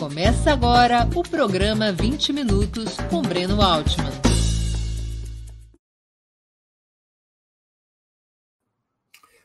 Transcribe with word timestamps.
Começa 0.00 0.50
agora 0.50 1.06
o 1.14 1.22
programa 1.22 1.92
20 1.92 2.32
Minutos 2.32 2.96
com 3.10 3.20
Breno 3.20 3.60
Altman. 3.60 4.10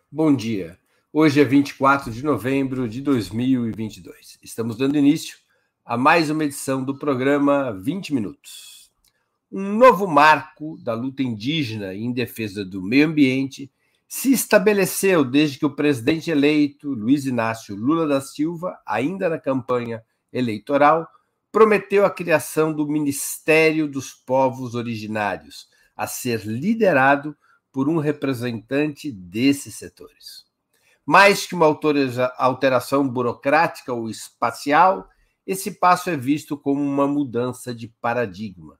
Bom 0.09 0.33
dia. 0.33 0.79
Hoje 1.11 1.41
é 1.41 1.43
24 1.43 2.09
de 2.09 2.23
novembro 2.23 2.87
de 2.87 3.01
2022. 3.01 4.39
Estamos 4.41 4.77
dando 4.77 4.97
início 4.97 5.37
a 5.83 5.97
mais 5.97 6.29
uma 6.29 6.45
edição 6.45 6.81
do 6.81 6.97
programa 6.97 7.73
20 7.73 8.13
Minutos. 8.13 8.89
Um 9.51 9.73
novo 9.73 10.07
marco 10.07 10.77
da 10.81 10.93
luta 10.93 11.21
indígena 11.21 11.93
em 11.93 12.13
defesa 12.13 12.63
do 12.63 12.81
meio 12.81 13.07
ambiente 13.07 13.69
se 14.07 14.31
estabeleceu 14.31 15.25
desde 15.25 15.59
que 15.59 15.65
o 15.65 15.75
presidente 15.75 16.31
eleito 16.31 16.91
Luiz 16.91 17.25
Inácio 17.25 17.75
Lula 17.75 18.07
da 18.07 18.21
Silva, 18.21 18.79
ainda 18.85 19.27
na 19.27 19.37
campanha 19.37 20.01
eleitoral, 20.31 21.07
prometeu 21.51 22.05
a 22.05 22.09
criação 22.09 22.73
do 22.73 22.87
Ministério 22.87 23.87
dos 23.87 24.13
Povos 24.13 24.75
Originários, 24.75 25.67
a 25.95 26.05
ser 26.05 26.45
liderado 26.45 27.35
por 27.71 27.87
um 27.87 27.97
representante 27.97 29.11
desses 29.11 29.75
setores. 29.75 30.45
Mais 31.05 31.45
que 31.45 31.55
uma 31.55 31.67
alteração 32.37 33.07
burocrática 33.07 33.93
ou 33.93 34.09
espacial, 34.09 35.09
esse 35.45 35.71
passo 35.71 36.09
é 36.09 36.17
visto 36.17 36.57
como 36.57 36.81
uma 36.81 37.07
mudança 37.07 37.73
de 37.73 37.87
paradigma. 38.01 38.79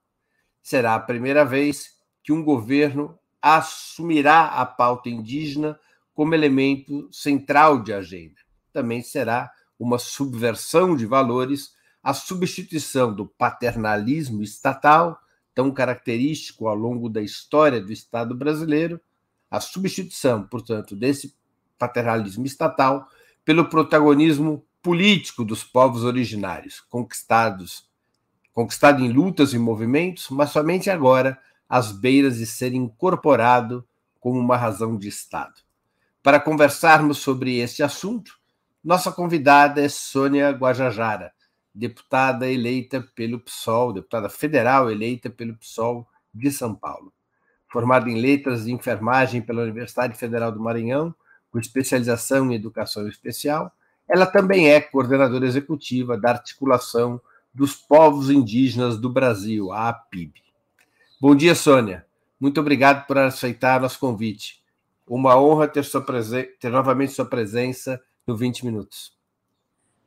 Será 0.61 0.95
a 0.95 0.99
primeira 0.99 1.45
vez 1.45 1.95
que 2.23 2.33
um 2.33 2.43
governo 2.43 3.17
assumirá 3.41 4.47
a 4.47 4.65
pauta 4.65 5.07
indígena 5.07 5.79
como 6.13 6.33
elemento 6.33 7.07
central 7.11 7.83
de 7.83 7.93
agenda. 7.93 8.41
Também 8.73 9.03
será 9.03 9.51
uma 9.79 9.97
subversão 9.97 10.95
de 10.95 11.05
valores, 11.05 11.73
a 12.01 12.13
substituição 12.13 13.13
do 13.13 13.25
paternalismo 13.25 14.43
estatal, 14.43 15.19
tão 15.53 15.71
característico 15.71 16.67
ao 16.67 16.75
longo 16.75 17.09
da 17.09 17.21
história 17.21 17.81
do 17.81 17.91
Estado 17.91 18.35
brasileiro, 18.35 18.99
a 19.49 19.59
substituição, 19.59 20.43
portanto, 20.43 20.95
desse 20.95 21.35
paternalismo 21.77 22.45
estatal 22.45 23.07
pelo 23.43 23.69
protagonismo 23.69 24.65
político 24.81 25.43
dos 25.43 25.63
povos 25.63 26.03
originários, 26.03 26.81
conquistados, 26.81 27.89
conquistado 28.53 29.03
em 29.03 29.11
lutas 29.11 29.53
e 29.53 29.57
movimentos, 29.57 30.29
mas 30.29 30.51
somente 30.51 30.89
agora 30.89 31.39
às 31.67 31.91
beiras 31.91 32.37
de 32.37 32.45
ser 32.45 32.73
incorporado 32.73 33.87
como 34.19 34.39
uma 34.39 34.57
razão 34.57 34.97
de 34.97 35.07
Estado. 35.07 35.53
Para 36.21 36.39
conversarmos 36.39 37.19
sobre 37.19 37.57
este 37.57 37.83
assunto, 37.83 38.39
nossa 38.85 39.11
convidada 39.11 39.81
é 39.81 39.89
Sônia 39.89 40.51
Guajajara, 40.51 41.33
deputada 41.73 42.47
eleita 42.47 43.01
pelo 43.15 43.39
PSOL, 43.39 43.91
deputada 43.91 44.29
federal 44.29 44.91
eleita 44.91 45.27
pelo 45.27 45.57
PSOL 45.57 46.07
de 46.31 46.51
São 46.51 46.75
Paulo. 46.75 47.11
Formada 47.67 48.07
em 48.07 48.21
Letras 48.21 48.65
de 48.65 48.71
Enfermagem 48.71 49.41
pela 49.41 49.63
Universidade 49.63 50.15
Federal 50.15 50.51
do 50.51 50.59
Maranhão, 50.59 51.15
com 51.49 51.57
especialização 51.57 52.51
em 52.51 52.53
Educação 52.53 53.07
Especial, 53.07 53.71
ela 54.07 54.27
também 54.27 54.69
é 54.69 54.79
coordenadora 54.79 55.47
executiva 55.47 56.15
da 56.15 56.29
Articulação 56.29 57.19
dos 57.51 57.73
Povos 57.73 58.29
Indígenas 58.29 58.99
do 58.99 59.09
Brasil, 59.09 59.71
a 59.71 59.89
APIB. 59.89 60.43
Bom 61.19 61.35
dia, 61.35 61.55
Sônia. 61.55 62.05
Muito 62.39 62.61
obrigado 62.61 63.07
por 63.07 63.17
aceitar 63.17 63.81
nosso 63.81 63.97
convite. 63.97 64.63
Uma 65.07 65.39
honra 65.39 65.67
ter, 65.67 65.83
sua 65.83 66.05
ter 66.59 66.69
novamente 66.69 67.13
sua 67.13 67.25
presença 67.25 67.99
no 68.25 68.35
20 68.35 68.65
Minutos. 68.65 69.15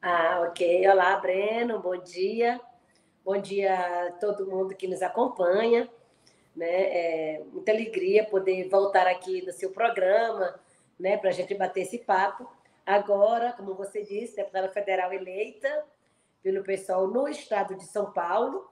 Ah, 0.02 0.44
ok. 0.48 0.88
Olá, 0.88 1.16
Breno, 1.16 1.78
bom 1.78 1.96
dia. 1.96 2.60
Bom 3.24 3.40
dia 3.40 4.08
a 4.08 4.12
todo 4.12 4.46
mundo 4.46 4.74
que 4.74 4.88
nos 4.88 5.02
acompanha. 5.02 5.88
Né? 6.56 6.66
É 6.66 7.44
muita 7.52 7.70
alegria 7.70 8.24
poder 8.24 8.68
voltar 8.68 9.06
aqui 9.06 9.44
no 9.46 9.52
seu 9.52 9.70
programa, 9.70 10.58
né, 10.98 11.16
para 11.16 11.30
a 11.30 11.32
gente 11.32 11.54
bater 11.54 11.82
esse 11.82 11.98
papo. 11.98 12.50
Agora, 12.84 13.52
como 13.52 13.74
você 13.74 14.02
disse, 14.02 14.34
deputada 14.34 14.68
federal 14.68 15.12
eleita 15.12 15.84
pelo 16.42 16.64
pessoal 16.64 17.06
no 17.06 17.28
estado 17.28 17.76
de 17.76 17.84
São 17.84 18.12
Paulo, 18.12 18.68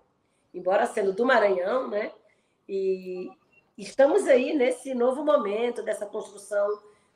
embora 0.53 0.87
sendo 0.87 1.13
do 1.13 1.25
Maranhão, 1.25 1.89
né? 1.89 2.11
E 2.69 3.31
estamos 3.77 4.27
aí 4.27 4.55
nesse 4.57 4.95
novo 4.95 5.25
momento 5.25 5.83
dessa 5.83 6.07
construção 6.07 6.67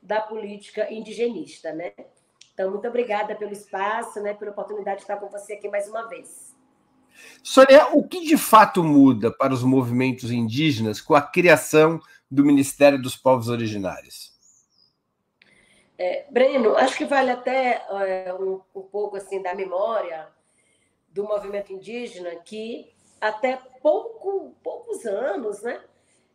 da 0.03 0.21
política 0.21 0.93
indigenista, 0.93 1.73
né? 1.73 1.93
Então, 2.61 2.73
muito 2.73 2.87
obrigada 2.87 3.35
pelo 3.35 3.53
espaço, 3.53 4.21
né, 4.21 4.35
pela 4.35 4.51
oportunidade 4.51 4.99
de 4.99 5.05
estar 5.05 5.17
com 5.17 5.31
você 5.31 5.55
aqui 5.55 5.67
mais 5.67 5.89
uma 5.89 6.07
vez. 6.07 6.55
Sônia, 7.43 7.89
o 7.95 8.07
que 8.07 8.21
de 8.21 8.37
fato 8.37 8.85
muda 8.85 9.31
para 9.31 9.55
os 9.55 9.63
movimentos 9.63 10.31
indígenas 10.31 11.01
com 11.01 11.15
a 11.15 11.23
criação 11.23 11.99
do 12.31 12.45
Ministério 12.45 13.01
dos 13.01 13.17
Povos 13.17 13.49
Originários? 13.49 14.39
É, 15.97 16.27
Breno, 16.31 16.77
acho 16.77 16.99
que 16.99 17.07
vale 17.07 17.31
até 17.31 17.83
é, 17.89 18.35
um, 18.35 18.61
um 18.75 18.83
pouco 18.83 19.17
assim 19.17 19.41
da 19.41 19.55
memória 19.55 20.29
do 21.09 21.25
movimento 21.25 21.73
indígena 21.73 22.37
que 22.45 22.93
até 23.19 23.59
pouco, 23.81 24.55
poucos 24.63 25.07
anos, 25.07 25.63
né, 25.63 25.83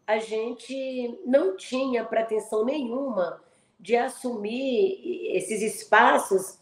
a 0.07 0.17
gente 0.17 1.19
não 1.23 1.55
tinha 1.55 2.03
pretensão 2.03 2.65
nenhuma 2.65 3.44
de 3.85 3.96
assumir 3.96 5.29
esses 5.35 5.62
espaços 5.62 6.57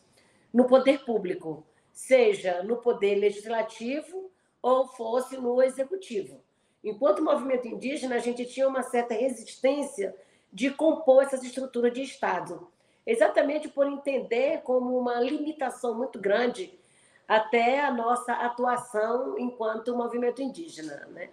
no 0.53 0.65
poder 0.65 1.05
público, 1.05 1.65
seja 1.89 2.61
no 2.63 2.75
poder 2.75 3.15
legislativo 3.15 4.29
ou 4.61 4.89
fosse 4.89 5.37
no 5.37 5.63
executivo. 5.63 6.41
Enquanto 6.83 7.23
movimento 7.23 7.65
indígena, 7.65 8.15
a 8.15 8.19
gente 8.19 8.45
tinha 8.45 8.67
uma 8.67 8.83
certa 8.83 9.13
resistência 9.13 10.13
de 10.51 10.69
compor 10.71 11.23
essas 11.23 11.41
estruturas 11.45 11.93
de 11.93 12.01
Estado, 12.01 12.67
exatamente 13.05 13.69
por 13.69 13.87
entender 13.87 14.61
como 14.61 14.99
uma 14.99 15.17
limitação 15.21 15.95
muito 15.95 16.19
grande 16.19 16.77
até 17.25 17.79
a 17.79 17.89
nossa 17.89 18.33
atuação 18.33 19.39
enquanto 19.39 19.95
movimento 19.95 20.41
indígena. 20.41 21.07
Né? 21.11 21.29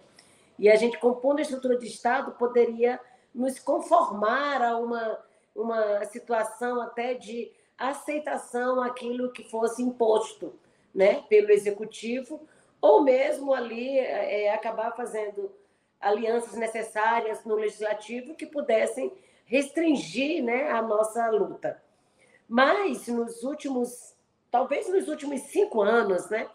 E 0.57 0.69
a 0.69 0.75
gente, 0.77 0.97
compondo 0.97 1.39
a 1.39 1.41
estrutura 1.41 1.77
de 1.77 1.87
Estado, 1.87 2.31
poderia 2.31 2.97
nos 3.35 3.59
conformar 3.59 4.61
a 4.61 4.77
uma 4.77 5.19
uma 5.55 6.03
situação 6.05 6.81
até 6.81 7.13
de 7.13 7.51
aceitação 7.77 8.81
aquilo 8.81 9.31
que 9.31 9.43
fosse 9.49 9.81
imposto 9.81 10.53
né, 10.93 11.23
pelo 11.29 11.51
executivo, 11.51 12.47
ou 12.81 13.01
mesmo 13.01 13.53
ali 13.53 13.97
é, 13.97 14.53
acabar 14.53 14.91
fazendo 14.95 15.51
alianças 15.99 16.53
necessárias 16.53 17.43
no 17.45 17.55
legislativo 17.55 18.35
que 18.35 18.45
pudessem 18.45 19.11
restringir 19.45 20.43
né, 20.43 20.69
a 20.71 20.81
nossa 20.81 21.29
luta. 21.29 21.81
Mas 22.47 23.07
nos 23.07 23.43
últimos, 23.43 24.15
talvez 24.49 24.89
nos 24.89 25.07
últimos 25.07 25.41
cinco 25.41 25.81
anos, 25.81 26.29
né, 26.29 26.49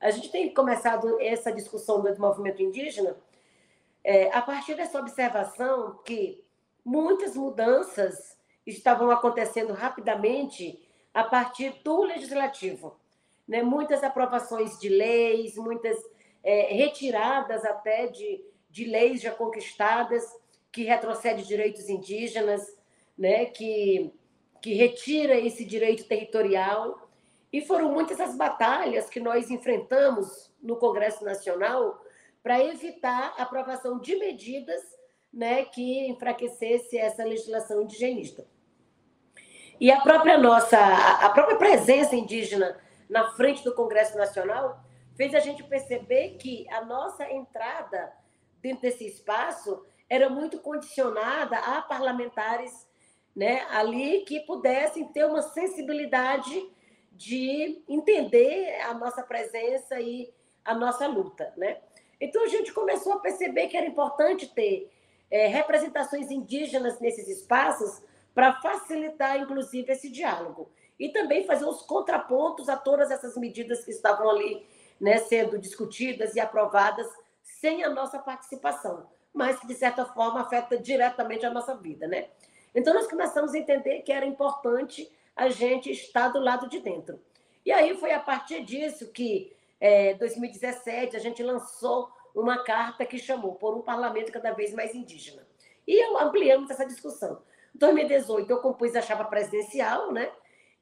a 0.00 0.10
gente 0.10 0.30
tem 0.30 0.52
começado 0.52 1.20
essa 1.20 1.52
discussão 1.52 2.00
do 2.00 2.20
movimento 2.20 2.62
indígena 2.62 3.16
é, 4.02 4.34
a 4.34 4.40
partir 4.40 4.74
dessa 4.74 4.98
observação 4.98 5.98
que 6.04 6.42
muitas 6.84 7.36
mudanças 7.36 8.38
estavam 8.66 9.10
acontecendo 9.10 9.72
rapidamente 9.72 10.78
a 11.12 11.24
partir 11.24 11.80
do 11.82 12.02
legislativo. 12.02 12.98
Né? 13.46 13.62
Muitas 13.62 14.04
aprovações 14.04 14.78
de 14.78 14.88
leis, 14.88 15.56
muitas 15.56 15.98
é, 16.42 16.72
retiradas 16.72 17.64
até 17.64 18.06
de, 18.06 18.44
de 18.70 18.84
leis 18.84 19.20
já 19.20 19.30
conquistadas, 19.30 20.24
que 20.70 20.84
retrocede 20.84 21.46
direitos 21.46 21.88
indígenas, 21.88 22.76
né? 23.18 23.46
que, 23.46 24.12
que 24.62 24.74
retira 24.74 25.34
esse 25.34 25.64
direito 25.64 26.04
territorial. 26.04 27.08
E 27.52 27.60
foram 27.60 27.92
muitas 27.92 28.20
as 28.20 28.36
batalhas 28.36 29.10
que 29.10 29.18
nós 29.18 29.50
enfrentamos 29.50 30.50
no 30.62 30.76
Congresso 30.76 31.24
Nacional 31.24 32.00
para 32.42 32.62
evitar 32.64 33.34
a 33.36 33.42
aprovação 33.42 33.98
de 33.98 34.14
medidas 34.16 34.80
né, 35.32 35.64
que 35.64 36.08
enfraquecesse 36.08 36.98
essa 36.98 37.24
legislação 37.24 37.82
indigenista. 37.82 38.46
E 39.80 39.90
a 39.90 40.00
própria 40.00 40.36
nossa, 40.36 40.78
a 40.78 41.30
própria 41.30 41.56
presença 41.56 42.14
indígena 42.14 42.78
na 43.08 43.32
frente 43.32 43.64
do 43.64 43.74
Congresso 43.74 44.16
Nacional 44.18 44.84
fez 45.16 45.34
a 45.34 45.40
gente 45.40 45.62
perceber 45.62 46.36
que 46.38 46.68
a 46.70 46.84
nossa 46.84 47.30
entrada 47.30 48.12
dentro 48.60 48.82
desse 48.82 49.06
espaço 49.06 49.84
era 50.08 50.28
muito 50.28 50.58
condicionada 50.58 51.56
a 51.56 51.80
parlamentares 51.82 52.88
né, 53.34 53.64
ali 53.70 54.20
que 54.22 54.40
pudessem 54.40 55.08
ter 55.08 55.24
uma 55.24 55.40
sensibilidade 55.40 56.68
de 57.12 57.82
entender 57.88 58.80
a 58.82 58.94
nossa 58.94 59.22
presença 59.22 60.00
e 60.00 60.32
a 60.64 60.74
nossa 60.74 61.06
luta. 61.06 61.52
Né? 61.56 61.78
Então 62.20 62.44
a 62.44 62.48
gente 62.48 62.72
começou 62.72 63.12
a 63.14 63.20
perceber 63.20 63.68
que 63.68 63.76
era 63.76 63.86
importante 63.86 64.46
ter 64.48 64.90
é, 65.30 65.46
representações 65.46 66.30
indígenas 66.30 67.00
nesses 67.00 67.28
espaços 67.28 68.02
para 68.34 68.60
facilitar, 68.60 69.38
inclusive, 69.38 69.92
esse 69.92 70.10
diálogo. 70.10 70.70
e 70.98 71.08
também 71.08 71.46
fazer 71.46 71.64
os 71.64 71.80
contrapontos 71.80 72.68
a 72.68 72.76
todas 72.76 73.10
essas 73.10 73.34
medidas 73.34 73.82
que 73.82 73.90
estavam 73.90 74.28
ali 74.28 74.66
né, 75.00 75.16
sendo 75.16 75.58
discutidas 75.58 76.36
e 76.36 76.40
aprovadas 76.40 77.08
sem 77.42 77.82
a 77.82 77.88
nossa 77.88 78.18
participação, 78.18 79.08
mas 79.32 79.58
que, 79.58 79.66
de 79.66 79.74
certa 79.74 80.04
forma, 80.04 80.42
afeta 80.42 80.76
diretamente 80.76 81.46
a 81.46 81.50
nossa 81.50 81.74
vida. 81.74 82.06
Né? 82.06 82.28
Então, 82.74 82.92
nós 82.92 83.06
começamos 83.06 83.54
a 83.54 83.58
entender 83.58 84.02
que 84.02 84.12
era 84.12 84.26
importante 84.26 85.10
a 85.34 85.48
gente 85.48 85.90
estar 85.90 86.28
do 86.28 86.38
lado 86.38 86.68
de 86.68 86.80
dentro. 86.80 87.18
E 87.64 87.72
aí 87.72 87.96
foi 87.96 88.12
a 88.12 88.20
partir 88.20 88.62
disso 88.62 89.10
que, 89.10 89.56
em 89.80 90.10
é, 90.10 90.14
2017, 90.14 91.16
a 91.16 91.18
gente 91.18 91.42
lançou 91.42 92.10
uma 92.34 92.62
carta 92.64 93.04
que 93.04 93.18
chamou 93.18 93.54
por 93.54 93.76
um 93.76 93.82
parlamento 93.82 94.32
cada 94.32 94.52
vez 94.52 94.72
mais 94.72 94.94
indígena. 94.94 95.46
E 95.86 96.02
ampliamos 96.16 96.70
essa 96.70 96.86
discussão. 96.86 97.42
Em 97.74 97.78
2018, 97.78 98.50
eu 98.50 98.60
compus 98.60 98.94
a 98.94 99.02
chapa 99.02 99.24
presidencial, 99.24 100.12
né? 100.12 100.30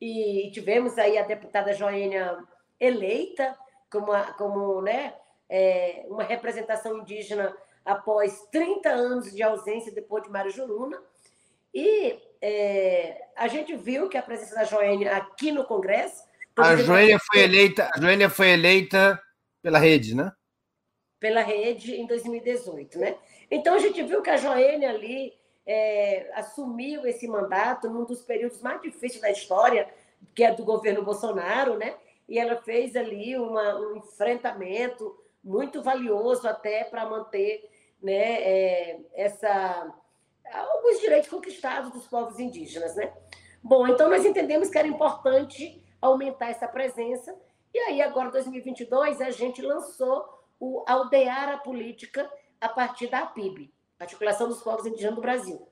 E 0.00 0.50
tivemos 0.52 0.96
aí 0.98 1.18
a 1.18 1.22
deputada 1.22 1.72
Joênia 1.72 2.38
eleita 2.78 3.56
como, 3.90 4.12
a, 4.12 4.32
como 4.34 4.80
né, 4.82 5.14
é, 5.48 6.04
uma 6.08 6.22
representação 6.22 6.98
indígena 6.98 7.56
após 7.84 8.46
30 8.52 8.88
anos 8.90 9.34
de 9.34 9.42
ausência 9.42 9.92
depois 9.92 10.22
de 10.22 10.30
Mário 10.30 10.50
Juruna. 10.50 11.00
E 11.74 12.18
é, 12.40 13.20
a 13.36 13.48
gente 13.48 13.74
viu 13.76 14.08
que 14.08 14.16
a 14.16 14.22
presença 14.22 14.54
da 14.54 14.64
Joênia 14.64 15.16
aqui 15.16 15.50
no 15.50 15.64
Congresso. 15.64 16.22
A 16.56 16.76
Joênia 16.76 17.18
foi 17.18 17.40
eleita, 17.40 17.90
a 17.94 18.00
Joênia 18.00 18.28
foi 18.28 18.50
eleita 18.50 19.20
pela 19.62 19.78
rede, 19.78 20.14
né? 20.14 20.32
Pela 21.20 21.40
rede 21.40 21.96
em 21.96 22.06
2018, 22.06 22.98
né? 22.98 23.16
Então 23.50 23.74
a 23.74 23.78
gente 23.78 24.02
viu 24.02 24.22
que 24.22 24.30
a 24.30 24.36
Joênia 24.36 24.90
ali 24.90 25.34
é, 25.66 26.30
assumiu 26.34 27.06
esse 27.06 27.26
mandato 27.28 27.90
num 27.90 28.04
dos 28.04 28.22
períodos 28.22 28.62
mais 28.62 28.80
difíceis 28.80 29.20
da 29.20 29.30
história, 29.30 29.88
que 30.34 30.42
é 30.44 30.54
do 30.54 30.64
governo 30.64 31.04
Bolsonaro, 31.04 31.76
né? 31.76 31.94
E 32.28 32.38
ela 32.38 32.56
fez 32.56 32.94
ali 32.96 33.36
uma, 33.36 33.78
um 33.78 33.96
enfrentamento 33.96 35.18
muito 35.42 35.82
valioso 35.82 36.48
até 36.48 36.84
para 36.84 37.06
manter 37.06 37.70
né, 38.02 38.42
é, 38.42 39.00
essa, 39.14 39.94
alguns 40.52 41.00
direitos 41.00 41.28
conquistados 41.28 41.90
dos 41.90 42.06
povos 42.06 42.38
indígenas, 42.38 42.94
né? 42.96 43.12
Bom, 43.62 43.86
então 43.88 44.08
nós 44.08 44.24
entendemos 44.24 44.68
que 44.68 44.78
era 44.78 44.86
importante 44.86 45.82
aumentar 46.00 46.50
essa 46.50 46.68
presença 46.68 47.36
e 47.74 47.78
aí 47.78 48.00
agora 48.00 48.30
2022 48.30 49.20
a 49.20 49.30
gente 49.30 49.60
lançou 49.60 50.37
o 50.60 50.84
Aldear 50.86 51.50
a 51.50 51.58
Política 51.58 52.30
a 52.60 52.68
partir 52.68 53.06
da 53.08 53.26
PIB, 53.26 53.72
Articulação 53.98 54.48
dos 54.48 54.62
Povos 54.62 54.86
Indígenas 54.86 55.14
do 55.14 55.20
Brasil. 55.20 55.68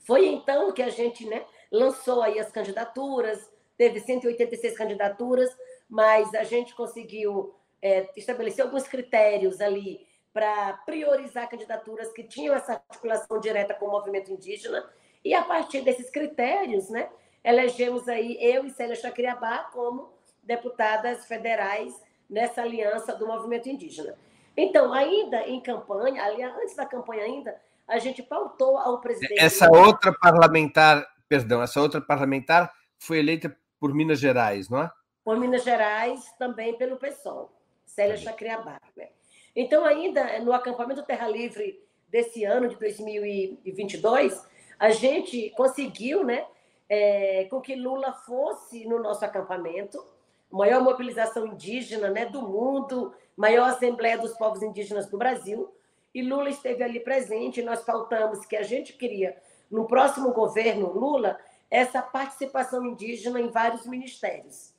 Foi 0.00 0.26
então 0.26 0.72
que 0.72 0.82
a 0.82 0.90
gente 0.90 1.26
né, 1.26 1.44
lançou 1.70 2.22
aí 2.22 2.38
as 2.38 2.50
candidaturas, 2.50 3.50
teve 3.76 4.00
186 4.00 4.76
candidaturas, 4.76 5.50
mas 5.88 6.34
a 6.34 6.44
gente 6.44 6.74
conseguiu 6.74 7.54
é, 7.80 8.08
estabelecer 8.16 8.64
alguns 8.64 8.86
critérios 8.86 9.60
ali 9.60 10.06
para 10.32 10.74
priorizar 10.84 11.48
candidaturas 11.48 12.12
que 12.12 12.22
tinham 12.22 12.54
essa 12.54 12.74
articulação 12.74 13.40
direta 13.40 13.74
com 13.74 13.86
o 13.86 13.90
movimento 13.90 14.30
indígena, 14.30 14.88
e 15.24 15.34
a 15.34 15.42
partir 15.42 15.82
desses 15.82 16.08
critérios, 16.08 16.88
né, 16.88 17.10
elegemos 17.42 18.08
aí 18.08 18.38
eu 18.40 18.64
e 18.64 18.70
Célia 18.70 18.94
Chacriabá 18.94 19.64
como 19.72 20.12
deputadas 20.42 21.26
federais 21.26 21.94
nessa 22.30 22.62
aliança 22.62 23.14
do 23.16 23.26
movimento 23.26 23.68
indígena. 23.68 24.16
Então, 24.56 24.92
ainda 24.92 25.46
em 25.48 25.60
campanha, 25.60 26.22
aliás, 26.22 26.54
antes 26.56 26.76
da 26.76 26.86
campanha 26.86 27.24
ainda, 27.24 27.60
a 27.86 27.98
gente 27.98 28.22
pautou 28.22 28.78
ao 28.78 29.00
presidente. 29.00 29.40
Essa 29.40 29.68
outra 29.68 30.12
parlamentar, 30.12 31.04
perdão, 31.28 31.60
essa 31.60 31.80
outra 31.80 32.00
parlamentar 32.00 32.72
foi 32.98 33.18
eleita 33.18 33.54
por 33.80 33.92
Minas 33.92 34.20
Gerais, 34.20 34.68
não 34.68 34.82
é? 34.82 34.90
Por 35.24 35.36
Minas 35.38 35.64
Gerais, 35.64 36.32
também 36.38 36.76
pelo 36.76 36.96
PSOL, 36.96 37.50
Célia 37.84 38.16
Chacriabá. 38.16 38.80
Né? 38.96 39.08
Então, 39.56 39.84
ainda 39.84 40.38
no 40.40 40.52
acampamento 40.52 41.02
Terra 41.02 41.28
Livre 41.28 41.82
desse 42.08 42.44
ano, 42.44 42.68
de 42.68 42.76
2022, 42.76 44.46
a 44.78 44.90
gente 44.90 45.50
conseguiu 45.50 46.24
né, 46.24 46.46
é, 46.88 47.44
com 47.50 47.60
que 47.60 47.74
Lula 47.74 48.12
fosse 48.12 48.86
no 48.86 48.98
nosso 48.98 49.24
acampamento, 49.24 50.04
maior 50.50 50.82
mobilização 50.82 51.46
indígena 51.46 52.10
né, 52.10 52.26
do 52.26 52.42
mundo, 52.42 53.14
maior 53.36 53.70
Assembleia 53.70 54.18
dos 54.18 54.32
Povos 54.34 54.62
Indígenas 54.62 55.06
do 55.06 55.16
Brasil, 55.16 55.72
e 56.14 56.22
Lula 56.22 56.50
esteve 56.50 56.82
ali 56.82 57.00
presente, 57.00 57.60
e 57.60 57.64
nós 57.64 57.84
faltamos 57.84 58.44
que 58.44 58.56
a 58.56 58.62
gente 58.62 58.92
queria, 58.94 59.40
no 59.70 59.86
próximo 59.86 60.32
governo 60.32 60.92
Lula, 60.92 61.38
essa 61.70 62.02
participação 62.02 62.84
indígena 62.84 63.40
em 63.40 63.48
vários 63.48 63.86
ministérios. 63.86 64.74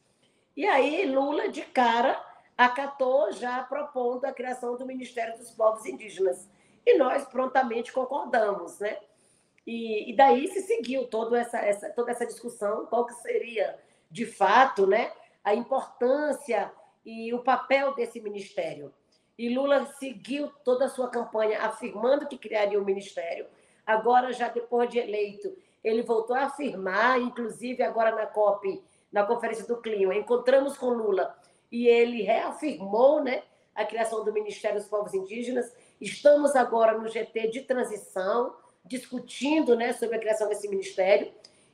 E 0.56 0.65
aí, 0.65 1.06
Lula, 1.06 1.47
de 1.47 1.62
cara, 1.62 2.21
acatou 2.57 3.31
já 3.31 3.63
propondo 3.63 4.25
a 4.25 4.33
criação 4.33 4.75
do 4.75 4.85
Ministério 4.85 5.38
dos 5.38 5.51
Povos 5.51 5.85
Indígenas. 5.85 6.50
E 6.85 6.97
nós 6.97 7.25
prontamente 7.25 7.94
concordamos, 7.94 8.79
né? 8.79 8.97
E, 9.65 10.12
e 10.12 10.15
daí 10.15 10.47
se 10.47 10.62
seguiu 10.62 11.07
toda 11.07 11.39
essa, 11.39 11.59
essa, 11.59 11.89
toda 11.91 12.12
essa 12.12 12.25
discussão, 12.25 12.85
qual 12.88 13.06
que 13.06 13.13
seria, 13.15 13.79
de 14.09 14.25
fato, 14.25 14.88
né, 14.88 15.12
a 15.43 15.53
importância 15.53 16.71
e 17.05 17.33
o 17.33 17.39
papel 17.39 17.93
desse 17.95 18.19
ministério. 18.21 18.93
E 19.38 19.49
Lula 19.49 19.85
seguiu 19.97 20.51
toda 20.63 20.85
a 20.85 20.89
sua 20.89 21.09
campanha 21.09 21.61
afirmando 21.61 22.27
que 22.27 22.38
criaria 22.38 22.77
o 22.77 22.81
um 22.81 22.85
ministério. 22.85 23.47
Agora, 23.85 24.31
já 24.31 24.47
depois 24.49 24.89
de 24.89 24.99
eleito, 24.99 25.55
ele 25.83 26.03
voltou 26.03 26.35
a 26.35 26.43
afirmar, 26.43 27.19
inclusive 27.19 27.81
agora 27.81 28.15
na 28.15 28.27
COP, 28.27 28.83
na 29.11 29.25
Conferência 29.25 29.65
do 29.65 29.81
Clima, 29.81 30.15
encontramos 30.15 30.77
com 30.77 30.89
Lula 30.89 31.35
e 31.71 31.87
ele 31.87 32.21
reafirmou 32.21 33.23
né, 33.23 33.44
a 33.73 33.83
criação 33.85 34.23
do 34.23 34.33
Ministério 34.33 34.79
dos 34.79 34.87
Povos 34.87 35.13
Indígenas. 35.13 35.73
Estamos 35.99 36.55
agora 36.55 36.97
no 36.97 37.07
GT 37.07 37.47
de 37.49 37.61
transição, 37.61 38.55
discutindo 38.85 39.75
né, 39.75 39.94
sobre 39.94 40.17
a 40.17 40.19
criação 40.19 40.47
desse 40.49 40.67
ministério. 40.67 41.31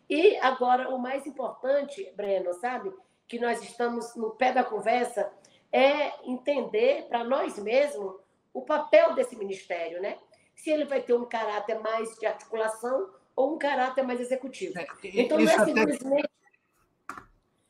E 0.10 0.38
agora, 0.38 0.90
o 0.90 0.98
mais 0.98 1.26
importante, 1.26 2.12
Breno, 2.16 2.54
sabe, 2.54 2.94
que 3.28 3.40
nós 3.40 3.62
estamos 3.62 4.16
no 4.16 4.32
pé 4.32 4.54
da 4.54 4.64
conversa, 4.64 5.32
é 5.72 6.12
entender 6.24 7.08
para 7.10 7.24
nós 7.24 7.58
mesmos 7.58 8.16
o 8.54 8.62
papel 8.62 9.14
desse 9.14 9.36
ministério, 9.36 10.02
né? 10.02 10.18
Se 10.56 10.72
ele 10.72 10.86
vai 10.86 11.02
ter 11.02 11.14
um 11.14 11.26
caráter 11.26 11.80
mais 11.80 12.16
de 12.18 12.26
articulação 12.26 13.10
ou 13.36 13.54
um 13.54 13.58
caráter 13.58 14.04
mais 14.04 14.20
executivo. 14.20 14.80
É, 14.80 14.88
então, 15.04 15.38
não 15.38 15.52
é 15.52 15.66
simplesmente. 15.66 16.30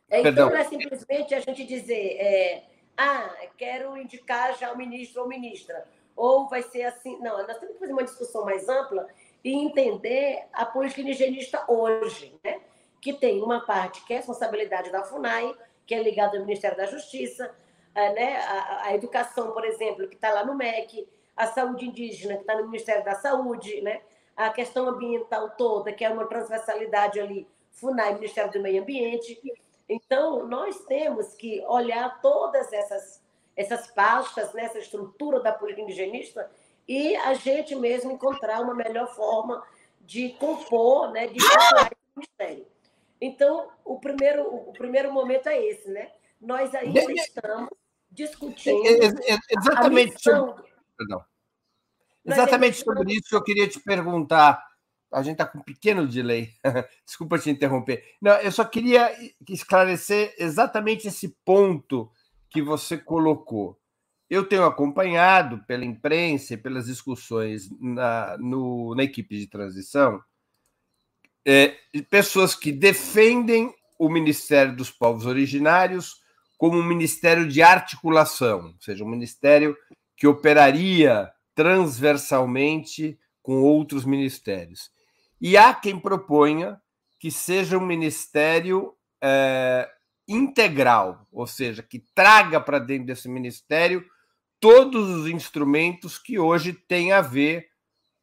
É, 0.09 0.21
então, 0.21 0.49
não 0.49 0.55
é 0.55 0.63
simplesmente 0.63 1.35
a 1.35 1.39
gente 1.41 1.65
dizer, 1.65 2.15
é, 2.17 2.63
ah, 2.95 3.35
quero 3.57 3.97
indicar 3.97 4.57
já 4.57 4.71
o 4.71 4.77
ministro 4.77 5.23
ou 5.23 5.27
ministra, 5.27 5.85
ou 6.15 6.47
vai 6.47 6.61
ser 6.61 6.83
assim. 6.83 7.19
Não, 7.19 7.45
nós 7.45 7.57
temos 7.57 7.73
que 7.73 7.79
fazer 7.79 7.91
uma 7.91 8.03
discussão 8.03 8.45
mais 8.45 8.69
ampla 8.69 9.07
e 9.43 9.53
entender 9.53 10.45
a 10.53 10.65
política 10.65 11.01
indigenista 11.01 11.65
hoje, 11.67 12.39
né? 12.43 12.61
Que 13.01 13.13
tem 13.13 13.41
uma 13.41 13.61
parte 13.61 14.03
que 14.05 14.13
é 14.13 14.17
responsabilidade 14.17 14.91
da 14.91 15.03
FUNAI, 15.03 15.55
que 15.85 15.95
é 15.95 16.01
ligada 16.01 16.37
ao 16.37 16.45
Ministério 16.45 16.77
da 16.77 16.85
Justiça, 16.85 17.53
a, 17.95 18.09
né? 18.11 18.37
a, 18.37 18.85
a 18.85 18.95
educação, 18.95 19.51
por 19.51 19.65
exemplo, 19.65 20.07
que 20.07 20.15
está 20.15 20.31
lá 20.31 20.45
no 20.45 20.55
MEC, 20.55 21.07
a 21.35 21.47
saúde 21.47 21.85
indígena, 21.85 22.35
que 22.35 22.41
está 22.41 22.55
no 22.55 22.65
Ministério 22.65 23.03
da 23.05 23.15
Saúde, 23.15 23.81
né? 23.81 24.01
a 24.35 24.49
questão 24.49 24.87
ambiental 24.87 25.51
toda, 25.51 25.91
que 25.91 26.05
é 26.05 26.09
uma 26.09 26.27
transversalidade 26.27 27.19
ali, 27.19 27.47
FUNAI, 27.71 28.15
Ministério 28.15 28.51
do 28.51 28.59
Meio 28.59 28.81
Ambiente. 28.81 29.39
Então, 29.87 30.45
nós 30.47 30.79
temos 30.85 31.33
que 31.33 31.63
olhar 31.67 32.19
todas 32.21 32.71
essas, 32.73 33.21
essas 33.55 33.87
pastas, 33.91 34.53
né? 34.53 34.65
essa 34.65 34.79
estrutura 34.79 35.39
da 35.39 35.51
política 35.51 35.81
indigenista, 35.81 36.49
e 36.87 37.15
a 37.17 37.33
gente 37.33 37.75
mesmo 37.75 38.11
encontrar 38.11 38.61
uma 38.61 38.73
melhor 38.73 39.13
forma 39.13 39.63
de 40.01 40.29
compor, 40.39 41.11
né, 41.11 41.27
de 41.27 41.37
o 41.43 42.19
ministério. 42.19 42.65
Então, 43.19 43.69
o 43.83 43.99
primeiro, 43.99 44.43
o 44.43 44.73
primeiro 44.73 45.11
momento 45.11 45.47
é 45.47 45.63
esse, 45.65 45.89
né? 45.89 46.11
Nós 46.39 46.73
ainda 46.75 47.11
estamos 47.13 47.69
discutindo. 48.11 48.85
É, 48.85 49.33
é, 49.33 49.37
exatamente 49.57 50.21
sobre, 50.21 50.63
Perdão. 50.97 51.23
Exatamente 52.25 52.77
sobre 52.77 53.13
isso 53.13 53.29
que 53.29 53.35
eu 53.35 53.43
queria 53.43 53.67
te 53.67 53.79
perguntar. 53.79 54.61
A 55.11 55.23
gente 55.23 55.33
está 55.33 55.45
com 55.45 55.59
um 55.59 55.63
pequeno 55.63 56.05
delay. 56.07 56.51
Desculpa 57.05 57.39
te 57.39 57.49
interromper. 57.49 58.03
Não, 58.21 58.33
eu 58.37 58.51
só 58.51 58.65
queria 58.65 59.15
esclarecer 59.49 60.35
exatamente 60.37 61.07
esse 61.07 61.29
ponto 61.45 62.11
que 62.49 62.61
você 62.61 62.97
colocou. 62.97 63.79
Eu 64.29 64.47
tenho 64.47 64.65
acompanhado 64.65 65.63
pela 65.65 65.85
imprensa 65.85 66.53
e 66.53 66.57
pelas 66.57 66.87
discussões 66.87 67.69
na, 67.79 68.37
no, 68.37 68.93
na 68.93 69.03
equipe 69.03 69.37
de 69.37 69.47
transição 69.47 70.21
é, 71.47 71.77
pessoas 72.09 72.53
que 72.53 72.73
defendem 72.73 73.73
o 73.97 74.09
Ministério 74.09 74.75
dos 74.75 74.91
Povos 74.91 75.25
Originários 75.25 76.17
como 76.57 76.77
um 76.77 76.83
ministério 76.83 77.47
de 77.47 77.61
articulação, 77.61 78.73
ou 78.73 78.81
seja, 78.81 79.03
um 79.03 79.09
ministério 79.09 79.77
que 80.17 80.27
operaria 80.27 81.31
transversalmente 81.55 83.17
com 83.41 83.61
outros 83.61 84.03
ministérios. 84.03 84.91
E 85.39 85.55
há 85.55 85.73
quem 85.73 85.97
proponha 85.97 86.81
que 87.17 87.31
seja 87.31 87.77
um 87.77 87.85
ministério 87.85 88.93
é, 89.23 89.89
integral, 90.27 91.25
ou 91.31 91.47
seja, 91.47 91.81
que 91.81 92.03
traga 92.13 92.59
para 92.59 92.77
dentro 92.77 93.07
desse 93.07 93.29
ministério 93.29 94.03
todos 94.59 95.09
os 95.09 95.27
instrumentos 95.27 96.17
que 96.17 96.37
hoje 96.37 96.73
têm 96.73 97.13
a 97.13 97.21
ver 97.21 97.67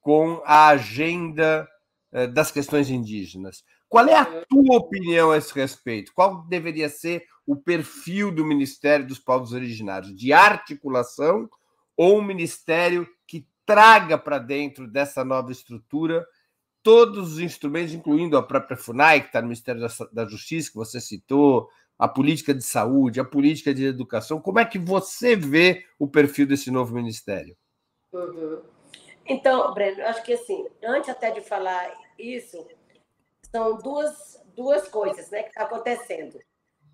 com 0.00 0.43
a 0.45 0.69
agenda 0.69 1.66
das 2.33 2.50
questões 2.50 2.88
indígenas. 2.90 3.64
Qual 3.88 4.06
é 4.06 4.14
a 4.14 4.25
tua 4.25 4.76
opinião 4.76 5.33
a 5.33 5.37
esse 5.37 5.52
respeito? 5.52 6.12
Qual 6.14 6.47
deveria 6.47 6.88
ser 6.88 7.25
o 7.47 7.56
perfil 7.56 8.30
do 8.30 8.44
Ministério 8.44 9.06
dos 9.06 9.18
Povos 9.18 9.52
Originários? 9.52 10.14
De 10.14 10.33
articulação 10.33 11.49
ou 11.97 12.18
um 12.18 12.23
ministério 12.23 13.06
que 13.26 13.47
traga 13.66 14.16
para 14.16 14.38
dentro 14.38 14.87
dessa 14.87 15.25
nova 15.25 15.50
estrutura 15.50 16.25
todos 16.83 17.33
os 17.33 17.38
instrumentos, 17.40 17.94
incluindo 17.94 18.37
a 18.37 18.42
própria 18.42 18.76
FUNAI, 18.76 19.23
que 19.23 19.26
está 19.28 19.40
no 19.40 19.49
Ministério 19.49 19.80
da, 20.12 20.26
Justiça, 20.26 20.71
que 20.71 20.76
você 20.76 21.00
citou, 21.00 21.68
a 21.99 22.06
política 22.06 22.52
de 22.52 22.62
saúde, 22.62 23.21
a 23.21 23.25
política 23.25 23.73
de 23.73 23.87
educação. 23.87 24.40
Como 24.40 24.59
é 24.59 24.64
que 24.64 24.78
você 24.78 25.35
vê 25.35 25.85
o 25.99 26.06
perfil 26.06 26.47
desse 26.47 26.71
novo 26.71 26.94
ministério? 26.94 27.56
Uhum. 28.12 28.61
Então, 29.26 29.73
Breno, 29.73 30.02
acho 30.02 30.23
que 30.23 30.35
assim, 30.35 30.66
antes 30.85 31.09
até 31.09 31.30
de 31.30 31.40
falar 31.40 31.90
isso, 32.18 32.66
são 33.50 33.76
duas, 33.78 34.42
duas 34.54 34.88
coisas 34.88 35.30
né, 35.30 35.42
que 35.42 35.49
estão 35.50 35.68
tá 35.68 35.75
acontecendo. 35.75 36.40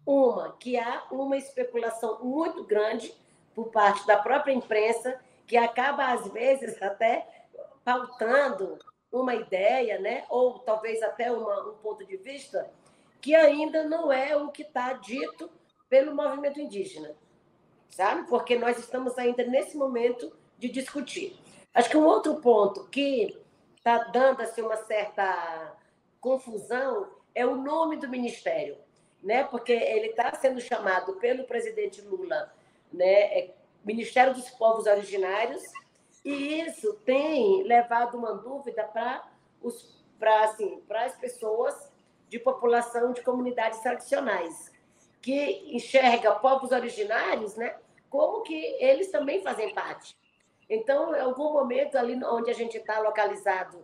Uma, 0.05 0.57
que 0.59 0.77
há 0.79 1.05
uma 1.11 1.37
especulação 1.37 2.23
muito 2.25 2.65
grande 2.65 3.15
por 3.55 3.69
parte 3.71 4.07
da 4.07 4.17
própria 4.17 4.53
imprensa, 4.53 5.21
que 5.47 5.57
acaba, 5.57 6.13
às 6.13 6.27
vezes, 6.29 6.81
até 6.83 7.27
pautando 7.85 8.79
uma 9.13 9.35
ideia, 9.35 9.99
né? 9.99 10.25
ou 10.29 10.59
talvez 10.61 11.03
até 11.03 11.31
uma, 11.33 11.69
um 11.69 11.75
ponto 11.77 12.05
de 12.05 12.17
vista, 12.17 12.71
que 13.21 13.35
ainda 13.35 13.85
não 13.85 14.13
é 14.13 14.37
o 14.37 14.49
que 14.49 14.63
está 14.63 14.93
dito 14.95 15.51
pelo 15.89 16.15
movimento 16.15 16.61
indígena, 16.61 17.15
sabe? 17.89 18.29
Porque 18.29 18.57
nós 18.57 18.79
estamos 18.79 19.19
ainda 19.19 19.45
nesse 19.45 19.77
momento 19.77 20.33
de 20.57 20.69
discutir. 20.69 21.37
Acho 21.75 21.91
que 21.91 21.97
um 21.97 22.07
outro 22.07 22.37
ponto 22.37 22.85
que 22.89 23.37
está 23.81 23.99
dando 24.05 24.43
assim, 24.43 24.61
uma 24.63 24.77
certa 24.77 25.75
confusão 26.21 27.09
é 27.35 27.47
o 27.47 27.57
nome 27.57 27.97
do 27.97 28.09
ministério, 28.09 28.77
né? 29.23 29.43
Porque 29.45 29.73
ele 29.73 30.09
está 30.09 30.35
sendo 30.35 30.61
chamado 30.61 31.15
pelo 31.15 31.45
presidente 31.45 32.03
Lula, 32.03 32.53
né? 32.93 33.39
É 33.39 33.51
Ministério 33.83 34.35
dos 34.35 34.51
Povos 34.51 34.87
Originários, 34.87 35.63
e 36.23 36.61
isso 36.61 36.93
tem 37.05 37.63
levado 37.63 38.19
uma 38.19 38.35
dúvida 38.35 38.85
para 38.85 39.27
os 39.63 39.99
para 40.19 40.45
assim, 40.45 40.83
para 40.87 41.07
as 41.07 41.17
pessoas 41.17 41.91
de 42.29 42.39
população 42.39 43.13
de 43.13 43.23
comunidades 43.23 43.81
tradicionais, 43.81 44.71
que 45.23 45.75
enxerga 45.75 46.35
povos 46.35 46.73
originários, 46.73 47.57
né? 47.57 47.75
Como 48.11 48.43
que 48.43 48.55
eles 48.79 49.11
também 49.11 49.43
fazem 49.43 49.73
parte. 49.73 50.15
Então, 50.71 51.17
em 51.17 51.21
algum 51.21 51.53
momento 51.53 51.99
ali 51.99 52.15
onde 52.25 52.49
a 52.49 52.55
gente 52.55 52.77
está 52.77 53.01
localizado 53.01 53.83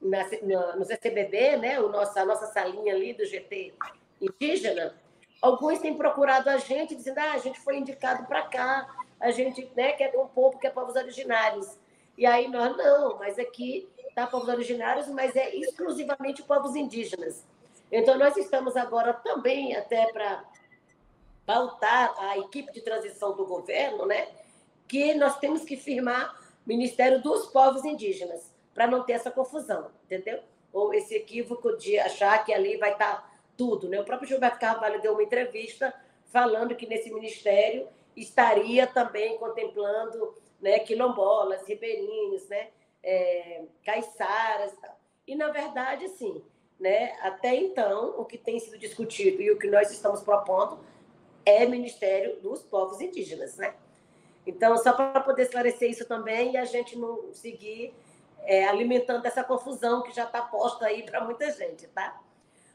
na, 0.00 0.26
na, 0.42 0.76
no 0.76 0.84
CCBB, 0.86 1.58
né? 1.58 1.78
O 1.78 1.90
nossa, 1.90 2.22
a 2.22 2.24
nossa 2.24 2.46
salinha 2.46 2.94
ali 2.94 3.12
do 3.12 3.26
GT 3.26 3.74
indígena, 4.18 4.94
alguns 5.42 5.78
têm 5.80 5.94
procurado 5.94 6.48
a 6.48 6.56
gente 6.56 6.94
dizendo, 6.94 7.18
ah, 7.18 7.32
a 7.32 7.38
gente 7.38 7.60
foi 7.60 7.76
indicado 7.76 8.26
para 8.26 8.42
cá, 8.42 8.88
a 9.20 9.30
gente 9.30 9.70
né, 9.76 9.92
quer 9.92 10.16
um 10.18 10.26
povo 10.26 10.58
que 10.58 10.66
é 10.66 10.70
povos 10.70 10.96
originários. 10.96 11.78
E 12.16 12.24
aí 12.24 12.48
nós, 12.48 12.74
não, 12.78 13.18
mas 13.18 13.38
aqui 13.38 13.88
está 14.08 14.26
povos 14.26 14.48
originários, 14.48 15.08
mas 15.08 15.36
é 15.36 15.54
exclusivamente 15.54 16.42
povos 16.42 16.74
indígenas. 16.74 17.46
Então, 17.90 18.16
nós 18.16 18.36
estamos 18.38 18.74
agora 18.74 19.12
também, 19.12 19.76
até 19.76 20.10
para 20.12 20.44
pautar 21.44 22.14
a 22.18 22.38
equipe 22.38 22.72
de 22.72 22.80
transição 22.80 23.36
do 23.36 23.44
governo, 23.44 24.06
né, 24.06 24.28
que 24.86 25.14
nós 25.14 25.38
temos 25.38 25.64
que 25.64 25.76
firmar 25.76 26.40
Ministério 26.66 27.20
dos 27.20 27.46
Povos 27.46 27.84
Indígenas 27.84 28.52
para 28.74 28.86
não 28.86 29.04
ter 29.04 29.14
essa 29.14 29.30
confusão, 29.30 29.90
entendeu? 30.04 30.40
Ou 30.72 30.94
esse 30.94 31.14
equívoco 31.14 31.76
de 31.76 31.98
achar 31.98 32.44
que 32.44 32.52
ali 32.52 32.76
vai 32.76 32.92
estar 32.92 33.16
tá 33.16 33.32
tudo. 33.56 33.88
Né? 33.88 34.00
O 34.00 34.04
próprio 34.04 34.28
Gilberto 34.28 34.58
Carvalho 34.58 35.00
deu 35.00 35.12
uma 35.12 35.22
entrevista 35.22 35.92
falando 36.26 36.74
que 36.74 36.86
nesse 36.86 37.12
ministério 37.12 37.88
estaria 38.16 38.86
também 38.86 39.38
contemplando 39.38 40.34
né, 40.60 40.78
quilombolas, 40.78 41.66
ribeirinhos, 41.66 42.48
né, 42.48 42.68
é, 43.02 43.62
caiçaras. 43.84 44.72
E, 45.26 45.34
na 45.34 45.48
verdade, 45.48 46.08
sim, 46.08 46.42
né, 46.78 47.12
até 47.20 47.54
então, 47.54 48.14
o 48.18 48.24
que 48.24 48.38
tem 48.38 48.58
sido 48.58 48.78
discutido 48.78 49.42
e 49.42 49.50
o 49.50 49.58
que 49.58 49.68
nós 49.68 49.90
estamos 49.90 50.22
propondo 50.22 50.78
é 51.44 51.66
Ministério 51.66 52.36
dos 52.40 52.62
Povos 52.62 53.00
Indígenas. 53.00 53.56
Né? 53.56 53.74
Então, 54.46 54.76
só 54.76 54.92
para 54.92 55.20
poder 55.20 55.42
esclarecer 55.42 55.90
isso 55.90 56.06
também 56.06 56.52
e 56.52 56.56
a 56.56 56.64
gente 56.64 56.98
não 56.98 57.32
seguir 57.32 57.94
é, 58.44 58.66
alimentando 58.66 59.24
essa 59.26 59.44
confusão 59.44 60.02
que 60.02 60.12
já 60.12 60.24
está 60.24 60.42
posta 60.42 60.86
aí 60.86 61.04
para 61.04 61.24
muita 61.24 61.50
gente, 61.52 61.86
tá? 61.88 62.20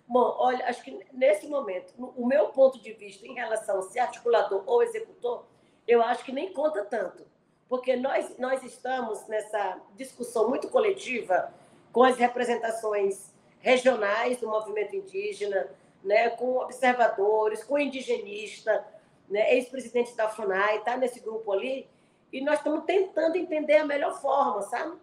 Bom, 0.08 0.36
olha, 0.40 0.66
acho 0.68 0.82
que 0.84 1.06
nesse 1.12 1.48
momento, 1.48 1.94
o 1.98 2.26
meu 2.26 2.48
ponto 2.50 2.82
de 2.82 2.94
vista 2.94 3.28
em 3.28 3.34
relação 3.34 3.80
a 3.80 3.82
se 3.82 4.00
articulador 4.00 4.64
ou 4.66 4.82
executor, 4.82 5.46
eu 5.86 6.02
acho 6.02 6.24
que 6.24 6.32
nem 6.32 6.54
conta 6.54 6.86
tanto, 6.86 7.26
porque 7.68 7.98
nós, 7.98 8.38
nós 8.38 8.64
estamos 8.64 9.28
nessa 9.28 9.78
discussão 9.96 10.48
muito 10.48 10.70
coletiva 10.70 11.54
com 11.92 12.04
as 12.04 12.18
representações 12.18 13.34
regionais 13.60 14.38
do 14.38 14.48
movimento 14.48 14.96
indígena, 14.96 15.70
né, 16.02 16.30
com 16.30 16.58
observadores, 16.58 17.64
com 17.64 17.78
indigenista, 17.78 18.86
né, 19.30 19.56
ex-presidente 19.56 20.16
da 20.16 20.30
FUNAI, 20.30 20.78
está 20.78 20.96
nesse 20.98 21.20
grupo 21.20 21.52
ali, 21.52 21.88
e 22.32 22.42
nós 22.42 22.58
estamos 22.60 22.86
tentando 22.86 23.38
entender 23.38 23.78
a 23.78 23.86
melhor 23.86 24.20
forma, 24.22 24.62
sabe? 24.64 24.98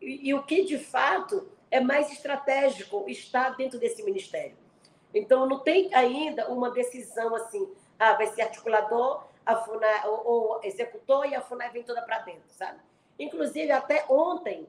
e, 0.00 0.28
e 0.28 0.34
o 0.34 0.42
que 0.42 0.64
de 0.64 0.78
fato 0.78 1.50
é 1.70 1.80
mais 1.80 2.10
estratégico 2.10 3.04
está 3.08 3.50
dentro 3.50 3.78
desse 3.78 4.02
ministério. 4.02 4.56
Então, 5.12 5.46
não 5.46 5.60
tem 5.60 5.92
ainda 5.94 6.48
uma 6.48 6.70
decisão 6.70 7.34
assim, 7.34 7.68
ah, 7.98 8.14
vai 8.14 8.26
ser 8.28 8.42
articulador, 8.42 9.24
a 9.44 9.56
FUNAI, 9.56 10.06
ou, 10.06 10.26
ou 10.26 10.60
executor 10.62 11.26
e 11.26 11.34
a 11.34 11.40
FUNAI 11.40 11.70
vem 11.70 11.82
toda 11.82 12.02
para 12.02 12.20
dentro, 12.20 12.48
sabe? 12.48 12.78
Inclusive, 13.18 13.70
até 13.70 14.04
ontem, 14.08 14.66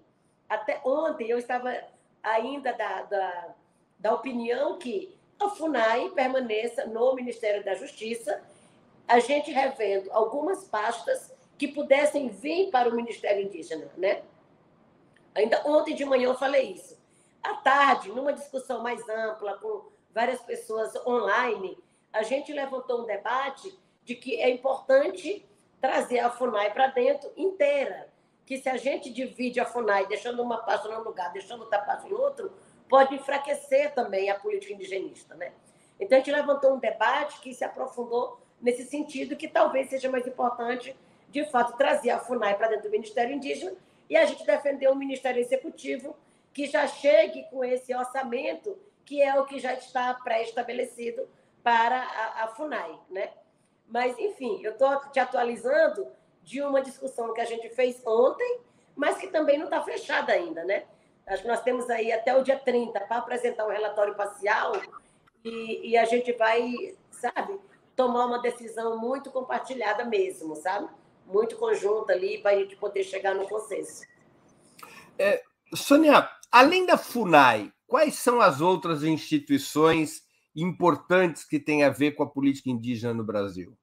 até 0.49 0.81
ontem 0.83 1.29
eu 1.29 1.37
estava 1.37 1.73
ainda 2.21 2.73
da, 2.73 3.03
da, 3.03 3.55
da 3.99 4.13
opinião 4.13 4.77
que 4.77 5.15
a 5.39 5.49
FUNAI 5.49 6.09
permaneça 6.09 6.85
no 6.85 7.13
Ministério 7.15 7.63
da 7.63 7.73
Justiça, 7.75 8.43
a 9.11 9.19
gente 9.19 9.51
revendo 9.51 10.09
algumas 10.13 10.63
pastas 10.63 11.33
que 11.57 11.67
pudessem 11.67 12.29
vir 12.29 12.71
para 12.71 12.87
o 12.87 12.95
Ministério 12.95 13.43
Indígena, 13.43 13.91
né? 13.97 14.23
Ainda 15.35 15.61
ontem 15.65 15.93
de 15.93 16.05
manhã 16.05 16.29
eu 16.29 16.37
falei 16.37 16.71
isso. 16.71 16.97
À 17.43 17.55
tarde, 17.55 18.07
numa 18.07 18.31
discussão 18.31 18.81
mais 18.81 19.07
ampla, 19.09 19.57
com 19.57 19.91
várias 20.11 20.41
pessoas 20.41 20.95
online, 21.05 21.77
a 22.13 22.23
gente 22.23 22.53
levantou 22.53 23.01
um 23.01 23.05
debate 23.05 23.77
de 24.05 24.15
que 24.15 24.41
é 24.41 24.49
importante 24.49 25.45
trazer 25.81 26.19
a 26.19 26.29
FUNAI 26.29 26.71
para 26.71 26.87
dentro 26.87 27.29
inteira. 27.35 28.07
Que 28.45 28.59
se 28.59 28.69
a 28.69 28.77
gente 28.77 29.09
divide 29.09 29.59
a 29.59 29.65
FUNAI, 29.65 30.07
deixando 30.07 30.41
uma 30.41 30.59
pasta 30.59 30.87
num 30.87 31.03
lugar, 31.03 31.33
deixando 31.33 31.61
outra 31.61 31.79
pasta 31.79 32.07
em 32.07 32.13
outro, 32.13 32.53
pode 32.87 33.13
enfraquecer 33.15 33.93
também 33.93 34.29
a 34.29 34.39
política 34.39 34.71
indigenista. 34.71 35.35
Né? 35.35 35.51
Então, 35.99 36.17
a 36.17 36.19
gente 36.21 36.31
levantou 36.31 36.73
um 36.73 36.79
debate 36.79 37.41
que 37.41 37.53
se 37.53 37.65
aprofundou 37.65 38.39
nesse 38.61 38.85
sentido, 38.85 39.35
que 39.35 39.47
talvez 39.47 39.89
seja 39.89 40.09
mais 40.09 40.27
importante, 40.27 40.95
de 41.29 41.45
fato, 41.45 41.77
trazer 41.77 42.09
a 42.09 42.19
FUNAI 42.19 42.55
para 42.57 42.67
dentro 42.67 42.89
do 42.89 42.91
Ministério 42.91 43.33
Indígena 43.33 43.73
e 44.09 44.17
a 44.17 44.25
gente 44.25 44.45
defendeu 44.45 44.91
um 44.91 44.95
Ministério 44.95 45.39
Executivo 45.39 46.15
que 46.53 46.65
já 46.67 46.85
chegue 46.85 47.43
com 47.49 47.63
esse 47.63 47.95
orçamento, 47.95 48.77
que 49.05 49.21
é 49.21 49.39
o 49.39 49.45
que 49.45 49.59
já 49.59 49.73
está 49.73 50.13
pré-estabelecido 50.13 51.27
para 51.63 51.97
a, 51.97 52.43
a, 52.43 52.47
FUNAI. 52.49 52.99
Né? 53.09 53.31
Mas, 53.87 54.17
enfim, 54.19 54.59
eu 54.63 54.73
estou 54.73 54.99
te 55.11 55.19
atualizando 55.19 56.07
de 56.43 56.61
uma 56.61 56.81
discussão 56.81 57.33
que 57.33 57.41
a 57.41 57.45
gente 57.45 57.69
fez 57.69 58.05
ontem, 58.05 58.59
mas 58.95 59.17
que 59.17 59.27
também 59.27 59.57
não 59.57 59.65
está 59.65 59.81
fechada 59.81 60.33
ainda. 60.33 60.63
Né? 60.65 60.83
Acho 61.25 61.43
que 61.43 61.47
nós 61.47 61.61
temos 61.61 61.89
aí 61.89 62.11
até 62.11 62.35
o 62.35 62.43
dia 62.43 62.59
30 62.59 62.99
para 62.99 63.17
apresentar 63.17 63.65
um 63.65 63.71
relatório 63.71 64.15
parcial 64.15 64.73
e, 65.43 65.91
e 65.91 65.97
a 65.97 66.03
gente 66.03 66.33
vai, 66.33 66.95
sabe, 67.09 67.57
tomar 68.01 68.25
uma 68.25 68.39
decisão 68.39 68.98
muito 68.98 69.29
compartilhada 69.29 70.03
mesmo, 70.05 70.55
sabe? 70.55 70.89
muito 71.31 71.55
conjunta 71.55 72.13
ali 72.13 72.39
para 72.39 72.51
a 72.51 72.60
gente 72.60 72.75
poder 72.75 73.03
chegar 73.03 73.34
no 73.34 73.48
consenso. 73.48 74.03
É, 75.17 75.41
Sônia, 75.74 76.29
além 76.51 76.86
da 76.86 76.98
FUNAI, 76.98 77.72
quais 77.88 78.15
são 78.15 78.41
as 78.41 78.60
outras 78.60 79.03
instituições 79.03 80.24
importantes 80.55 81.46
que 81.46 81.60
têm 81.60 81.84
a 81.84 81.89
ver 81.89 82.12
com 82.12 82.24
a 82.24 82.29
política 82.29 82.70
indígena 82.70 83.13
no 83.13 83.24
Brasil? 83.24 83.77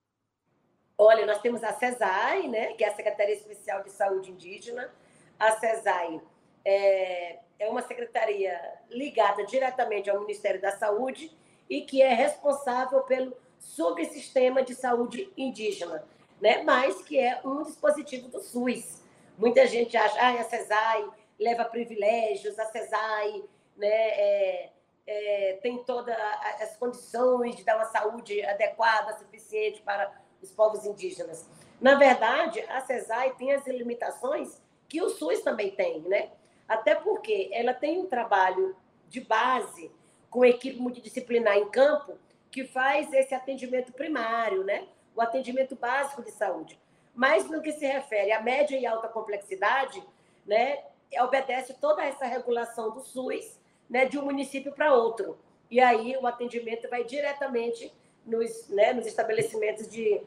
Olha, 0.99 1.25
nós 1.25 1.41
temos 1.41 1.63
a 1.63 1.73
CESAI, 1.73 2.49
né, 2.49 2.73
que 2.75 2.83
é 2.85 2.89
a 2.89 2.95
Secretaria 2.95 3.35
Especial 3.35 3.83
de 3.83 3.91
Saúde 3.91 4.33
Indígena. 4.33 4.91
A 5.39 5.53
CESAI 5.53 6.21
é, 6.65 7.39
é 7.59 7.69
uma 7.69 7.83
secretaria 7.83 8.61
ligada 8.91 9.47
diretamente 9.47 10.11
ao 10.11 10.21
Ministério 10.21 10.61
da 10.61 10.73
Saúde 10.73 11.31
e 11.71 11.83
que 11.83 12.03
é 12.03 12.13
responsável 12.13 13.03
pelo 13.03 13.33
subsistema 13.59 14.63
de 14.63 14.75
saúde 14.75 15.33
indígena, 15.37 16.05
né? 16.41 16.63
mas 16.63 17.03
que 17.03 17.19
é 17.19 17.41
um 17.45 17.63
dispositivo 17.63 18.29
do 18.29 18.41
SUS. 18.41 19.03
Muita 19.37 19.67
gente 19.67 19.97
acha, 19.97 20.19
ah, 20.21 20.41
a 20.41 20.45
CESAI 20.45 21.09
leva 21.39 21.65
privilégios, 21.65 22.59
a 22.59 22.65
CESAI 22.67 23.45
né, 23.77 23.89
é, 23.89 24.71
é, 25.07 25.59
tem 25.63 25.83
todas 25.85 26.17
as 26.61 26.77
condições 26.77 27.57
de 27.57 27.65
dar 27.65 27.77
uma 27.77 27.87
saúde 27.87 28.45
adequada, 28.45 29.17
suficiente 29.17 29.81
para 29.83 30.13
os 30.43 30.51
povos 30.51 30.85
indígenas. 30.85 31.49
Na 31.81 31.95
verdade, 31.95 32.61
a 32.69 32.81
CESAI 32.81 33.35
tem 33.37 33.53
as 33.53 33.67
limitações 33.67 34.61
que 34.89 35.01
o 35.01 35.09
SUS 35.09 35.41
também 35.41 35.71
tem, 35.71 36.01
né? 36.01 36.31
Até 36.67 36.95
porque 36.95 37.49
ela 37.53 37.73
tem 37.73 37.99
um 38.01 38.07
trabalho 38.07 38.77
de 39.09 39.21
base 39.21 39.91
com 40.29 40.45
equipe 40.45 40.79
multidisciplinar 40.79 41.57
em 41.57 41.71
campo 41.71 42.19
que 42.51 42.65
faz 42.65 43.13
esse 43.13 43.35
atendimento 43.35 43.93
primário, 43.93 44.65
né? 44.65 44.87
O 45.15 45.21
atendimento 45.21 45.77
básico 45.77 46.23
de 46.23 46.31
saúde. 46.31 46.79
Mas 47.15 47.51
no 47.51 47.61
que 47.61 47.73
se 47.73 47.85
refere 47.85 48.33
à 48.33 48.41
média 48.41 48.79
e 48.79 48.87
alta 48.87 49.09
complexidade, 49.09 50.03
né, 50.47 50.79
obedece 51.21 51.75
toda 51.75 52.05
essa 52.05 52.25
regulação 52.25 52.91
do 52.91 53.01
SUS, 53.01 53.59
né, 53.91 54.05
de 54.05 54.19
um 54.19 54.25
município 54.25 54.73
para 54.73 54.95
outro. 54.95 55.37
E 55.71 55.81
aí 55.81 56.17
o 56.17 56.27
atendimento 56.27 56.89
vai 56.89 57.05
diretamente 57.05 57.93
nos, 58.25 58.69
né, 58.69 58.93
nos 58.93 59.07
estabelecimentos 59.07 59.89
de, 59.89 60.21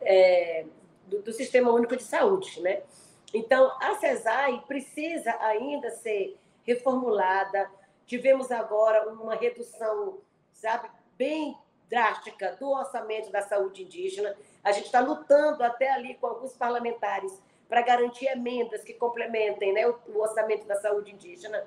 é, 0.00 0.64
do, 1.06 1.22
do, 1.22 1.32
Sistema 1.32 1.70
Único 1.70 1.96
de 1.96 2.02
Saúde, 2.02 2.60
né? 2.60 2.82
Então, 3.32 3.72
a 3.80 3.94
CESAI 3.94 4.62
precisa 4.66 5.34
ainda 5.40 5.90
ser 5.90 6.36
reformulada. 6.66 7.70
Tivemos 8.06 8.50
agora 8.50 9.08
uma 9.10 9.34
redução, 9.34 10.18
sabe, 10.52 10.90
bem 11.16 11.56
drástica 11.88 12.56
do 12.58 12.70
orçamento 12.70 13.30
da 13.30 13.42
saúde 13.42 13.82
indígena. 13.82 14.34
A 14.64 14.72
gente 14.72 14.86
está 14.86 15.00
lutando 15.00 15.62
até 15.62 15.90
ali 15.90 16.14
com 16.14 16.26
alguns 16.26 16.54
parlamentares 16.54 17.38
para 17.68 17.82
garantir 17.82 18.26
emendas 18.26 18.82
que 18.82 18.94
complementem 18.94 19.72
né, 19.72 19.86
o, 19.86 19.98
o, 20.08 20.20
orçamento 20.20 20.66
da 20.66 20.76
saúde 20.76 21.12
indígena. 21.12 21.64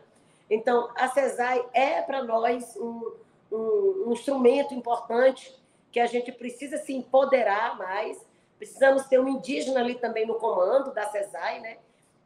Então, 0.50 0.92
a 0.96 1.08
CESAI 1.08 1.66
é 1.74 2.02
para 2.02 2.24
nós 2.24 2.76
um, 2.78 3.12
um, 3.52 4.04
um 4.08 4.12
instrumento 4.14 4.74
importante 4.74 5.56
que 5.92 6.00
a 6.00 6.06
gente 6.06 6.32
precisa 6.32 6.78
se 6.78 6.94
empoderar 6.94 7.78
mais. 7.78 8.24
Precisamos 8.58 9.06
ter 9.06 9.20
um 9.20 9.28
indígena 9.28 9.80
ali 9.80 9.96
também 9.96 10.26
no 10.26 10.36
comando 10.36 10.94
da 10.94 11.08
CESAI, 11.08 11.60
né? 11.60 11.78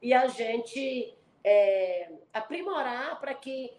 E 0.01 0.13
a 0.13 0.27
gente 0.27 1.13
é, 1.43 2.11
aprimorar 2.33 3.19
para 3.19 3.33
que 3.33 3.73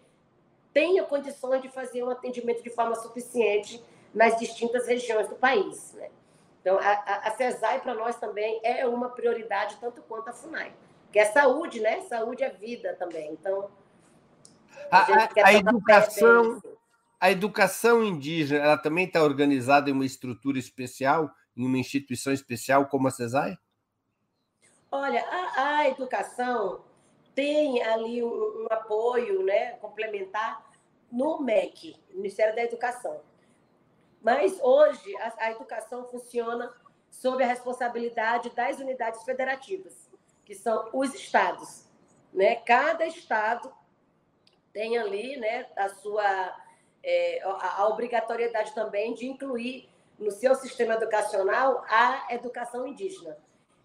tenha 0.73 1.03
condições 1.03 1.61
de 1.61 1.69
fazer 1.69 2.03
um 2.03 2.09
atendimento 2.09 2.63
de 2.63 2.69
forma 2.69 2.95
suficiente 2.95 3.83
nas 4.13 4.37
distintas 4.37 4.87
regiões 4.87 5.27
do 5.27 5.35
país. 5.35 5.93
Né? 5.93 6.09
Então, 6.61 6.77
a, 6.79 7.27
a 7.27 7.31
CESAI, 7.31 7.81
para 7.81 7.93
nós 7.93 8.17
também, 8.17 8.59
é 8.63 8.85
uma 8.85 9.09
prioridade, 9.09 9.77
tanto 9.81 10.01
quanto 10.03 10.29
a 10.29 10.33
FUNAI, 10.33 10.73
que 11.11 11.19
é 11.19 11.25
saúde, 11.25 11.79
né? 11.79 12.01
Saúde 12.01 12.43
é 12.43 12.49
vida 12.49 12.95
também. 12.99 13.31
Então, 13.33 13.69
a, 14.91 14.99
a, 14.99 15.29
a 15.45 15.53
educação, 15.53 16.61
a 17.19 17.31
educação 17.31 18.03
indígena, 18.03 18.63
ela 18.63 18.77
também 18.77 19.05
está 19.05 19.23
organizada 19.23 19.89
em 19.89 19.93
uma 19.93 20.05
estrutura 20.05 20.59
especial, 20.59 21.31
em 21.57 21.65
uma 21.65 21.77
instituição 21.77 22.31
especial 22.31 22.87
como 22.87 23.07
a 23.07 23.11
CESAI? 23.11 23.57
Olha, 24.91 25.23
a, 25.25 25.77
a 25.77 25.89
educação 25.89 26.81
tem 27.33 27.81
ali 27.83 28.23
um, 28.23 28.63
um 28.63 28.67
apoio 28.69 29.43
né, 29.43 29.73
complementar 29.73 30.69
no 31.11 31.41
MEC, 31.41 31.95
Ministério 32.11 32.55
da 32.55 32.63
Educação. 32.63 33.21
Mas 34.21 34.59
hoje 34.61 35.15
a, 35.17 35.45
a 35.45 35.51
educação 35.51 36.05
funciona 36.05 36.73
sob 37.09 37.43
a 37.43 37.47
responsabilidade 37.47 38.49
das 38.51 38.79
unidades 38.79 39.23
federativas, 39.23 40.09
que 40.45 40.55
são 40.55 40.89
os 40.93 41.13
estados. 41.13 41.85
Né? 42.33 42.55
Cada 42.55 43.05
estado 43.05 43.73
tem 44.71 44.97
ali 44.97 45.37
né, 45.37 45.67
a 45.75 45.89
sua 45.89 46.55
é, 47.03 47.41
a, 47.43 47.81
a 47.81 47.87
obrigatoriedade 47.89 48.73
também 48.73 49.13
de 49.13 49.27
incluir 49.27 49.89
no 50.17 50.31
seu 50.31 50.55
sistema 50.55 50.93
educacional 50.93 51.83
a 51.89 52.27
educação 52.29 52.85
indígena. 52.85 53.37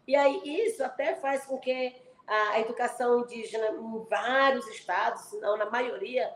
E 0.06 0.14
aí 0.14 0.40
isso 0.44 0.85
até 0.85 1.14
faz 1.16 1.44
com 1.44 1.59
que 1.59 1.96
a 2.26 2.60
educação 2.60 3.20
indígena 3.20 3.68
em 3.68 4.04
vários 4.04 4.66
estados, 4.68 5.22
se 5.22 5.38
não 5.38 5.56
na 5.56 5.66
maioria, 5.66 6.32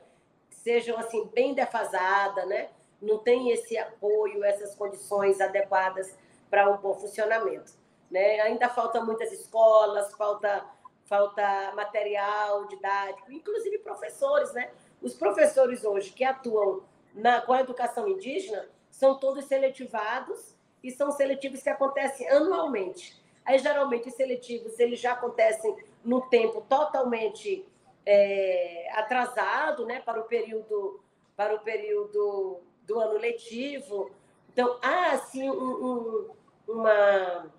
sejam 0.50 0.98
assim 0.98 1.26
bem 1.34 1.54
defasada, 1.54 2.46
né? 2.46 2.68
Não 3.00 3.18
tem 3.18 3.50
esse 3.50 3.76
apoio, 3.78 4.44
essas 4.44 4.74
condições 4.74 5.40
adequadas 5.40 6.14
para 6.50 6.70
um 6.70 6.76
bom 6.76 6.94
funcionamento, 6.94 7.72
né? 8.10 8.40
Ainda 8.40 8.68
falta 8.68 9.02
muitas 9.02 9.32
escolas, 9.32 10.12
falta 10.14 10.64
falta 11.06 11.72
material 11.74 12.68
didático, 12.68 13.32
inclusive 13.32 13.78
professores, 13.78 14.52
né? 14.52 14.70
Os 15.02 15.12
professores 15.12 15.84
hoje 15.84 16.12
que 16.12 16.22
atuam 16.22 16.84
na, 17.12 17.40
com 17.40 17.52
a 17.52 17.60
educação 17.60 18.06
indígena 18.08 18.68
são 18.92 19.18
todos 19.18 19.44
seletivados 19.46 20.54
e 20.84 20.90
são 20.92 21.10
seletivos 21.10 21.62
que 21.64 21.68
acontecem 21.68 22.28
anualmente. 22.28 23.19
Aí, 23.50 23.58
geralmente, 23.58 24.08
os 24.08 24.14
seletivos 24.14 24.78
eles 24.78 25.00
já 25.00 25.10
acontecem 25.10 25.76
no 26.04 26.20
tempo 26.20 26.60
totalmente 26.68 27.66
é, 28.06 28.88
atrasado, 28.94 29.84
né, 29.84 30.00
para 30.00 30.20
o 30.20 30.24
período 30.24 31.00
para 31.36 31.56
o 31.56 31.58
período 31.58 32.60
do 32.86 33.00
ano 33.00 33.18
letivo. 33.18 34.12
Então, 34.52 34.78
há 34.80 35.12
assim 35.12 35.50
um, 35.50 35.54
um, 35.84 36.30
uma 36.68 37.50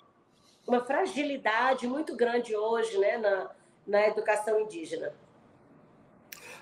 uma 0.66 0.80
fragilidade 0.80 1.86
muito 1.88 2.16
grande 2.16 2.56
hoje, 2.56 2.98
né, 2.98 3.18
na, 3.18 3.50
na 3.86 4.08
educação 4.08 4.62
indígena. 4.62 5.12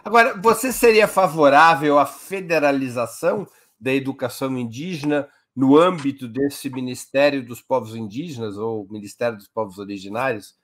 Agora, 0.03 0.33
você 0.41 0.71
seria 0.71 1.07
favorável 1.07 1.99
à 1.99 2.05
federalização 2.07 3.45
da 3.79 3.93
educação 3.93 4.57
indígena 4.57 5.29
no 5.59 5.77
âmbito 5.77 6.25
desse 6.25 6.69
Ministério 6.69 7.45
dos 7.45 7.61
Povos 7.61 7.93
Indígenas 7.93 8.57
ou 8.57 8.87
Ministério 8.89 9.35
dos 9.35 9.49
Povos 9.49 9.77
Originários? 9.77 10.57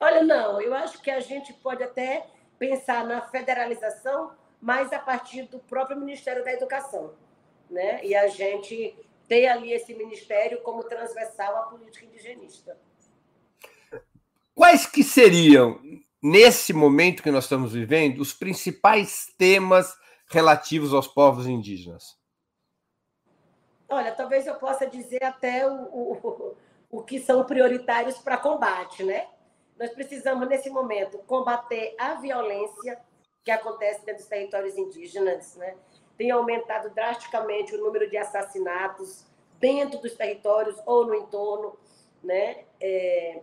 Olha, 0.00 0.24
não, 0.24 0.58
eu 0.58 0.72
acho 0.72 1.02
que 1.02 1.10
a 1.10 1.20
gente 1.20 1.52
pode 1.52 1.82
até 1.82 2.26
pensar 2.58 3.04
na 3.04 3.20
federalização, 3.20 4.32
mas 4.58 4.90
a 4.90 4.98
partir 4.98 5.42
do 5.48 5.58
próprio 5.58 6.00
Ministério 6.00 6.42
da 6.42 6.50
Educação, 6.50 7.12
né? 7.70 8.02
E 8.02 8.14
a 8.14 8.26
gente 8.28 8.96
ter 9.28 9.48
ali 9.48 9.70
esse 9.70 9.92
ministério 9.92 10.62
como 10.62 10.84
transversal 10.84 11.56
à 11.56 11.62
política 11.64 12.06
indigenista. 12.06 12.74
Quais 14.54 14.86
que 14.86 15.04
seriam, 15.04 15.78
nesse 16.22 16.72
momento 16.72 17.22
que 17.22 17.30
nós 17.30 17.44
estamos 17.44 17.74
vivendo, 17.74 18.18
os 18.18 18.32
principais 18.32 19.26
temas 19.36 19.94
relativos 20.30 20.94
aos 20.94 21.06
povos 21.06 21.46
indígenas? 21.46 22.15
Olha, 23.88 24.12
talvez 24.12 24.46
eu 24.46 24.56
possa 24.56 24.86
dizer 24.86 25.22
até 25.22 25.68
o, 25.68 25.84
o, 25.84 26.56
o 26.90 27.02
que 27.02 27.20
são 27.20 27.44
prioritários 27.44 28.18
para 28.18 28.36
combate, 28.36 29.04
né? 29.04 29.28
Nós 29.78 29.90
precisamos, 29.90 30.48
nesse 30.48 30.70
momento, 30.70 31.18
combater 31.18 31.94
a 31.98 32.14
violência 32.14 32.98
que 33.44 33.50
acontece 33.50 34.04
dentro 34.04 34.22
dos 34.22 34.28
territórios 34.28 34.76
indígenas, 34.76 35.54
né? 35.56 35.76
Tem 36.16 36.30
aumentado 36.30 36.90
drasticamente 36.90 37.74
o 37.74 37.84
número 37.84 38.08
de 38.08 38.16
assassinatos 38.16 39.24
dentro 39.60 40.00
dos 40.00 40.14
territórios 40.14 40.80
ou 40.84 41.06
no 41.06 41.14
entorno, 41.14 41.78
né? 42.24 42.64
É, 42.80 43.42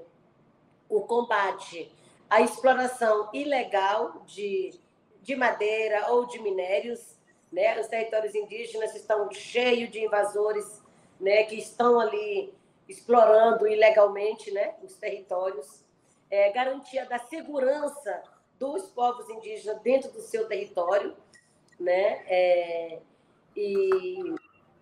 o 0.89 1.01
combate 1.01 1.91
à 2.29 2.41
exploração 2.41 3.29
ilegal 3.33 4.23
de, 4.25 4.79
de 5.21 5.35
madeira 5.35 6.11
ou 6.11 6.25
de 6.25 6.39
minérios, 6.39 7.17
né? 7.53 7.79
Os 7.79 7.87
territórios 7.87 8.33
indígenas 8.33 8.95
estão 8.95 9.31
cheios 9.31 9.91
de 9.91 10.03
invasores, 10.03 10.81
né? 11.19 11.43
Que 11.43 11.55
estão 11.55 11.99
ali 11.99 12.53
explorando 12.89 13.67
ilegalmente, 13.67 14.51
né? 14.51 14.73
Os 14.81 14.95
territórios. 14.95 15.83
É, 16.29 16.51
garantia 16.51 17.05
da 17.05 17.19
segurança 17.19 18.23
dos 18.57 18.87
povos 18.87 19.29
indígenas 19.29 19.79
dentro 19.81 20.11
do 20.11 20.19
seu 20.19 20.47
território, 20.47 21.15
né? 21.79 22.23
É, 22.27 22.99
e, 23.55 24.35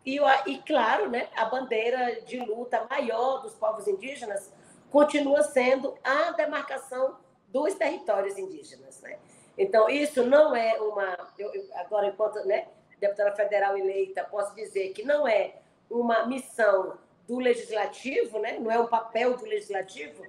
e, 0.06 0.18
e, 0.46 0.58
claro, 0.66 1.10
né, 1.10 1.28
a 1.36 1.44
bandeira 1.46 2.22
de 2.22 2.40
luta 2.40 2.88
maior 2.90 3.42
dos 3.42 3.54
povos 3.54 3.86
indígenas 3.86 4.54
continua 4.90 5.44
sendo 5.44 5.98
a 6.04 6.32
demarcação 6.32 7.18
dos 7.50 7.74
territórios 7.76 8.38
indígenas. 8.38 9.02
Né? 9.02 9.20
Então, 9.58 9.90
isso 9.90 10.24
não 10.24 10.56
é 10.56 10.80
uma. 10.80 11.18
Eu, 11.38 11.52
agora, 11.76 12.08
enquanto 12.08 12.36
né, 12.46 12.68
deputada 13.00 13.36
federal 13.36 13.78
eleita, 13.78 14.24
posso 14.24 14.56
dizer 14.56 14.94
que 14.94 15.04
não 15.04 15.28
é 15.28 15.56
uma 15.90 16.26
missão 16.26 16.98
do 17.28 17.40
legislativo, 17.40 18.40
né? 18.40 18.60
não 18.60 18.72
é 18.72 18.80
um 18.80 18.88
papel 18.88 19.36
do 19.36 19.46
legislativo, 19.46 20.24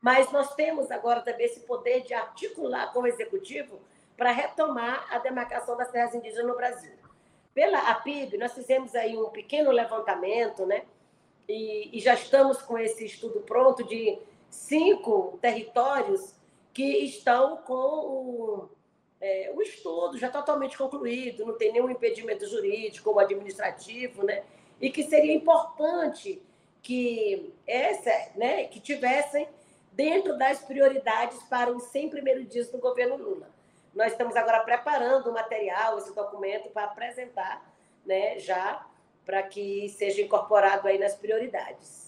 mas 0.00 0.30
nós 0.32 0.54
temos 0.54 0.90
agora 0.90 1.20
também 1.20 1.46
esse 1.46 1.60
poder 1.60 2.02
de 2.02 2.14
articular 2.14 2.92
com 2.92 3.00
o 3.00 3.06
executivo 3.06 3.80
para 4.16 4.30
retomar 4.30 5.06
a 5.10 5.18
demarcação 5.18 5.76
das 5.76 5.90
terras 5.90 6.14
indígenas 6.14 6.46
no 6.46 6.56
Brasil. 6.56 6.92
pela 7.54 7.78
APIB, 7.90 8.38
nós 8.38 8.52
fizemos 8.52 8.94
aí 8.94 9.16
um 9.16 9.28
pequeno 9.28 9.70
levantamento, 9.70 10.64
né? 10.64 10.84
E, 11.48 11.90
e 11.96 12.00
já 12.00 12.14
estamos 12.14 12.62
com 12.62 12.78
esse 12.78 13.04
estudo 13.04 13.40
pronto 13.40 13.84
de 13.84 14.18
cinco 14.48 15.38
territórios 15.42 16.34
que 16.72 17.04
estão 17.04 17.58
com 17.58 17.74
o, 17.74 18.68
é, 19.20 19.52
o 19.54 19.62
estudo 19.62 20.18
já 20.18 20.28
totalmente 20.28 20.76
concluído, 20.76 21.46
não 21.46 21.56
tem 21.56 21.72
nenhum 21.72 21.90
impedimento 21.90 22.46
jurídico 22.46 23.10
ou 23.10 23.18
administrativo, 23.18 24.24
né? 24.24 24.42
E 24.80 24.90
que 24.90 25.04
seria 25.04 25.34
importante 25.34 26.42
que 26.82 27.54
essa, 27.66 28.10
né, 28.34 28.64
que 28.64 28.80
tivessem 28.80 29.48
dentro 29.92 30.36
das 30.36 30.60
prioridades 30.60 31.40
para 31.44 31.70
os 31.70 31.84
100 31.84 32.08
primeiros 32.08 32.48
dias 32.48 32.68
do 32.68 32.78
governo 32.78 33.16
Lula. 33.16 33.48
Nós 33.94 34.12
estamos 34.12 34.34
agora 34.34 34.60
preparando 34.60 35.30
o 35.30 35.32
material, 35.32 35.98
esse 35.98 36.14
documento, 36.14 36.70
para 36.70 36.84
apresentar 36.84 37.62
né, 38.04 38.38
já 38.38 38.84
para 39.24 39.42
que 39.42 39.88
seja 39.90 40.22
incorporado 40.22 40.88
aí 40.88 40.98
nas 40.98 41.14
prioridades. 41.14 42.01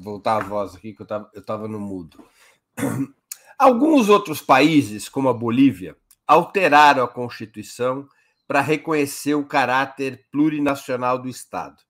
Voltar 0.00 0.36
a 0.36 0.44
voz 0.44 0.74
aqui, 0.74 0.92
que 0.92 1.02
eu 1.02 1.06
estava 1.36 1.66
no 1.68 1.80
mudo. 1.80 2.22
Alguns 3.58 4.08
outros 4.08 4.40
países, 4.40 5.08
como 5.08 5.28
a 5.28 5.34
Bolívia, 5.34 5.96
alteraram 6.26 7.02
a 7.02 7.08
Constituição 7.08 8.06
para 8.46 8.60
reconhecer 8.60 9.34
o 9.34 9.46
caráter 9.46 10.26
plurinacional 10.30 11.18
do 11.18 11.28
Estado. 11.28 11.82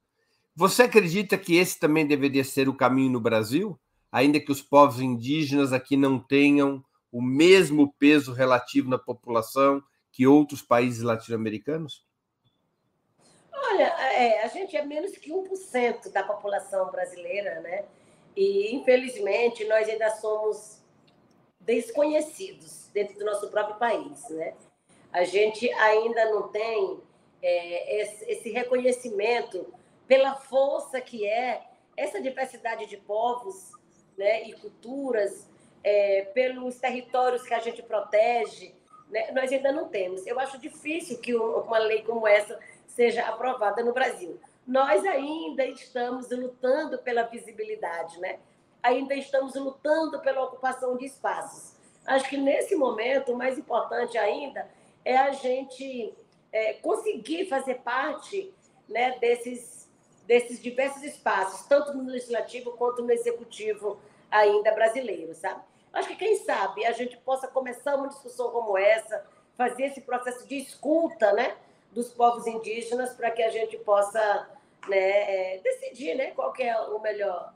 Você 0.57 0.83
acredita 0.83 1.39
que 1.39 1.57
esse 1.57 1.79
também 1.79 2.07
deveria 2.07 2.43
ser 2.43 2.69
o 2.69 2.75
caminho 2.75 3.13
no 3.13 3.21
Brasil? 3.21 3.79
Ainda 4.11 4.41
que 4.41 4.51
os 4.51 4.63
povos 4.63 5.01
indígenas 5.01 5.73
aqui 5.73 5.97
não 5.97 6.19
tenham 6.19 6.85
o 7.13 7.23
mesmo 7.23 7.93
peso 7.99 8.33
relativo 8.33 8.89
na 8.89 8.99
população 8.99 9.83
que 10.11 10.27
outros 10.27 10.63
países 10.63 11.03
latino-americanos? 11.03 12.05
Olha, 13.53 13.85
é, 13.85 14.43
a 14.43 14.49
gente 14.49 14.77
é 14.77 14.85
menos 14.85 15.13
que 15.13 15.31
1% 15.31 16.11
da 16.13 16.25
população 16.25 16.91
brasileira, 16.91 17.61
né? 17.61 17.85
E, 18.37 18.75
infelizmente, 18.75 19.65
nós 19.65 19.89
ainda 19.89 20.11
somos 20.11 20.79
desconhecidos 21.61 22.89
dentro 22.93 23.19
do 23.19 23.25
nosso 23.25 23.49
próprio 23.49 23.77
país, 23.77 24.29
né? 24.31 24.55
A 25.13 25.25
gente 25.25 25.71
ainda 25.73 26.31
não 26.31 26.49
tem 26.49 27.01
é, 27.43 28.03
esse, 28.29 28.51
reconhecimento 28.51 29.67
pela 30.07 30.35
força 30.35 31.01
que 31.01 31.27
é 31.27 31.63
essa 31.97 32.21
diversidade 32.21 32.87
de 32.87 32.97
povos 32.97 33.73
né, 34.17 34.45
e 34.45 34.53
culturas, 34.55 35.49
é, 35.83 36.23
pelos 36.35 36.79
territórios 36.79 37.43
que 37.43 37.55
a 37.55 37.61
gente 37.61 37.83
protege, 37.83 38.75
né, 39.09 39.31
nós 39.33 39.51
ainda 39.51 39.73
não 39.73 39.89
temos. 39.89 40.27
Eu 40.27 40.39
acho 40.39 40.59
difícil 40.59 41.19
que 41.19 41.35
uma 41.35 41.79
lei 41.79 42.03
como 42.03 42.27
essa 42.27 42.59
seja 42.87 43.27
aprovada 43.27 43.83
no 43.83 43.93
Brasil. 43.93 44.39
Nós 44.69 45.05
ainda 45.05 45.67
estamos 45.67 46.31
lutando 46.31 46.99
pela 46.99 47.23
visibilidade, 47.23 48.21
né? 48.21 48.39
ainda 48.83 49.15
estamos 49.15 49.55
lutando 49.55 50.21
pela 50.21 50.45
ocupação 50.45 50.97
de 50.97 51.07
espaços. 51.07 51.75
Acho 52.07 52.29
que 52.29 52.37
nesse 52.37 52.77
momento, 52.77 53.33
o 53.33 53.37
mais 53.37 53.59
importante 53.59 54.17
ainda 54.17 54.69
é 55.05 55.17
a 55.17 55.31
gente 55.33 56.15
é, 56.53 56.75
conseguir 56.75 57.47
fazer 57.47 57.77
parte 57.77 58.53
né, 58.89 59.19
desses 59.19 59.79
desses 60.27 60.61
diversos 60.61 61.03
espaços, 61.03 61.67
tanto 61.67 61.97
no 61.97 62.05
legislativo 62.05 62.73
quanto 62.73 63.03
no 63.03 63.11
executivo 63.11 63.99
ainda 64.31 64.71
brasileiro, 64.73 65.35
sabe? 65.35 65.63
Acho 65.91 66.09
que 66.09 66.17
quem 66.17 66.37
sabe 66.37 66.85
a 66.85 66.93
gente 66.93 67.17
possa 67.17 67.49
começar 67.49 67.97
uma 67.97 68.09
discussão 68.09 68.51
como 68.51 68.77
essa, 68.77 69.25
fazer 69.57 69.85
esse 69.85 70.03
processo 70.03 70.47
de 70.47 70.59
escuta, 70.59 71.33
né, 71.33 71.57
dos 71.93 72.11
povos 72.11 72.47
indígenas 72.47 73.15
para 73.15 73.31
que 73.31 73.43
a 73.43 73.49
gente 73.49 73.79
possa, 73.79 74.47
né, 74.87 74.97
é, 75.55 75.59
decidir, 75.59 76.15
né, 76.15 76.31
qual 76.33 76.53
é 76.59 76.79
o 76.81 77.01
melhor, 77.01 77.55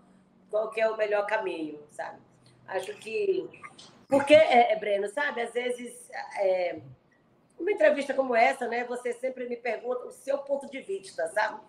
qual 0.50 0.72
é 0.76 0.88
o 0.88 0.96
melhor 0.96 1.26
caminho, 1.26 1.78
sabe? 1.90 2.18
Acho 2.66 2.94
que 2.94 3.48
porque 4.08 4.34
é, 4.34 4.72
é 4.72 4.76
Breno, 4.76 5.08
sabe? 5.08 5.40
Às 5.40 5.52
vezes 5.52 6.10
é, 6.38 6.78
uma 7.58 7.72
entrevista 7.72 8.12
como 8.12 8.34
essa, 8.34 8.68
né, 8.68 8.84
você 8.84 9.12
sempre 9.12 9.48
me 9.48 9.56
pergunta 9.56 10.06
o 10.06 10.10
seu 10.10 10.38
ponto 10.38 10.70
de 10.70 10.80
vista, 10.80 11.28
sabe? 11.28 11.60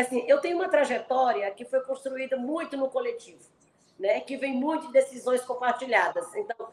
assim, 0.00 0.24
eu 0.28 0.40
tenho 0.40 0.56
uma 0.56 0.68
trajetória 0.68 1.50
que 1.50 1.64
foi 1.64 1.80
construída 1.80 2.36
muito 2.36 2.76
no 2.76 2.88
coletivo, 2.88 3.42
né? 3.98 4.20
Que 4.20 4.36
vem 4.36 4.54
muito 4.54 4.86
de 4.86 4.92
decisões 4.92 5.42
compartilhadas. 5.42 6.32
Então, 6.36 6.68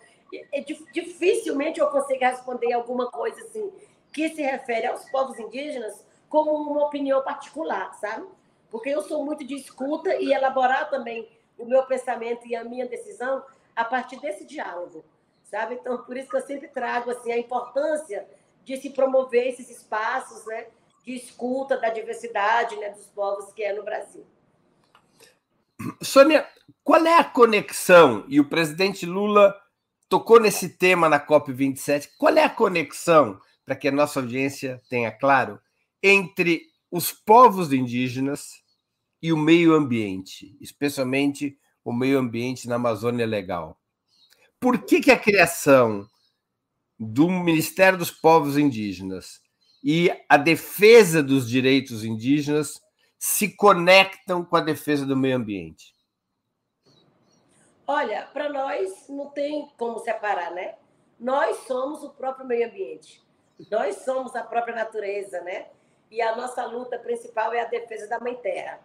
é, 0.52 0.62
dificilmente 0.62 1.80
eu 1.80 1.89
consigo 1.89 2.19
responder 2.24 2.74
alguma 2.74 3.10
coisa 3.10 3.39
assim 3.41 3.71
que 4.13 4.30
se 4.30 4.41
refere 4.41 4.88
aos 4.88 5.10
povos 5.10 5.38
indígenas 5.39 6.05
como 6.43 6.71
uma 6.71 6.86
opinião 6.86 7.21
particular, 7.21 7.93
sabe? 7.95 8.28
Porque 8.69 8.89
eu 8.89 9.02
sou 9.02 9.24
muito 9.24 9.45
de 9.45 9.56
escuta 9.56 10.15
e 10.15 10.34
elaborar 10.34 10.89
também 10.89 11.30
o 11.58 11.65
meu 11.65 11.84
pensamento 11.86 12.45
e 12.45 12.56
a 12.56 12.63
minha 12.63 12.88
decisão 12.88 13.43
a 13.76 13.86
partir 13.86 14.19
desse 14.19 14.45
diálogo, 14.45 15.04
sabe? 15.43 15.76
Então, 15.76 15.98
por 16.00 16.17
isso 16.17 16.30
que 16.30 16.36
eu 16.36 16.41
sempre 16.41 16.67
trago 16.67 17.12
assim 17.12 17.32
a 17.32 17.38
importância 17.38 18.28
de 18.63 18.76
se 18.78 18.89
promover 18.89 19.48
esses 19.48 19.69
espaços, 19.69 20.45
né? 20.45 20.67
de 21.06 21.13
escuta 21.13 21.78
da 21.78 21.89
diversidade 21.89 22.76
né, 22.78 22.89
dos 22.89 23.06
povos 23.08 23.54
que 23.54 23.63
é 23.63 23.71
no 23.71 23.84
Brasil. 23.84 24.26
Sônia, 26.02 26.48
qual 26.84 27.06
é 27.06 27.19
a 27.19 27.24
conexão? 27.24 28.26
E 28.28 28.39
o 28.39 28.50
presidente 28.50 29.06
Lula 29.06 29.56
tocou 30.10 30.39
nesse 30.39 30.69
tema 30.69 31.08
na 31.08 31.19
COP27. 31.19 32.10
Qual 32.17 32.36
é 32.36 32.43
a 32.43 32.50
conexão, 32.50 33.39
para 33.63 33.76
que 33.76 33.88
a 33.88 33.91
nossa 33.91 34.19
audiência 34.19 34.82
tenha 34.89 35.12
claro, 35.12 35.60
entre 36.08 36.68
os 36.91 37.12
povos 37.12 37.74
indígenas 37.74 38.63
e 39.20 39.34
o 39.34 39.38
meio 39.38 39.74
ambiente, 39.74 40.56
especialmente 40.62 41.58
o 41.84 41.91
meio 41.91 42.20
ambiente 42.20 42.68
na 42.68 42.76
Amazônia 42.76 43.26
Legal? 43.26 43.82
Por 44.60 44.86
que, 44.86 45.02
que 45.02 45.10
a 45.10 45.18
criação 45.18 46.08
do 47.00 47.28
Ministério 47.28 47.98
dos 47.98 48.12
Povos 48.12 48.56
Indígenas 48.56 49.41
e 49.84 50.12
a 50.30 50.38
defesa 50.38 51.24
dos 51.24 51.50
direitos 51.50 52.04
indígenas 52.04 52.80
se 53.18 53.56
conectam 53.56 54.46
com 54.46 54.56
a 54.56 54.62
defesa 54.62 55.08
do 55.08 55.18
meio 55.18 55.38
ambiente? 55.38 55.96
Olha, 57.88 58.28
para 58.32 58.48
nós 58.50 59.10
não 59.10 59.32
tem 59.32 59.72
como 59.76 59.98
separar, 60.00 60.52
né? 60.52 60.76
Nós 61.20 61.65
somos 61.65 62.04
o 62.04 62.12
próprio 62.12 62.46
meio 62.46 62.68
ambiente. 62.68 63.24
Nós 63.72 63.98
somos 64.04 64.36
a 64.36 64.44
própria 64.44 64.76
natureza, 64.76 65.41
né? 65.41 65.68
E 66.10 66.22
a 66.22 66.36
nossa 66.36 66.65
luta 66.65 66.98
principal 67.00 67.54
é 67.54 67.62
a 67.62 67.65
defesa 67.65 68.08
da 68.08 68.20
mãe 68.20 68.36
terra, 68.36 68.80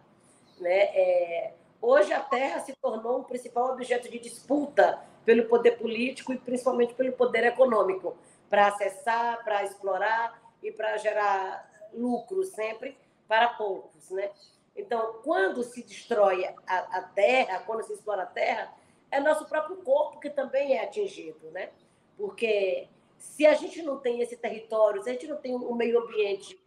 né? 0.59 0.85
É... 0.95 1.55
Hoje 1.83 2.13
a 2.13 2.21
terra 2.21 2.61
se 2.61 2.75
tornou 2.77 3.21
um 3.21 3.25
principal 3.25 3.73
objeto 3.73 4.11
de 4.11 4.19
disputa 4.19 5.03
pelo 5.25 5.47
poder 5.47 5.79
político 5.79 6.33
e 6.33 6.39
principalmente 6.39 6.95
pelo 6.95 7.13
poder 7.13 7.45
econômico, 7.45 8.17
para 8.49 8.67
acessar, 8.67 9.43
para 9.45 9.65
explorar 9.65 10.43
e 10.63 10.73
para 10.73 10.97
gerar 10.97 11.89
lucro 11.95 12.45
sempre 12.45 12.97
para 13.27 13.49
poucos, 13.49 14.11
né? 14.11 14.31
Então, 14.77 15.21
quando 15.23 15.63
se 15.63 15.83
destrói 15.83 16.45
a, 16.67 16.79
a, 16.99 17.03
terra, 17.03 17.61
quando 17.61 17.85
se 17.85 17.93
explora 17.93 18.23
a 18.23 18.27
terra, 18.27 18.73
é 19.11 19.21
nosso 19.21 19.47
próprio 19.47 19.77
corpo 19.79 20.21
que 20.21 20.31
também 20.31 20.77
é 20.77 20.85
atingido, 20.85 21.51
né? 21.51 21.71
Porque 22.17 22.89
se 23.19 23.47
a 23.47 23.55
gente 23.55 23.83
não 23.83 23.99
tem 23.99 24.21
esse 24.21 24.37
território, 24.37 25.03
se 25.03 25.11
a 25.11 25.13
gente 25.13 25.27
não 25.27 25.37
tem 25.37 25.55
um 25.55 25.75
meio 25.75 26.03
ambiente 26.03 26.60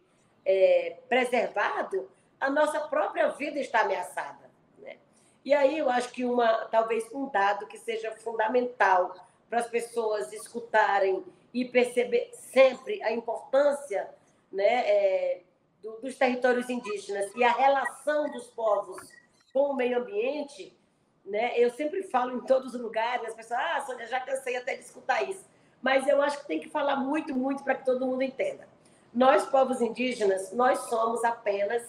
é, 0.44 0.98
preservado, 1.08 2.10
a 2.40 2.50
nossa 2.50 2.80
própria 2.80 3.28
vida 3.30 3.58
está 3.58 3.80
ameaçada, 3.80 4.50
né? 4.78 4.96
E 5.44 5.54
aí 5.54 5.78
eu 5.78 5.88
acho 5.90 6.10
que 6.10 6.24
uma, 6.24 6.66
talvez 6.66 7.10
um 7.12 7.28
dado 7.28 7.66
que 7.66 7.78
seja 7.78 8.12
fundamental 8.12 9.14
para 9.48 9.60
as 9.60 9.66
pessoas 9.66 10.32
escutarem 10.32 11.24
e 11.52 11.64
perceber 11.64 12.30
sempre 12.32 13.02
a 13.02 13.12
importância 13.12 14.08
né, 14.50 14.88
é, 14.88 15.40
do, 15.82 15.92
dos 16.00 16.16
territórios 16.16 16.68
indígenas 16.68 17.30
e 17.34 17.44
a 17.44 17.52
relação 17.52 18.30
dos 18.30 18.46
povos 18.48 19.08
com 19.52 19.70
o 19.70 19.76
meio 19.76 19.98
ambiente, 19.98 20.76
né, 21.24 21.56
eu 21.56 21.70
sempre 21.70 22.02
falo 22.02 22.36
em 22.36 22.40
todos 22.40 22.74
os 22.74 22.80
lugares, 22.80 23.28
as 23.28 23.34
pessoas, 23.34 23.60
ah, 23.60 23.80
Sônia, 23.86 24.06
já 24.06 24.20
cansei 24.20 24.56
até 24.56 24.74
de 24.74 24.82
escutar 24.82 25.22
isso. 25.22 25.44
Mas 25.80 26.08
eu 26.08 26.20
acho 26.20 26.40
que 26.40 26.46
tem 26.46 26.58
que 26.58 26.68
falar 26.68 26.96
muito, 26.96 27.34
muito 27.34 27.62
para 27.62 27.74
que 27.74 27.84
todo 27.84 28.06
mundo 28.06 28.22
entenda. 28.22 28.66
Nós, 29.14 29.46
povos 29.46 29.80
indígenas, 29.80 30.52
nós 30.52 30.78
somos 30.88 31.22
apenas 31.22 31.82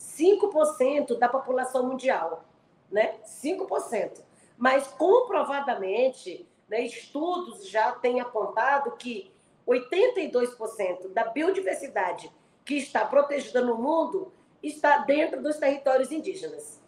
5% 0.00 1.18
da 1.18 1.28
população 1.28 1.86
mundial, 1.86 2.44
né? 2.90 3.16
5%. 3.24 4.22
Mas 4.56 4.86
comprovadamente, 4.86 6.48
né, 6.68 6.82
estudos 6.82 7.68
já 7.68 7.92
têm 7.92 8.20
apontado 8.20 8.92
que 8.92 9.30
82% 9.66 11.08
da 11.12 11.24
biodiversidade 11.24 12.30
que 12.64 12.76
está 12.76 13.04
protegida 13.04 13.60
no 13.60 13.76
mundo 13.76 14.32
está 14.62 14.98
dentro 14.98 15.42
dos 15.42 15.56
territórios 15.56 16.10
indígenas. 16.10 16.80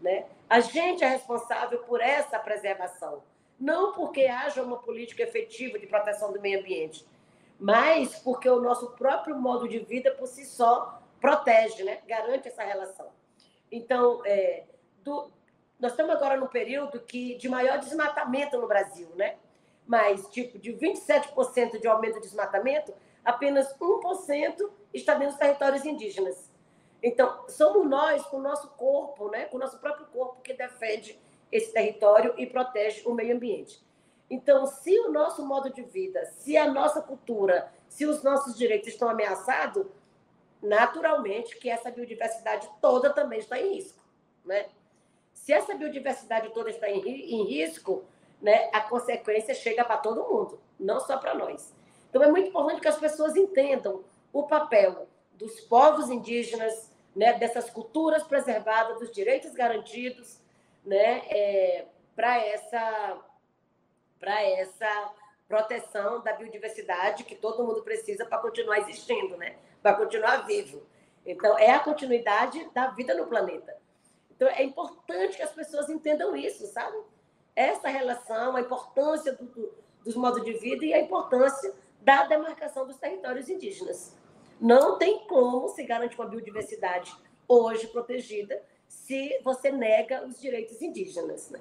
Né? 0.00 0.26
A 0.48 0.60
gente 0.60 1.02
é 1.02 1.08
responsável 1.08 1.80
por 1.80 2.00
essa 2.00 2.38
preservação. 2.38 3.22
não 3.60 3.92
porque 3.92 4.26
haja 4.26 4.62
uma 4.62 4.76
política 4.76 5.24
efetiva 5.24 5.80
de 5.80 5.86
proteção 5.88 6.32
do 6.32 6.40
meio 6.40 6.60
ambiente, 6.60 7.04
mas 7.58 8.18
porque 8.20 8.48
o 8.48 8.60
nosso 8.60 8.90
próprio 8.92 9.36
modo 9.36 9.68
de 9.68 9.78
vida 9.80 10.10
por 10.12 10.26
si 10.26 10.44
só 10.44 11.02
protege, 11.20 11.82
né? 11.82 11.98
garante 12.06 12.48
essa 12.48 12.62
relação. 12.62 13.08
Então, 13.70 14.22
é, 14.24 14.64
do, 15.02 15.30
nós 15.78 15.92
estamos 15.92 16.14
agora 16.14 16.36
no 16.36 16.48
período 16.48 17.00
que, 17.00 17.34
de 17.34 17.48
maior 17.48 17.78
desmatamento 17.78 18.58
no 18.58 18.68
Brasil, 18.68 19.08
né? 19.16 19.36
mas 19.86 20.28
tipo 20.28 20.58
de 20.58 20.72
27% 20.72 21.80
de 21.80 21.88
aumento 21.88 22.16
de 22.16 22.20
desmatamento, 22.20 22.92
apenas 23.24 23.74
1% 23.78 24.70
está 24.92 25.14
dentro 25.14 25.30
dos 25.30 25.38
territórios 25.38 25.84
indígenas. 25.84 26.50
Então, 27.02 27.44
somos 27.48 27.88
nós, 27.88 28.22
com 28.26 28.36
o 28.36 28.42
nosso 28.42 28.68
corpo, 28.70 29.30
né, 29.30 29.46
com 29.46 29.56
o 29.56 29.60
nosso 29.60 29.78
próprio 29.78 30.06
corpo, 30.06 30.42
que 30.42 30.52
defende 30.52 31.18
esse 31.50 31.72
território 31.72 32.34
e 32.36 32.46
protege 32.46 33.02
o 33.06 33.14
meio 33.14 33.34
ambiente. 33.34 33.80
Então, 34.30 34.66
se 34.66 34.98
o 35.00 35.10
nosso 35.10 35.46
modo 35.46 35.72
de 35.72 35.82
vida, 35.82 36.24
se 36.26 36.56
a 36.56 36.70
nossa 36.70 37.00
cultura, 37.00 37.72
se 37.88 38.04
os 38.04 38.22
nossos 38.22 38.56
direitos 38.56 38.88
estão 38.88 39.08
ameaçados, 39.08 39.86
naturalmente 40.62 41.56
que 41.58 41.70
essa 41.70 41.90
biodiversidade 41.90 42.68
toda 42.80 43.10
também 43.10 43.38
está 43.38 43.58
em 43.58 43.74
risco. 43.74 44.02
Né? 44.44 44.66
Se 45.32 45.52
essa 45.52 45.74
biodiversidade 45.74 46.50
toda 46.50 46.68
está 46.68 46.90
em, 46.90 47.00
em 47.00 47.44
risco, 47.44 48.04
né, 48.40 48.68
a 48.72 48.80
consequência 48.80 49.54
chega 49.54 49.84
para 49.84 49.96
todo 49.96 50.28
mundo, 50.28 50.60
não 50.78 51.00
só 51.00 51.16
para 51.16 51.34
nós. 51.34 51.72
Então, 52.08 52.22
é 52.22 52.30
muito 52.30 52.48
importante 52.48 52.80
que 52.80 52.88
as 52.88 52.98
pessoas 52.98 53.36
entendam 53.36 54.04
o 54.32 54.44
papel 54.44 55.08
dos 55.34 55.60
povos 55.60 56.10
indígenas, 56.10 56.92
né, 57.14 57.32
dessas 57.34 57.70
culturas 57.70 58.22
preservadas, 58.22 58.98
dos 58.98 59.12
direitos 59.12 59.52
garantidos, 59.52 60.38
né, 60.84 61.22
é, 61.28 61.86
para 62.14 62.38
essa, 62.44 63.18
essa 64.26 65.12
proteção 65.48 66.22
da 66.22 66.34
biodiversidade 66.34 67.24
que 67.24 67.34
todo 67.34 67.64
mundo 67.64 67.82
precisa 67.82 68.26
para 68.26 68.38
continuar 68.38 68.78
existindo, 68.78 69.36
né, 69.36 69.56
para 69.82 69.94
continuar 69.94 70.46
vivo. 70.46 70.82
Então, 71.24 71.58
é 71.58 71.70
a 71.70 71.80
continuidade 71.80 72.68
da 72.74 72.88
vida 72.88 73.14
no 73.14 73.26
planeta. 73.26 73.76
Então, 74.34 74.48
é 74.48 74.62
importante 74.62 75.36
que 75.36 75.42
as 75.42 75.52
pessoas 75.52 75.88
entendam 75.88 76.36
isso, 76.36 76.66
sabe? 76.66 76.96
Essa 77.56 77.88
relação, 77.88 78.56
a 78.56 78.60
importância 78.60 79.32
do, 79.32 79.44
do, 79.46 79.74
dos 80.04 80.14
modos 80.14 80.44
de 80.44 80.52
vida 80.54 80.84
e 80.84 80.94
a 80.94 81.00
importância 81.00 81.74
da 82.00 82.24
demarcação 82.24 82.86
dos 82.86 82.96
territórios 82.96 83.48
indígenas. 83.48 84.16
Não 84.60 84.98
tem 84.98 85.26
como 85.26 85.68
se 85.68 85.82
garantir 85.84 86.18
uma 86.18 86.28
biodiversidade 86.28 87.14
hoje 87.46 87.86
protegida 87.88 88.62
se 88.86 89.38
você 89.42 89.70
nega 89.70 90.24
os 90.24 90.40
direitos 90.40 90.80
indígenas. 90.80 91.50
Né? 91.50 91.60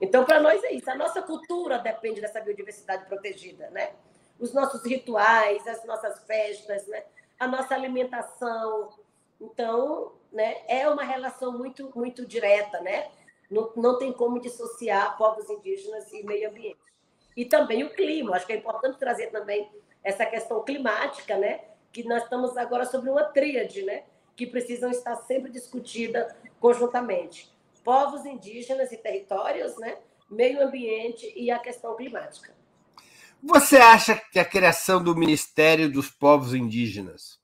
Então, 0.00 0.24
para 0.24 0.40
nós 0.40 0.62
é 0.64 0.72
isso. 0.72 0.90
A 0.90 0.94
nossa 0.94 1.20
cultura 1.22 1.78
depende 1.78 2.20
dessa 2.20 2.40
biodiversidade 2.40 3.06
protegida, 3.06 3.68
né? 3.70 3.92
Os 4.38 4.52
nossos 4.52 4.84
rituais, 4.84 5.66
as 5.66 5.84
nossas 5.84 6.20
festas, 6.24 6.86
né? 6.86 7.04
A 7.38 7.46
nossa 7.46 7.74
alimentação. 7.74 8.90
Então, 9.40 10.12
né? 10.32 10.62
É 10.66 10.88
uma 10.88 11.04
relação 11.04 11.56
muito, 11.56 11.92
muito 11.94 12.26
direta, 12.26 12.80
né? 12.80 13.10
Não, 13.50 13.72
não 13.76 13.98
tem 13.98 14.12
como 14.12 14.40
dissociar 14.40 15.16
povos 15.18 15.50
indígenas 15.50 16.10
e 16.12 16.22
meio 16.22 16.48
ambiente. 16.48 16.78
E 17.36 17.44
também 17.44 17.84
o 17.84 17.90
clima. 17.90 18.36
Acho 18.36 18.46
que 18.46 18.52
é 18.52 18.56
importante 18.56 18.98
trazer 18.98 19.28
também 19.28 19.70
essa 20.02 20.24
questão 20.24 20.62
climática, 20.62 21.36
né? 21.36 21.60
que 21.92 22.04
nós 22.04 22.22
estamos 22.22 22.56
agora 22.56 22.84
sobre 22.84 23.10
uma 23.10 23.24
tríade, 23.24 23.82
né? 23.82 24.04
que 24.36 24.46
precisam 24.46 24.90
estar 24.90 25.16
sempre 25.16 25.50
discutida 25.50 26.34
conjuntamente. 26.58 27.52
Povos 27.84 28.24
indígenas 28.26 28.92
e 28.92 28.96
territórios, 28.96 29.76
né? 29.78 29.98
meio 30.30 30.62
ambiente 30.62 31.32
e 31.36 31.50
a 31.50 31.58
questão 31.58 31.96
climática. 31.96 32.54
Você 33.42 33.78
acha 33.78 34.14
que 34.14 34.38
a 34.38 34.44
criação 34.44 35.02
do 35.02 35.16
Ministério 35.16 35.90
dos 35.90 36.10
Povos 36.10 36.54
Indígenas 36.54 37.40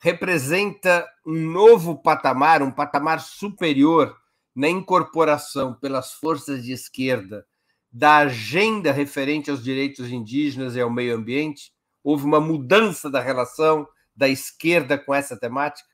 representa 0.00 1.06
um 1.26 1.34
novo 1.34 1.96
patamar, 1.96 2.62
um 2.62 2.70
patamar 2.70 3.20
superior 3.20 4.16
na 4.54 4.68
incorporação 4.68 5.74
pelas 5.74 6.14
forças 6.14 6.64
de 6.64 6.72
esquerda 6.72 7.46
da 7.92 8.18
agenda 8.18 8.92
referente 8.92 9.50
aos 9.50 9.62
direitos 9.62 10.10
indígenas 10.10 10.74
e 10.74 10.80
ao 10.80 10.90
meio 10.90 11.16
ambiente? 11.16 11.72
Houve 12.02 12.24
uma 12.24 12.40
mudança 12.40 13.10
da 13.10 13.20
relação 13.20 13.86
da 14.14 14.28
esquerda 14.28 14.98
com 14.98 15.14
essa 15.14 15.38
temática? 15.38 15.88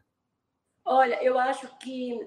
Olha, 0.85 1.23
eu 1.23 1.39
acho 1.39 1.69
que 1.79 2.21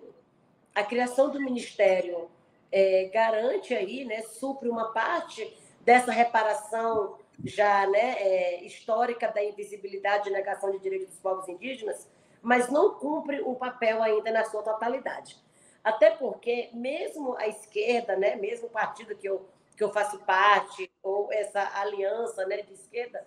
a 0.76 0.84
criação 0.84 1.30
do 1.30 1.40
ministério 1.40 2.30
é, 2.70 3.10
garante 3.14 3.74
aí, 3.74 4.04
né, 4.04 4.22
supre 4.22 4.68
uma 4.68 4.92
parte 4.92 5.58
dessa 5.80 6.12
reparação 6.12 7.18
já 7.44 7.88
né, 7.88 8.16
é, 8.20 8.64
histórica 8.66 9.30
da 9.30 9.44
invisibilidade 9.44 10.30
e 10.30 10.34
negação 10.34 10.72
de 10.72 10.80
direitos 10.80 11.08
dos 11.08 11.20
povos 11.20 11.48
indígenas, 11.48 12.10
mas 12.42 12.70
não 12.70 12.96
cumpre 12.96 13.42
o 13.42 13.56
papel 13.56 14.04
ainda 14.04 14.32
na 14.32 14.44
sua 14.44 14.62
totalidade. 14.62 15.38
Até 15.84 16.12
porque, 16.12 16.70
mesmo 16.74 17.36
a 17.38 17.48
esquerda, 17.48 18.18
né, 18.18 18.36
mesmo 18.36 18.68
o 18.68 18.72
partido 18.72 19.16
que 19.16 19.28
eu, 19.28 19.48
que 19.78 19.84
eu 19.84 19.92
faço 19.92 20.20
parte, 20.20 20.92
ou 21.02 21.32
essa 21.32 21.80
aliança 21.80 22.46
né, 22.46 22.62
de 22.62 22.74
esquerda, 22.74 23.26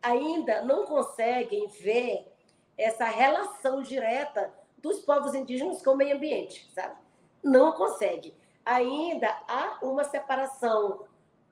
ainda 0.00 0.62
não 0.62 0.86
conseguem 0.86 1.66
ver 1.66 2.26
essa 2.78 3.06
relação 3.06 3.82
direta 3.82 4.52
dos 4.86 5.00
povos 5.00 5.34
indígenas 5.34 5.82
com 5.82 5.90
o 5.90 5.96
meio 5.96 6.16
ambiente, 6.16 6.70
sabe? 6.74 6.94
Não 7.42 7.72
consegue. 7.72 8.34
Ainda 8.64 9.28
há 9.48 9.78
uma 9.82 10.04
separação 10.04 11.04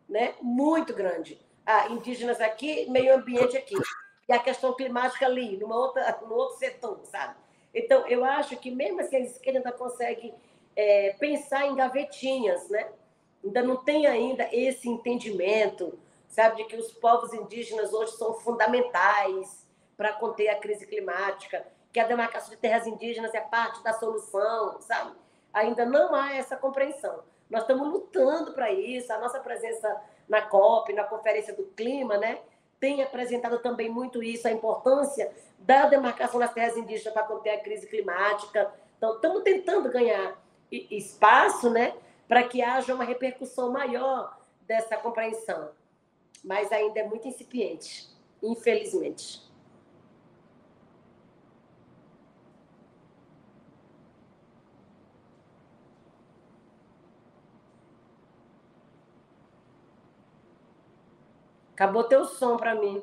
né, 0.09 0.35
muito 0.41 0.93
grande. 0.93 1.41
Ah, 1.65 1.89
indígenas 1.89 2.41
aqui, 2.41 2.89
meio 2.91 3.15
ambiente 3.15 3.57
aqui. 3.57 3.77
E 4.29 4.33
a 4.33 4.39
questão 4.39 4.75
climática 4.75 5.27
ali, 5.27 5.57
numa 5.57 5.77
outra, 5.77 6.19
no 6.27 6.35
outro 6.35 6.59
setor, 6.59 7.01
sabe? 7.05 7.37
Então, 7.75 8.07
eu 8.07 8.25
acho 8.25 8.57
que 8.57 8.71
mesmo 8.71 9.01
assim 9.01 9.17
a 9.17 9.21
esquerda 9.21 9.73
consegue 9.73 10.33
é, 10.77 11.15
pensar 11.19 11.67
em 11.67 11.75
gavetinhas, 11.75 12.69
né? 12.69 12.89
Ainda 13.43 13.63
não 13.63 13.77
tem 13.77 14.07
ainda 14.07 14.49
esse 14.53 14.89
entendimento 14.89 15.99
sabe, 16.35 16.57
de 16.57 16.65
que 16.65 16.77
os 16.77 16.91
povos 16.93 17.33
indígenas 17.33 17.93
hoje 17.93 18.13
são 18.17 18.35
fundamentais 18.35 19.65
para 19.97 20.13
conter 20.13 20.49
a 20.49 20.57
crise 20.57 20.85
climática, 20.85 21.65
que 21.95 22.01
a 22.01 22.07
demarcação 22.07 22.51
de 22.51 22.57
terras 22.57 22.87
indígenas 22.87 23.33
é 23.33 23.41
parte 23.41 23.83
da 23.83 23.95
solução, 23.95 24.79
sabe? 24.83 25.13
Ainda 25.55 25.87
não 25.87 26.15
há 26.15 26.35
essa 26.35 26.57
compreensão. 26.57 27.21
Nós 27.49 27.63
estamos 27.63 27.89
lutando 27.89 28.53
para 28.53 28.71
isso, 28.71 29.11
a 29.11 29.19
nossa 29.19 29.41
presença 29.41 30.03
na 30.29 30.43
COP, 30.43 30.93
na 30.93 31.05
Conferência 31.05 31.55
do 31.55 31.63
Clima, 31.77 32.19
né, 32.19 32.41
tem 32.79 33.03
apresentado 33.03 33.59
também 33.61 33.89
muito 33.89 34.23
isso, 34.23 34.47
a 34.47 34.51
importância 34.51 35.33
da 35.59 35.87
demarcação 35.87 36.39
das 36.39 36.53
terras 36.53 36.77
indígenas 36.77 37.15
para 37.15 37.23
conter 37.23 37.51
a 37.51 37.61
crise 37.61 37.87
climática. 37.87 38.71
Então, 38.99 39.15
estamos 39.15 39.43
tentando 39.43 39.89
ganhar 39.91 40.37
espaço, 40.71 41.71
né, 41.71 41.95
para 42.29 42.43
que 42.43 42.61
haja 42.61 42.95
uma 42.95 43.05
repercussão 43.05 43.71
maior 43.71 44.39
dessa 44.67 44.99
compreensão 44.99 45.71
mas 46.45 46.71
ainda 46.71 47.01
é 47.01 47.09
muito 47.09 47.27
incipiente, 47.27 48.07
infelizmente. 48.43 49.43
Acabou 61.75 62.05
teu 62.05 62.25
som 62.25 62.57
para 62.57 62.73
mim. 62.77 63.03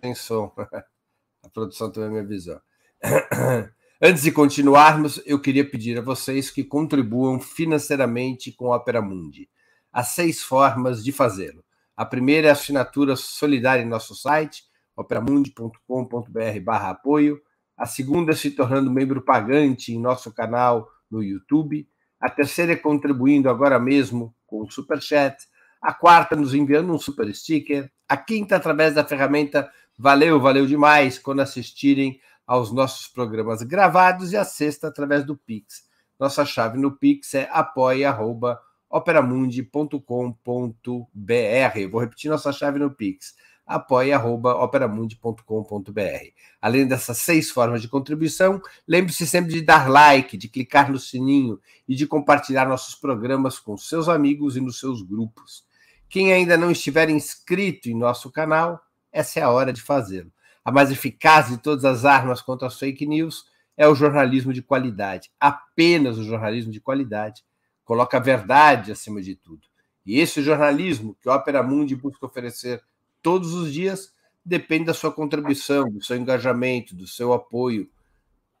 Tem 0.00 0.14
som. 0.14 0.50
A 1.44 1.48
produção 1.50 1.92
também 1.92 2.10
me 2.10 2.20
avisou. 2.20 2.58
Antes 4.00 4.22
de 4.22 4.32
continuarmos, 4.32 5.22
eu 5.26 5.38
queria 5.38 5.68
pedir 5.68 5.98
a 5.98 6.02
vocês 6.02 6.50
que 6.50 6.64
contribuam 6.64 7.38
financeiramente 7.38 8.50
com 8.50 8.72
a 8.72 8.76
Opera 8.76 9.02
Mundi. 9.02 9.48
Há 9.92 10.02
seis 10.02 10.42
formas 10.42 11.04
de 11.04 11.12
fazê-lo. 11.12 11.62
A 11.94 12.06
primeira 12.06 12.46
é 12.48 12.50
a 12.50 12.54
assinatura 12.54 13.16
solidária 13.16 13.82
em 13.82 13.88
nosso 13.88 14.14
site, 14.14 14.64
operamundi.com.br 14.96 16.70
apoio. 16.70 17.40
A 17.76 17.84
segunda 17.84 18.32
é 18.32 18.34
se 18.34 18.50
tornando 18.50 18.90
membro 18.90 19.22
pagante 19.22 19.92
em 19.92 20.00
nosso 20.00 20.32
canal 20.32 20.88
no 21.10 21.22
YouTube. 21.22 21.86
A 22.18 22.30
terceira 22.30 22.72
é 22.72 22.76
contribuindo 22.76 23.50
agora 23.50 23.78
mesmo 23.78 24.34
com 24.46 24.62
o 24.62 24.70
Super 24.70 25.02
Chat. 25.02 25.36
A 25.84 25.92
quarta, 25.92 26.34
nos 26.34 26.54
enviando 26.54 26.92
um 26.92 26.98
super 26.98 27.32
sticker. 27.34 27.90
A 28.08 28.16
quinta, 28.16 28.56
através 28.56 28.94
da 28.94 29.04
ferramenta 29.04 29.70
Valeu, 29.96 30.40
valeu 30.40 30.66
demais 30.66 31.20
quando 31.20 31.40
assistirem 31.40 32.18
aos 32.46 32.72
nossos 32.72 33.06
programas 33.06 33.62
gravados. 33.62 34.32
E 34.32 34.36
a 34.36 34.44
sexta, 34.44 34.88
através 34.88 35.24
do 35.24 35.36
Pix. 35.36 35.84
Nossa 36.18 36.44
chave 36.44 36.78
no 36.78 36.96
Pix 36.96 37.34
é 37.34 37.48
apoia.com 37.52 38.56
operamundi.com.br. 38.94 41.90
Vou 41.90 42.00
repetir 42.00 42.30
nossa 42.30 42.52
chave 42.52 42.78
no 42.78 42.92
Pix: 42.92 43.34
apoia.operamundi.com.br. 43.66 46.32
Além 46.62 46.86
dessas 46.86 47.18
seis 47.18 47.50
formas 47.50 47.82
de 47.82 47.88
contribuição, 47.88 48.62
lembre-se 48.86 49.26
sempre 49.26 49.52
de 49.52 49.62
dar 49.62 49.90
like, 49.90 50.36
de 50.36 50.48
clicar 50.48 50.92
no 50.92 51.00
sininho 51.00 51.58
e 51.88 51.96
de 51.96 52.06
compartilhar 52.06 52.68
nossos 52.68 52.94
programas 52.94 53.58
com 53.58 53.76
seus 53.76 54.08
amigos 54.08 54.56
e 54.56 54.60
nos 54.60 54.78
seus 54.78 55.02
grupos. 55.02 55.64
Quem 56.08 56.32
ainda 56.32 56.56
não 56.56 56.70
estiver 56.70 57.08
inscrito 57.08 57.88
em 57.88 57.94
nosso 57.94 58.30
canal, 58.30 58.80
essa 59.12 59.40
é 59.40 59.42
a 59.42 59.50
hora 59.50 59.72
de 59.72 59.82
fazê-lo. 59.82 60.32
A 60.64 60.72
mais 60.72 60.90
eficaz 60.90 61.48
de 61.48 61.58
todas 61.58 61.84
as 61.84 62.04
armas 62.04 62.40
contra 62.40 62.66
as 62.68 62.78
fake 62.78 63.06
news 63.06 63.44
é 63.76 63.86
o 63.86 63.94
jornalismo 63.94 64.52
de 64.52 64.62
qualidade. 64.62 65.30
Apenas 65.38 66.16
o 66.16 66.24
jornalismo 66.24 66.72
de 66.72 66.80
qualidade 66.80 67.42
coloca 67.84 68.16
a 68.16 68.20
verdade 68.20 68.92
acima 68.92 69.20
de 69.20 69.34
tudo. 69.34 69.66
E 70.06 70.18
esse 70.18 70.42
jornalismo 70.42 71.16
que 71.20 71.28
a 71.28 71.34
Opera 71.34 71.62
Mundi 71.62 71.96
busca 71.96 72.26
oferecer 72.26 72.82
todos 73.22 73.54
os 73.54 73.72
dias 73.72 74.12
depende 74.44 74.84
da 74.84 74.94
sua 74.94 75.10
contribuição, 75.10 75.90
do 75.90 76.04
seu 76.04 76.16
engajamento, 76.16 76.94
do 76.94 77.06
seu 77.06 77.32
apoio, 77.32 77.88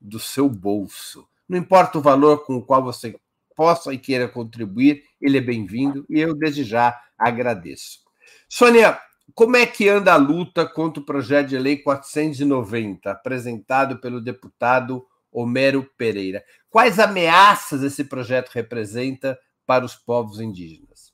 do 0.00 0.18
seu 0.18 0.48
bolso. 0.48 1.28
Não 1.48 1.58
importa 1.58 1.98
o 1.98 2.02
valor 2.02 2.44
com 2.44 2.56
o 2.56 2.62
qual 2.62 2.82
você 2.82 3.18
possa 3.54 3.92
e 3.92 3.98
queira 3.98 4.28
contribuir, 4.28 5.04
ele 5.20 5.38
é 5.38 5.40
bem-vindo 5.40 6.04
e 6.08 6.20
eu 6.20 6.34
desde 6.34 6.64
já 6.64 7.00
agradeço. 7.18 8.00
Sônia, 8.48 9.00
como 9.34 9.56
é 9.56 9.66
que 9.66 9.88
anda 9.88 10.12
a 10.12 10.16
luta 10.16 10.66
contra 10.66 11.02
o 11.02 11.06
projeto 11.06 11.48
de 11.48 11.58
lei 11.58 11.78
490, 11.78 13.10
apresentado 13.10 13.98
pelo 13.98 14.20
deputado 14.20 15.06
Homero 15.32 15.88
Pereira? 15.96 16.44
Quais 16.68 16.98
ameaças 16.98 17.82
esse 17.82 18.04
projeto 18.04 18.50
representa 18.50 19.38
para 19.66 19.84
os 19.84 19.94
povos 19.94 20.40
indígenas? 20.40 21.12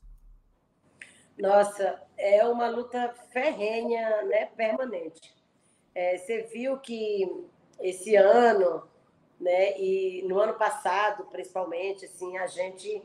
Nossa, 1.38 2.02
é 2.18 2.44
uma 2.46 2.68
luta 2.68 3.14
ferrenha, 3.32 4.22
né, 4.24 4.46
permanente. 4.56 5.34
É, 5.94 6.18
você 6.18 6.42
viu 6.42 6.78
que 6.78 7.26
esse 7.80 8.14
ano, 8.16 8.82
né, 9.40 9.78
e 9.80 10.22
no 10.28 10.38
ano 10.38 10.54
passado, 10.54 11.24
principalmente, 11.24 12.04
assim, 12.04 12.36
a 12.36 12.46
gente 12.46 13.02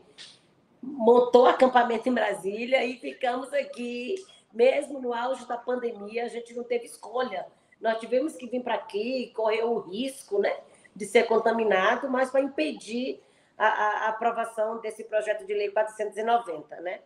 montou 0.82 1.48
acampamento 1.48 2.10
em 2.10 2.14
Brasília 2.14 2.84
e 2.84 2.98
ficamos 3.00 3.54
aqui, 3.54 4.16
mesmo 4.54 5.00
no 5.00 5.14
auge 5.14 5.48
da 5.48 5.58
pandemia, 5.58 6.26
a 6.26 6.28
gente 6.28 6.54
não 6.54 6.64
teve 6.64 6.86
escolha. 6.86 7.48
Nós 7.80 8.00
tivemos 8.00 8.36
que 8.36 8.48
vir 8.48 8.62
para 8.62 8.76
aqui, 8.76 9.32
correr 9.36 9.64
o 9.64 9.80
risco, 9.80 10.40
né, 10.40 10.56
de 10.96 11.06
ser 11.06 11.24
contaminado, 11.24 12.10
mas 12.10 12.30
para 12.30 12.42
impedir 12.42 13.22
a, 13.58 13.68
a, 13.68 14.06
a 14.06 14.10
aprovação 14.10 14.80
desse 14.80 15.04
projeto 15.04 15.46
de 15.46 15.54
lei 15.54 15.72
490, 15.72 16.76
né? 16.82 17.00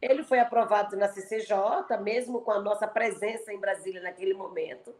Ele 0.00 0.22
foi 0.22 0.38
aprovado 0.38 0.96
na 0.96 1.08
CCJ, 1.08 1.56
mesmo 2.02 2.42
com 2.42 2.50
a 2.50 2.60
nossa 2.60 2.86
presença 2.86 3.52
em 3.52 3.58
Brasília 3.58 4.02
naquele 4.02 4.34
momento, 4.34 4.94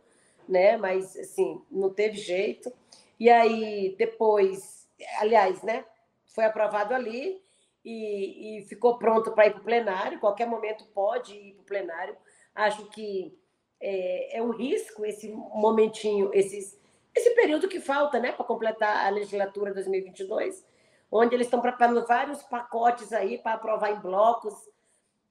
né? 0.48 0.76
Mas 0.76 1.16
assim, 1.16 1.60
não 1.70 1.90
teve 1.90 2.16
jeito. 2.16 2.72
E 3.18 3.30
aí 3.30 3.94
depois, 3.98 4.88
aliás, 5.18 5.62
né? 5.62 5.84
Foi 6.26 6.44
aprovado 6.44 6.94
ali 6.94 7.42
e, 7.84 8.58
e 8.58 8.62
ficou 8.62 8.98
pronto 8.98 9.32
para 9.32 9.46
ir 9.46 9.52
para 9.52 9.60
o 9.60 9.64
plenário. 9.64 10.20
Qualquer 10.20 10.46
momento 10.46 10.84
pode 10.86 11.34
ir 11.34 11.52
para 11.54 11.62
o 11.62 11.66
plenário. 11.66 12.16
Acho 12.54 12.86
que 12.86 13.36
é, 13.80 14.38
é, 14.38 14.42
um 14.42 14.50
risco 14.50 15.04
esse 15.04 15.28
momentinho, 15.28 16.30
esses, 16.32 16.80
esse 17.14 17.30
período 17.34 17.68
que 17.68 17.80
falta, 17.80 18.18
né, 18.18 18.32
para 18.32 18.44
completar 18.44 19.06
a 19.06 19.10
legislatura 19.10 19.74
2022, 19.74 20.64
onde 21.10 21.34
eles 21.34 21.46
estão 21.46 21.60
preparando 21.60 22.06
vários 22.06 22.42
pacotes 22.42 23.12
aí 23.12 23.38
para 23.38 23.54
aprovar 23.54 23.92
em 23.92 24.00
blocos 24.00 24.54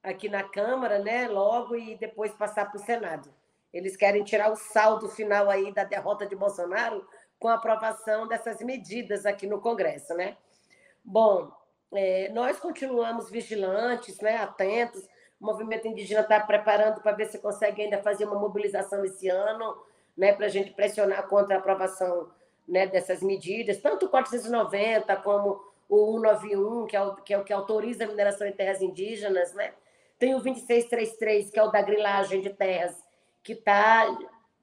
aqui 0.03 0.29
na 0.29 0.43
Câmara, 0.43 0.99
né, 0.99 1.27
logo 1.27 1.75
e 1.75 1.95
depois 1.95 2.31
passar 2.33 2.69
para 2.69 2.79
o 2.79 2.83
Senado. 2.83 3.33
Eles 3.73 3.97
querem 3.97 4.23
tirar 4.23 4.51
o 4.51 4.55
saldo 4.55 5.09
final 5.09 5.49
aí 5.49 5.73
da 5.73 5.83
derrota 5.83 6.27
de 6.27 6.35
Bolsonaro 6.35 7.03
com 7.43 7.49
a 7.49 7.55
aprovação 7.55 8.25
dessas 8.25 8.61
medidas 8.61 9.25
aqui 9.25 9.45
no 9.45 9.59
Congresso, 9.59 10.13
né? 10.13 10.37
Bom, 11.03 11.51
é, 11.93 12.29
nós 12.29 12.57
continuamos 12.57 13.29
vigilantes, 13.29 14.21
né, 14.21 14.37
atentos. 14.37 15.03
O 15.41 15.45
movimento 15.45 15.85
indígena 15.85 16.21
está 16.21 16.39
preparando 16.39 17.01
para 17.01 17.11
ver 17.11 17.25
se 17.25 17.39
consegue 17.39 17.81
ainda 17.81 18.01
fazer 18.01 18.23
uma 18.23 18.39
mobilização 18.39 19.03
esse 19.03 19.27
ano, 19.27 19.75
né, 20.15 20.31
para 20.31 20.45
a 20.45 20.49
gente 20.49 20.71
pressionar 20.71 21.27
contra 21.27 21.57
a 21.57 21.59
aprovação 21.59 22.31
né, 22.65 22.87
dessas 22.87 23.21
medidas, 23.21 23.81
tanto 23.81 24.05
o 24.05 24.09
490 24.09 25.13
como 25.17 25.61
o 25.89 26.13
191, 26.21 26.85
que 26.85 26.95
é 26.95 27.01
o 27.01 27.15
que, 27.17 27.33
é 27.33 27.37
o 27.37 27.43
que 27.43 27.51
autoriza 27.51 28.05
a 28.05 28.07
mineração 28.07 28.47
em 28.47 28.53
terras 28.53 28.81
indígenas, 28.81 29.53
né? 29.53 29.73
Tem 30.17 30.33
o 30.33 30.39
2633, 30.39 31.49
que 31.49 31.59
é 31.59 31.63
o 31.63 31.71
da 31.71 31.81
grilagem 31.81 32.39
de 32.39 32.51
terras, 32.51 33.03
que 33.43 33.51
está 33.51 34.17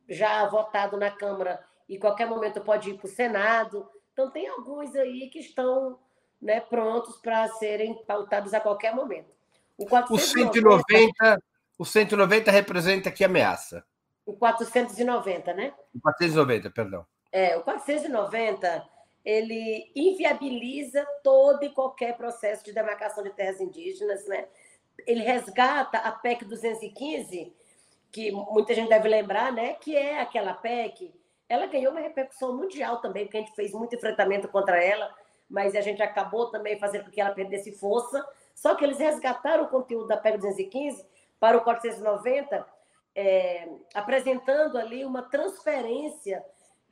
já 0.09 0.47
votado 0.47 0.97
na 0.97 1.11
Câmara 1.11 1.63
e 1.91 1.99
qualquer 1.99 2.27
momento 2.27 2.61
pode 2.61 2.91
ir 2.91 2.95
para 2.95 3.07
o 3.07 3.11
Senado. 3.11 3.87
Então, 4.13 4.31
tem 4.31 4.49
alguns 4.49 4.95
aí 4.95 5.29
que 5.29 5.41
estão 5.41 5.99
né, 6.41 6.61
prontos 6.61 7.17
para 7.19 7.47
serem 7.49 7.95
pautados 8.07 8.55
a 8.55 8.61
qualquer 8.61 8.95
momento. 8.95 9.29
O, 9.77 9.85
490, 9.85 10.15
o 10.15 10.19
190, 10.19 11.43
o 11.79 11.85
190 11.85 12.51
representa 12.51 13.11
que 13.11 13.25
ameaça? 13.25 13.85
O 14.25 14.33
490, 14.35 15.53
né? 15.53 15.75
O 15.95 16.01
490, 16.01 16.71
perdão. 16.71 17.05
É, 17.33 17.57
o 17.57 17.63
490 17.63 18.89
ele 19.25 19.93
inviabiliza 19.95 21.05
todo 21.23 21.63
e 21.65 21.71
qualquer 21.71 22.17
processo 22.17 22.65
de 22.65 22.73
demarcação 22.73 23.23
de 23.23 23.31
terras 23.31 23.61
indígenas, 23.61 24.27
né? 24.27 24.47
ele 25.07 25.23
resgata 25.23 25.99
a 25.99 26.13
PEC 26.13 26.45
215, 26.45 27.53
que 28.11 28.31
muita 28.31 28.75
gente 28.75 28.89
deve 28.89 29.09
lembrar, 29.09 29.53
né? 29.53 29.75
Que 29.75 29.97
é 29.97 30.21
aquela 30.21 30.55
PEC. 30.55 31.13
Ela 31.51 31.67
ganhou 31.67 31.93
uma 31.93 32.01
repercussão 32.01 32.57
mundial 32.57 33.03
também, 33.03 33.25
porque 33.25 33.37
a 33.37 33.41
gente 33.41 33.55
fez 33.55 33.73
muito 33.73 33.95
enfrentamento 33.95 34.49
contra 34.49 34.83
ela, 34.83 35.15
mas 35.49 35.75
a 35.75 35.83
gente 35.83 36.03
acabou 36.03 36.47
também 36.51 36.79
fazendo 36.79 37.05
com 37.05 37.11
que 37.11 37.21
ela 37.21 37.35
perdesse 37.35 37.73
força. 37.73 38.27
Só 38.55 38.75
que 38.75 38.85
eles 38.85 38.99
resgataram 38.99 39.65
o 39.65 39.69
conteúdo 39.69 40.07
da 40.07 40.17
PEC 40.17 40.39
215 40.39 41.05
para 41.39 41.59
o 41.59 41.63
490, 41.63 42.67
é, 43.15 43.69
apresentando 43.95 44.79
ali 44.79 45.05
uma 45.05 45.23
transferência 45.23 46.45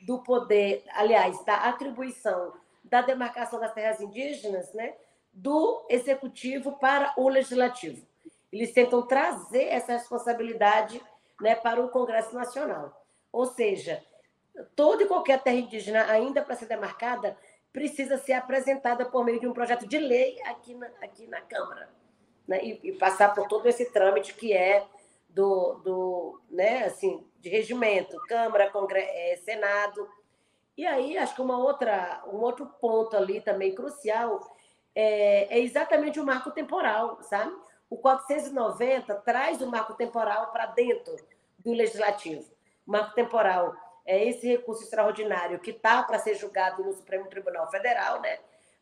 do 0.03 0.19
poder, 0.23 0.85
aliás, 0.93 1.43
da 1.45 1.55
atribuição 1.69 2.53
da 2.83 3.03
demarcação 3.03 3.61
das 3.61 3.73
terras 3.73 4.01
indígenas, 4.01 4.73
né? 4.73 4.95
do 5.33 5.87
executivo 5.89 6.73
para 6.79 7.13
o 7.17 7.29
legislativo. 7.29 8.05
Eles 8.53 8.73
tentam 8.73 9.07
trazer 9.07 9.65
essa 9.65 9.93
responsabilidade 9.93 11.01
né, 11.41 11.55
para 11.55 11.81
o 11.81 11.91
Congresso 11.91 12.35
Nacional. 12.35 13.05
Ou 13.31 13.47
seja, 13.47 14.03
toda 14.75 15.03
e 15.03 15.07
qualquer 15.07 15.43
terra 15.43 15.57
indígena, 15.57 16.11
ainda 16.11 16.43
para 16.43 16.57
ser 16.57 16.67
demarcada, 16.67 17.37
precisa 17.73 18.17
ser 18.19 18.33
apresentada 18.33 19.05
por 19.07 19.25
meio 19.25 19.41
de 19.41 19.47
um 19.47 19.53
projeto 19.53 19.87
de 19.87 19.99
lei 19.99 20.41
aqui 20.43 20.75
na, 20.75 20.87
aqui 21.03 21.27
na 21.27 21.41
Câmara. 21.41 21.89
Né? 22.47 22.65
E, 22.65 22.81
e 22.83 22.93
passar 22.93 23.35
por 23.35 23.47
todo 23.47 23.67
esse 23.67 23.93
trâmite 23.93 24.35
que 24.35 24.53
é 24.53 24.87
do, 25.29 25.75
do 25.85 26.41
né, 26.51 26.85
assim, 26.85 27.27
de 27.39 27.49
regimento, 27.49 28.17
Câmara, 28.27 28.71
Congresso, 28.71 29.11
é, 29.13 29.37
Senado. 29.37 30.09
E 30.77 30.87
aí, 30.87 31.19
acho 31.19 31.35
que 31.35 31.43
uma 31.43 31.59
outra, 31.59 32.23
um 32.27 32.39
outro 32.39 32.67
ponto 32.81 33.17
ali 33.17 33.41
também 33.41 33.75
crucial 33.75 34.41
é, 34.95 35.57
é 35.57 35.61
exatamente 35.61 36.19
o 36.19 36.25
marco 36.25 36.51
temporal, 36.51 37.23
sabe? 37.23 37.55
O 37.91 37.97
490 37.97 39.15
traz 39.17 39.61
o 39.61 39.67
marco 39.67 39.95
temporal 39.95 40.51
para 40.51 40.67
dentro 40.67 41.17
do 41.59 41.73
legislativo. 41.73 42.43
O 42.87 42.93
marco 42.93 43.15
temporal 43.15 43.75
é 44.09 44.27
esse 44.27 44.49
recurso 44.49 44.83
extraordinário 44.83 45.59
que 45.59 45.71
está 45.71 46.03
para 46.03 46.19
ser 46.19 46.35
julgado 46.35 46.83
no 46.83 46.95
Supremo 46.95 47.27
Tribunal 47.27 47.71
Federal, 47.71 48.23
né? 48.23 48.39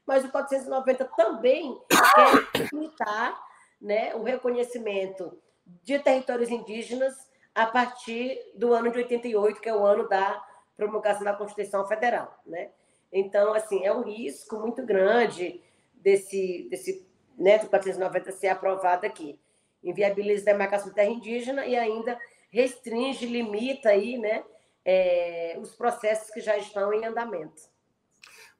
Mas 0.06 0.24
o 0.24 0.30
490 0.30 1.04
também 1.16 1.76
quer 1.88 2.68
limitar 2.72 3.36
né, 3.82 4.14
o 4.14 4.22
reconhecimento 4.22 5.36
de 5.82 5.98
territórios 5.98 6.48
indígenas 6.48 7.28
a 7.52 7.66
partir 7.66 8.38
do 8.54 8.72
ano 8.72 8.92
de 8.92 8.98
88, 8.98 9.60
que 9.60 9.68
é 9.68 9.74
o 9.74 9.84
ano 9.84 10.08
da 10.08 10.40
promulgação 10.76 11.24
da 11.24 11.34
Constituição 11.34 11.84
Federal, 11.88 12.40
né? 12.46 12.70
Então, 13.12 13.52
assim, 13.52 13.84
é 13.84 13.92
um 13.92 14.02
risco 14.02 14.60
muito 14.60 14.84
grande 14.86 15.60
desse, 15.94 16.68
desse 16.70 17.04
né, 17.36 17.58
do 17.58 17.68
490 17.68 18.30
ser 18.30 18.48
aprovado 18.48 19.04
aqui. 19.04 19.40
Inviabiliza 19.82 20.42
a 20.42 20.52
demarcação 20.52 20.90
de 20.90 20.94
terra 20.94 21.10
indígena 21.10 21.66
e 21.66 21.74
ainda 21.76 22.16
restringe, 22.48 23.26
limita 23.26 23.88
aí, 23.88 24.18
né, 24.18 24.44
é, 24.86 25.58
os 25.60 25.74
processos 25.74 26.30
que 26.30 26.40
já 26.40 26.56
estão 26.56 26.92
em 26.92 27.04
andamento. 27.04 27.60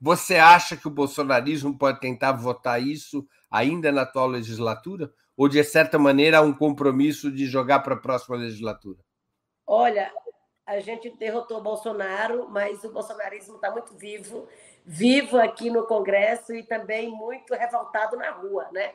Você 0.00 0.34
acha 0.36 0.76
que 0.76 0.88
o 0.88 0.90
bolsonarismo 0.90 1.78
pode 1.78 2.00
tentar 2.00 2.32
votar 2.32 2.82
isso 2.82 3.26
ainda 3.50 3.92
na 3.92 4.02
atual 4.02 4.26
legislatura? 4.26 5.10
Ou, 5.36 5.48
de 5.48 5.62
certa 5.62 5.98
maneira, 5.98 6.38
há 6.38 6.40
um 6.40 6.52
compromisso 6.52 7.30
de 7.30 7.46
jogar 7.46 7.80
para 7.80 7.94
a 7.94 8.00
próxima 8.00 8.36
legislatura? 8.36 8.98
Olha, 9.66 10.12
a 10.66 10.80
gente 10.80 11.10
derrotou 11.16 11.58
o 11.58 11.62
Bolsonaro, 11.62 12.48
mas 12.50 12.82
o 12.82 12.92
bolsonarismo 12.92 13.54
está 13.54 13.70
muito 13.70 13.94
vivo 13.94 14.48
vivo 14.86 15.36
aqui 15.36 15.68
no 15.68 15.84
Congresso 15.84 16.54
e 16.54 16.62
também 16.62 17.10
muito 17.10 17.52
revoltado 17.54 18.16
na 18.16 18.30
rua, 18.30 18.68
né? 18.72 18.94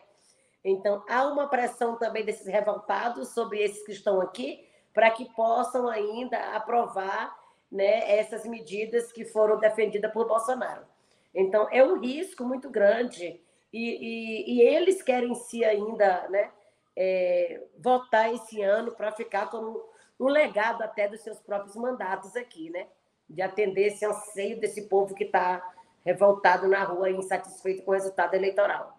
Então, 0.64 1.04
há 1.10 1.26
uma 1.26 1.50
pressão 1.50 1.98
também 1.98 2.24
desses 2.24 2.48
revoltados 2.48 3.30
sobre 3.30 3.60
esses 3.60 3.84
que 3.86 3.92
estão 3.92 4.22
aqui 4.22 4.66
para 4.94 5.12
que 5.12 5.26
possam 5.34 5.88
ainda 5.88 6.38
aprovar 6.56 7.38
né, 7.72 8.18
essas 8.18 8.46
medidas 8.46 9.12
que 9.12 9.24
foram 9.26 9.60
defendidas 9.60 10.12
por 10.12 10.28
Bolsonaro. 10.28 10.86
Então, 11.34 11.68
é 11.72 11.84
um 11.84 12.00
risco 12.00 12.44
muito 12.44 12.70
grande 12.70 13.42
e, 13.72 13.80
e, 13.80 14.56
e 14.56 14.62
eles 14.62 15.02
querem 15.02 15.34
se 15.34 15.64
ainda 15.64 16.28
né, 16.30 16.52
é, 16.96 17.64
votar 17.80 18.34
esse 18.34 18.62
ano 18.62 18.92
para 18.92 19.12
ficar 19.12 19.50
como 19.50 19.82
um 20.20 20.28
legado 20.28 20.82
até 20.84 21.08
dos 21.08 21.22
seus 21.22 21.40
próprios 21.40 21.76
mandatos 21.76 22.36
aqui, 22.36 22.70
né? 22.70 22.88
De 23.28 23.42
atender 23.42 23.88
esse 23.88 24.06
anseio 24.06 24.60
desse 24.60 24.84
povo 24.84 25.16
que 25.16 25.24
está 25.24 25.74
revoltado 26.06 26.68
na 26.68 26.84
rua 26.84 27.10
e 27.10 27.16
insatisfeito 27.16 27.84
com 27.84 27.92
o 27.92 27.94
resultado 27.94 28.34
eleitoral. 28.34 28.98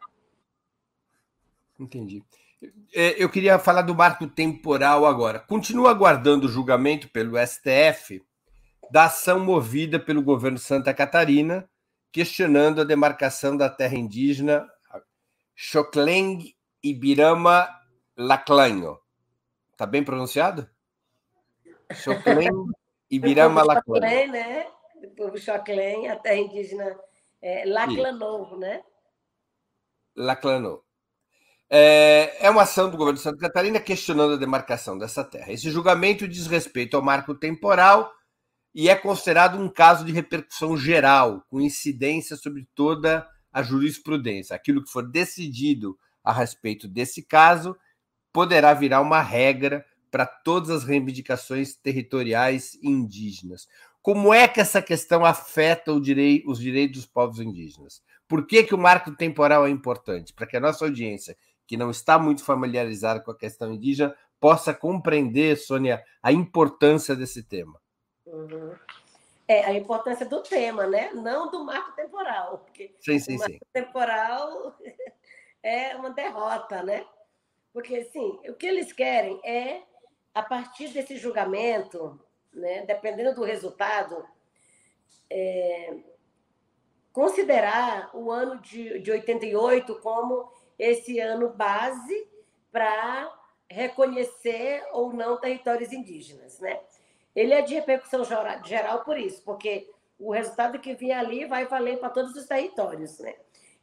Entendi. 1.79 2.25
É, 2.95 3.23
eu 3.23 3.29
queria 3.29 3.59
falar 3.59 3.83
do 3.83 3.95
marco 3.95 4.27
temporal 4.27 5.07
agora. 5.07 5.41
Continua 5.41 5.91
aguardando 5.91 6.47
o 6.47 6.51
julgamento 6.51 7.09
pelo 7.09 7.37
STF 7.39 8.23
da 8.91 9.05
ação 9.05 9.41
movida 9.41 9.99
pelo 9.99 10.23
governo 10.23 10.59
Santa 10.59 10.93
Catarina, 10.93 11.69
questionando 12.13 12.83
a 12.83 12.85
demarcação 12.85 13.57
da 13.57 13.71
terra 13.71 13.97
indígena 13.97 14.69
Xokleng 15.57 16.55
Ibirama 16.83 17.69
Laclanho. 18.17 18.99
Está 19.73 19.87
bem 19.87 20.05
pronunciado? 20.05 20.69
Xokleng 21.95 22.67
Ibirama 23.11 23.63
Laclanho. 23.63 24.31
né? 24.31 24.67
Do 25.01 25.09
povo 25.11 25.39
Xokleng, 25.39 26.09
a 26.09 26.17
terra 26.17 26.37
indígena 26.37 26.99
é, 27.41 27.65
Laclanou, 27.65 28.59
né? 28.59 28.83
Laclanou. 30.15 30.85
É, 31.75 32.37
é 32.39 32.51
uma 32.51 32.65
ação 32.65 32.91
do 32.91 32.99
governo 32.99 33.17
de 33.17 33.23
Santa 33.23 33.39
Catarina 33.39 33.81
questionando 33.81 34.35
a 34.35 34.37
demarcação 34.37 34.99
dessa 34.99 35.25
terra. 35.25 35.51
Esse 35.51 35.71
julgamento 35.71 36.29
diz 36.29 36.47
respeito 36.47 36.99
ao 36.99 37.03
marco 37.03 37.35
temporal 37.35 38.13
e 38.75 38.91
é 38.91 38.95
considerado 38.95 39.59
um 39.59 39.71
caso 39.71 40.05
de 40.05 40.13
repercussão 40.13 40.77
geral, 40.77 41.43
com 41.49 41.63
incidência 41.63 42.37
sobre 42.37 42.69
toda 42.75 43.27
a 43.51 43.63
jurisprudência. 43.63 44.55
Aquilo 44.55 44.85
que 44.85 44.91
for 44.91 45.11
decidido 45.11 45.99
a 46.23 46.31
respeito 46.31 46.87
desse 46.87 47.23
caso 47.23 47.75
poderá 48.35 48.75
virar 48.75 49.01
uma 49.01 49.23
regra 49.23 49.83
para 50.11 50.27
todas 50.27 50.69
as 50.69 50.85
reivindicações 50.85 51.75
territoriais 51.75 52.79
indígenas. 52.83 53.67
Como 54.03 54.35
é 54.35 54.47
que 54.47 54.61
essa 54.61 54.83
questão 54.83 55.25
afeta 55.25 55.99
direi 55.99 56.45
os 56.47 56.59
direitos 56.59 57.03
dos 57.03 57.07
povos 57.07 57.41
indígenas? 57.41 58.03
Por 58.29 58.47
que, 58.47 58.65
que 58.65 58.75
o 58.75 58.79
marco 58.79 59.15
temporal 59.15 59.67
é 59.67 59.71
importante? 59.71 60.33
Para 60.33 60.47
que 60.47 60.57
a 60.57 60.61
nossa 60.61 60.85
audiência, 60.85 61.37
que 61.73 61.77
não 61.79 61.91
está 61.91 62.19
muito 62.19 62.45
familiarizada 62.45 63.19
com 63.19 63.31
a 63.31 63.35
questão 63.35 63.73
indígena, 63.73 64.15
possa 64.39 64.75
compreender, 64.75 65.57
Sônia, 65.57 66.05
a 66.23 66.31
importância 66.31 67.17
desse 67.17 67.43
tema. 67.43 67.81
Uhum. 68.27 68.75
É, 69.49 69.65
a 69.65 69.73
importância 69.73 70.27
do 70.27 70.43
tema, 70.43 70.87
né? 70.87 71.13
Não 71.15 71.51
do 71.51 71.65
marco 71.65 71.93
temporal. 71.97 72.59
Porque 72.59 72.95
sim, 73.01 73.19
sim, 73.19 73.37
o 73.37 73.39
marco 73.39 73.55
sim. 73.55 73.61
temporal 73.73 74.77
é 75.65 75.97
uma 75.97 76.11
derrota, 76.11 76.83
né? 76.83 77.07
Porque, 77.73 77.97
assim, 77.97 78.39
o 78.47 78.53
que 78.53 78.67
eles 78.67 78.93
querem 78.93 79.41
é, 79.43 79.81
a 80.35 80.43
partir 80.43 80.89
desse 80.89 81.17
julgamento, 81.17 82.21
né, 82.53 82.85
dependendo 82.85 83.35
do 83.35 83.45
resultado, 83.45 84.23
é, 85.31 85.97
considerar 87.15 88.11
o 88.15 88.31
ano 88.31 88.61
de, 88.61 88.99
de 88.99 89.11
88 89.11 89.95
como 90.01 90.53
esse 90.79 91.19
ano 91.21 91.51
base 91.51 92.29
para 92.71 93.33
reconhecer 93.69 94.85
ou 94.93 95.13
não 95.13 95.39
territórios 95.39 95.93
indígenas, 95.93 96.59
né? 96.61 96.81
ele 97.35 97.55
é 97.55 97.63
de 97.63 97.75
repercussão 97.75 98.23
geral 98.65 99.05
por 99.05 99.19
isso, 99.19 99.43
porque 99.43 99.91
o 100.19 100.33
resultado 100.33 100.79
que 100.79 100.95
vinha 100.95 101.19
ali 101.19 101.47
vai 101.47 101.67
valer 101.67 101.99
para 101.99 102.11
todos 102.11 102.37
os 102.37 102.47
territórios, 102.47 103.19
né? 103.19 103.35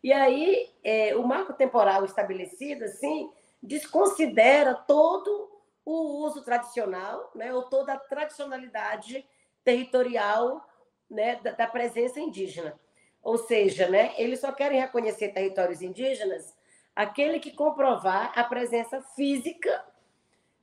E 0.02 0.14
aí, 0.14 0.72
é, 0.82 1.16
o 1.16 1.28
marco 1.28 1.54
temporal 1.54 2.06
estabelecido, 2.06 2.86
assim, 2.86 3.30
desconsidera 3.62 4.74
todo 4.74 5.50
o 5.84 6.24
uso 6.24 6.42
tradicional, 6.44 7.32
né, 7.36 7.54
ou 7.54 7.64
toda 7.64 7.94
a 7.94 8.00
tradicionalidade 8.00 9.28
territorial 9.64 10.66
né, 11.10 11.36
da, 11.44 11.52
da 11.52 11.68
presença 11.68 12.20
indígena. 12.20 12.80
Ou 13.22 13.38
seja, 13.38 13.90
né, 13.90 14.14
eles 14.18 14.40
só 14.40 14.54
querem 14.54 14.80
reconhecer 14.80 15.30
territórios 15.30 15.82
indígenas 15.82 16.56
aquele 17.00 17.40
que 17.40 17.52
comprovar 17.52 18.38
a 18.38 18.44
presença 18.44 19.02
física 19.02 19.86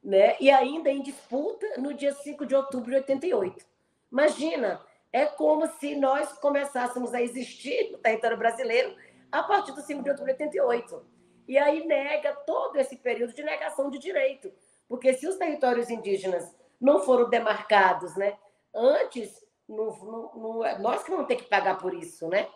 né? 0.04 0.36
e 0.38 0.50
ainda 0.50 0.90
em 0.90 1.00
disputa 1.00 1.66
no 1.78 1.94
dia 1.94 2.12
5 2.12 2.44
de 2.44 2.54
outubro 2.54 2.90
de 2.90 2.96
88. 2.96 3.64
Imagina, 4.12 4.84
é 5.10 5.24
como 5.24 5.66
se 5.66 5.94
nós 5.96 6.34
começássemos 6.34 7.14
a 7.14 7.22
existir 7.22 7.90
no 7.90 7.96
território 7.96 8.36
brasileiro 8.36 8.94
a 9.32 9.42
partir 9.44 9.72
do 9.72 9.80
5 9.80 10.02
de 10.02 10.10
outubro 10.10 10.26
de 10.36 10.42
88. 10.44 11.06
E 11.48 11.56
aí 11.56 11.86
nega 11.86 12.34
todo 12.46 12.76
esse 12.76 12.96
período 12.96 13.32
de 13.32 13.42
negação 13.42 13.88
de 13.88 13.98
direito. 13.98 14.52
Porque 14.86 15.14
se 15.14 15.26
os 15.26 15.36
territórios 15.36 15.88
indígenas 15.88 16.54
não 16.78 17.00
foram 17.00 17.30
demarcados 17.30 18.14
né, 18.14 18.36
antes, 18.74 19.42
no, 19.66 19.86
no, 20.04 20.32
no, 20.34 20.78
nós 20.80 21.02
que 21.02 21.10
vamos 21.10 21.28
ter 21.28 21.36
que 21.36 21.44
pagar 21.44 21.78
por 21.78 21.94
isso. 21.94 22.28
Né? 22.28 22.46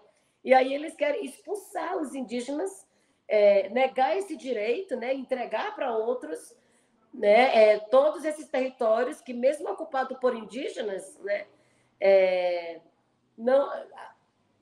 E 0.45 0.53
aí 0.53 0.74
eles 0.74 0.95
querem 0.95 1.24
expulsar 1.24 1.97
os 1.97 2.14
indígenas, 2.14 2.89
é, 3.31 3.68
negar 3.68 4.16
esse 4.16 4.37
direito, 4.37 4.97
né, 4.97 5.14
entregar 5.14 5.72
para 5.76 5.97
outros 5.97 6.53
né, 7.14 7.57
é, 7.57 7.78
todos 7.78 8.24
esses 8.24 8.49
territórios 8.49 9.20
que, 9.20 9.33
mesmo 9.33 9.70
ocupados 9.70 10.18
por 10.18 10.35
indígenas, 10.35 11.16
né, 11.20 11.47
é, 12.01 12.81
não, 13.39 13.70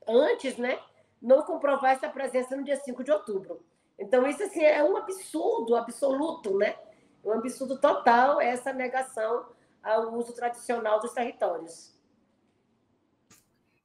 antes, 0.07 0.59
né, 0.59 0.79
não 1.21 1.43
comprovar 1.43 1.93
essa 1.93 2.11
presença 2.11 2.55
no 2.55 2.63
dia 2.63 2.77
5 2.77 3.03
de 3.03 3.11
outubro. 3.11 3.65
Então, 3.99 4.27
isso 4.29 4.43
assim, 4.43 4.63
é 4.63 4.85
um 4.85 4.97
absurdo 4.99 5.75
absoluto, 5.75 6.57
né? 6.57 6.77
um 7.25 7.33
absurdo 7.33 7.79
total 7.79 8.41
essa 8.41 8.73
negação 8.73 9.47
ao 9.83 10.15
uso 10.15 10.33
tradicional 10.33 11.01
dos 11.01 11.13
territórios. 11.13 11.99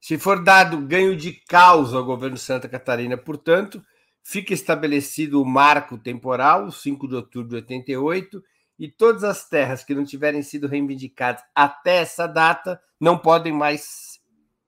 Se 0.00 0.18
for 0.18 0.44
dado 0.44 0.78
ganho 0.82 1.16
de 1.16 1.32
causa 1.32 1.96
ao 1.96 2.04
governo 2.04 2.36
de 2.36 2.42
Santa 2.42 2.68
Catarina, 2.68 3.16
portanto, 3.16 3.82
fica 4.24 4.54
estabelecido 4.54 5.40
o 5.40 5.44
marco 5.44 5.98
temporal, 5.98 6.72
5 6.72 7.06
de 7.06 7.14
outubro 7.14 7.50
de 7.50 7.56
88, 7.56 8.42
e 8.78 8.90
todas 8.90 9.22
as 9.22 9.46
terras 9.46 9.84
que 9.84 9.94
não 9.94 10.04
tiverem 10.04 10.42
sido 10.42 10.66
reivindicadas 10.66 11.44
até 11.54 11.98
essa 11.98 12.26
data 12.26 12.82
não 12.98 13.18
podem 13.18 13.52
mais 13.52 14.18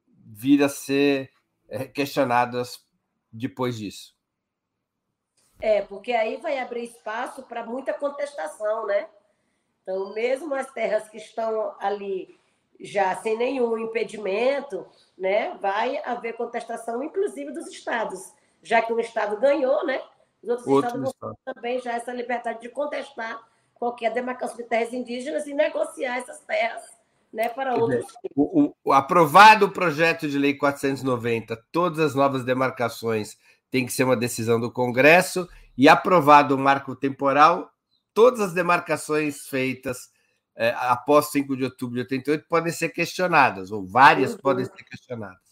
vir 0.06 0.62
a 0.62 0.68
ser 0.68 1.30
eh, 1.68 1.86
questionadas 1.86 2.86
depois 3.32 3.78
disso. 3.78 4.14
É, 5.58 5.80
porque 5.80 6.12
aí 6.12 6.36
vai 6.36 6.58
abrir 6.58 6.84
espaço 6.84 7.42
para 7.42 7.64
muita 7.64 7.94
contestação, 7.94 8.86
né? 8.86 9.08
Então, 9.82 10.12
mesmo 10.12 10.54
as 10.54 10.70
terras 10.72 11.08
que 11.08 11.16
estão 11.16 11.74
ali 11.80 12.38
já 12.78 13.16
sem 13.16 13.38
nenhum 13.38 13.78
impedimento, 13.78 14.86
né, 15.16 15.56
vai 15.62 15.96
haver 16.04 16.34
contestação, 16.34 17.02
inclusive 17.02 17.50
dos 17.52 17.68
estados, 17.68 18.34
já 18.66 18.82
que 18.82 18.92
um 18.92 18.98
estado 18.98 19.38
ganhou, 19.38 19.86
né? 19.86 20.00
Os 20.42 20.48
outros 20.48 20.66
Outro 20.66 20.88
estados 20.88 21.10
estado. 21.10 21.38
também 21.44 21.80
já 21.80 21.92
essa 21.92 22.12
liberdade 22.12 22.60
de 22.60 22.68
contestar 22.68 23.40
qualquer 23.74 24.12
demarcação 24.12 24.56
de 24.56 24.64
terras 24.64 24.92
indígenas 24.92 25.46
e 25.46 25.54
negociar 25.54 26.18
essas 26.18 26.40
terras 26.40 26.82
né, 27.32 27.48
para 27.48 27.74
outros. 27.74 28.06
O, 28.34 28.74
o, 28.84 28.92
aprovado 28.92 29.66
o 29.66 29.70
projeto 29.70 30.28
de 30.28 30.38
lei 30.38 30.54
490, 30.54 31.56
todas 31.70 31.98
as 31.98 32.14
novas 32.14 32.44
demarcações 32.44 33.36
têm 33.70 33.84
que 33.84 33.92
ser 33.92 34.04
uma 34.04 34.16
decisão 34.16 34.58
do 34.58 34.72
Congresso, 34.72 35.48
e 35.76 35.88
aprovado 35.88 36.54
o 36.54 36.58
marco 36.58 36.96
temporal, 36.96 37.70
todas 38.14 38.40
as 38.40 38.54
demarcações 38.54 39.46
feitas 39.46 40.10
é, 40.56 40.70
após 40.78 41.26
5 41.26 41.54
de 41.54 41.64
outubro 41.64 41.96
de 41.96 42.00
88 42.00 42.46
podem 42.48 42.72
ser 42.72 42.88
questionadas, 42.88 43.70
ou 43.70 43.84
várias 43.84 44.32
uhum. 44.32 44.38
podem 44.38 44.64
ser 44.64 44.84
questionadas. 44.84 45.46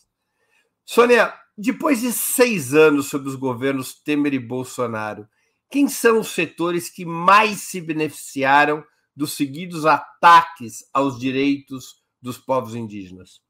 Sônia, 0.83 1.35
depois 1.57 2.01
de 2.01 2.13
seis 2.13 2.75
anos 2.75 3.07
sob 3.07 3.29
os 3.29 3.37
governos 3.37 3.95
Temer 3.95 4.35
e 4.35 4.39
Bolsonaro, 4.39 5.29
quem 5.71 5.89
são 5.89 6.21
os 6.21 6.29
setores 6.29 6.89
que 6.89 7.05
mais 7.05 7.63
se 7.63 7.81
beneficiaram 7.81 8.85
dos 9.15 9.35
seguidos 9.35 9.87
ataques 9.87 10.89
aos 10.93 11.19
direitos 11.19 12.03
dos 12.21 12.39
povos 12.39 12.75
indígenas? 12.75 13.43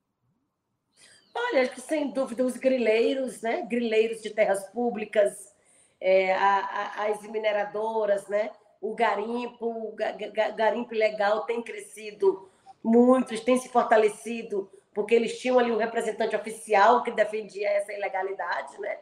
Olha, 1.35 1.71
sem 1.77 2.11
dúvida, 2.13 2.45
os 2.45 2.57
grileiros, 2.57 3.41
né? 3.43 3.63
Grileiros 3.63 4.23
de 4.23 4.31
terras 4.31 4.65
públicas, 4.71 5.53
é, 6.01 6.33
a, 6.35 6.59
a, 6.59 7.07
as 7.09 7.23
mineradoras, 7.23 8.29
né? 8.29 8.51
O 8.81 8.95
garimpo, 8.95 9.67
o 9.67 9.97
garimpo 10.57 10.95
legal 10.95 11.45
tem 11.45 11.63
crescido 11.63 12.49
muito, 12.83 13.43
tem 13.45 13.59
se 13.59 13.69
fortalecido, 13.71 14.71
porque 14.95 15.15
eles 15.15 15.39
tinham 15.39 15.59
ali 15.59 15.73
um 15.73 15.77
representante 15.77 16.37
oficial 16.37 17.03
que 17.03 17.11
defendia 17.11 17.69
essa 17.69 17.93
ilegalidade, 17.93 18.79
né? 18.81 18.99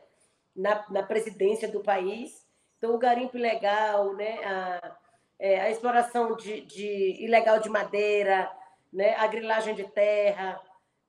Na, 0.55 0.84
na 0.90 1.03
presidência 1.03 1.68
do 1.68 1.80
país. 1.80 2.47
Então, 2.78 2.95
o 2.95 2.99
garimpo 2.99 3.36
ilegal, 3.36 4.14
né? 4.14 4.38
A, 4.45 4.97
é, 5.43 5.61
a 5.61 5.70
exploração 5.70 6.36
de, 6.36 6.61
de, 6.62 7.24
ilegal 7.24 7.59
de 7.59 7.68
madeira, 7.68 8.49
né, 8.93 9.16
a 9.16 9.26
grilagem 9.26 9.74
de 9.74 9.82
terra, 9.82 10.61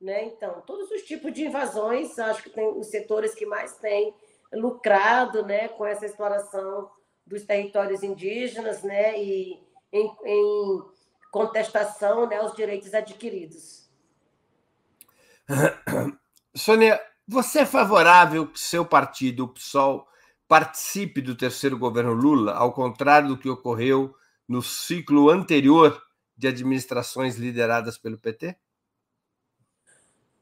né? 0.01 0.25
Então, 0.25 0.61
todos 0.65 0.89
os 0.89 1.03
tipos 1.03 1.31
de 1.31 1.45
invasões, 1.45 2.17
acho 2.17 2.41
que 2.41 2.49
tem 2.49 2.67
os 2.67 2.87
setores 2.87 3.35
que 3.35 3.45
mais 3.45 3.77
têm 3.77 4.11
lucrado, 4.51 5.45
né, 5.45 5.67
com 5.67 5.85
essa 5.85 6.05
exploração 6.05 6.89
dos 7.25 7.45
territórios 7.45 8.01
indígenas, 8.01 8.81
né, 8.81 9.19
e 9.21 9.61
em, 9.91 10.11
em 10.25 10.81
contestação, 11.31 12.27
né, 12.27 12.37
aos 12.37 12.55
direitos 12.55 12.93
adquiridos. 12.93 13.82
Sônia, 16.55 16.99
você 17.27 17.59
é 17.59 17.65
favorável 17.65 18.47
que 18.47 18.59
seu 18.59 18.85
partido, 18.85 19.45
o 19.45 19.47
PSOL, 19.47 20.07
participe 20.47 21.21
do 21.21 21.35
terceiro 21.35 21.77
governo 21.77 22.13
Lula, 22.13 22.53
ao 22.53 22.73
contrário 22.73 23.29
do 23.29 23.37
que 23.37 23.49
ocorreu 23.49 24.15
no 24.47 24.61
ciclo 24.61 25.29
anterior 25.29 26.01
de 26.35 26.47
administrações 26.47 27.37
lideradas 27.37 27.97
pelo 27.97 28.17
PT? 28.17 28.57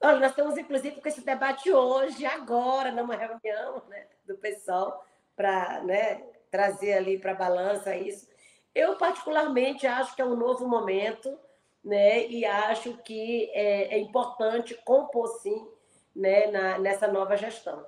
Olha, 0.01 0.19
nós 0.19 0.31
estamos, 0.31 0.57
inclusive, 0.57 0.99
com 0.99 1.07
esse 1.07 1.23
debate 1.23 1.71
hoje, 1.71 2.25
agora, 2.25 2.91
numa 2.91 3.15
reunião 3.15 3.83
né, 3.87 4.07
do 4.25 4.35
pessoal, 4.35 5.05
para 5.35 5.83
né, 5.83 6.23
trazer 6.49 6.93
ali 6.93 7.19
para 7.19 7.33
a 7.33 7.35
balança 7.35 7.95
isso. 7.95 8.27
Eu, 8.73 8.95
particularmente, 8.95 9.85
acho 9.85 10.15
que 10.15 10.21
é 10.21 10.25
um 10.25 10.35
novo 10.35 10.67
momento, 10.67 11.37
né, 11.83 12.27
e 12.27 12.45
acho 12.45 12.97
que 12.97 13.49
é, 13.53 13.95
é 13.95 13.99
importante 13.99 14.75
compor, 14.85 15.27
sim, 15.39 15.67
né, 16.15 16.47
na, 16.47 16.77
nessa 16.77 17.07
nova 17.07 17.35
gestão. 17.35 17.85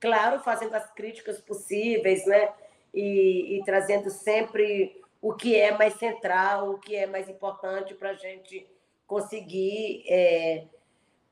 Claro, 0.00 0.40
fazendo 0.40 0.74
as 0.74 0.90
críticas 0.92 1.40
possíveis, 1.40 2.26
né, 2.26 2.52
e, 2.92 3.58
e 3.58 3.64
trazendo 3.64 4.10
sempre 4.10 5.02
o 5.20 5.34
que 5.34 5.56
é 5.56 5.70
mais 5.76 5.94
central, 5.94 6.70
o 6.70 6.78
que 6.78 6.96
é 6.96 7.06
mais 7.06 7.28
importante 7.28 7.94
para 7.94 8.10
a 8.10 8.14
gente 8.14 8.66
conseguir 9.06 10.04
é, 10.08 10.66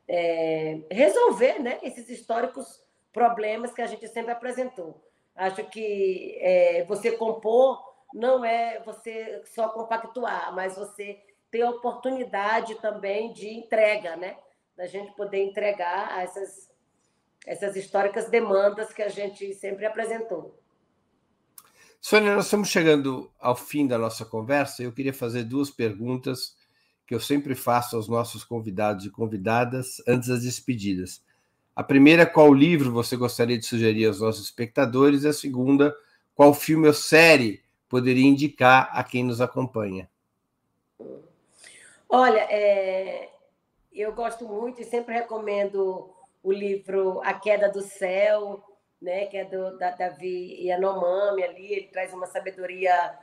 é, 0.07 0.81
resolver 0.91 1.59
né, 1.61 1.79
esses 1.83 2.09
históricos 2.09 2.85
problemas 3.13 3.73
que 3.73 3.83
a 3.83 3.87
gente 3.87 4.07
sempre 4.09 4.33
apresentou. 4.33 5.03
Acho 5.35 5.65
que 5.65 6.37
é, 6.41 6.85
você 6.85 7.13
compor 7.13 7.91
não 8.13 8.45
é 8.45 8.81
você 8.81 9.43
só 9.45 9.69
compactuar, 9.69 10.55
mas 10.55 10.77
você 10.77 11.21
ter 11.51 11.65
oportunidade 11.65 12.75
também 12.77 13.33
de 13.33 13.49
entrega, 13.49 14.17
né? 14.17 14.37
Da 14.77 14.87
gente 14.87 15.13
poder 15.13 15.43
entregar 15.43 16.23
essas, 16.23 16.71
essas 17.47 17.77
históricas 17.77 18.31
demandas 18.31 18.93
que 18.93 19.03
a 19.03 19.09
gente 19.09 19.53
sempre 19.55 19.85
apresentou. 19.85 20.59
Sônia, 22.01 22.35
nós 22.35 22.47
estamos 22.47 22.69
chegando 22.69 23.31
ao 23.39 23.55
fim 23.55 23.87
da 23.87 23.99
nossa 23.99 24.25
conversa. 24.25 24.83
Eu 24.83 24.93
queria 24.93 25.13
fazer 25.13 25.45
duas 25.45 25.71
perguntas 25.71 26.57
que 27.07 27.15
eu 27.15 27.21
sempre 27.21 27.55
faço 27.55 27.97
aos 27.97 28.09
nossos 28.09 28.43
convidados 28.43 29.05
e 29.05 29.11
convidadas 29.11 30.03
antes 30.07 30.29
das 30.29 30.43
despedidas. 30.43 31.23
A 31.77 31.83
primeira, 31.83 32.25
qual 32.25 32.55
livro 32.55 32.93
você 32.93 33.17
gostaria 33.17 33.59
de 33.59 33.67
sugerir 33.67 34.07
aos 34.07 34.21
nossos 34.21 34.45
espectadores? 34.45 35.25
E 35.25 35.29
a 35.29 35.33
segunda, 35.33 35.95
qual 36.35 36.55
filme 36.55 36.87
ou 36.87 36.95
série 36.95 37.63
poderia 37.89 38.27
indicar 38.27 38.89
a 38.93 39.05
quem 39.05 39.25
nos 39.25 39.41
acompanha? 39.41 40.09
Olha, 42.11 42.41
é... 42.51 43.31
eu 43.93 44.13
gosto 44.13 44.47
muito 44.47 44.81
e 44.81 44.85
sempre 44.85 45.15
recomendo 45.15 46.13
o 46.43 46.53
livro 46.53 47.21
A 47.23 47.35
Queda 47.35 47.69
do 47.69 47.83
Céu, 47.83 48.65
né, 49.01 49.27
que 49.27 49.37
é 49.37 49.45
do 49.45 49.79
da 49.79 49.91
Davi 49.91 50.67
Yanomami 50.67 51.43
ali, 51.43 51.73
ele 51.73 51.87
traz 51.89 52.13
uma 52.13 52.27
sabedoria 52.27 53.19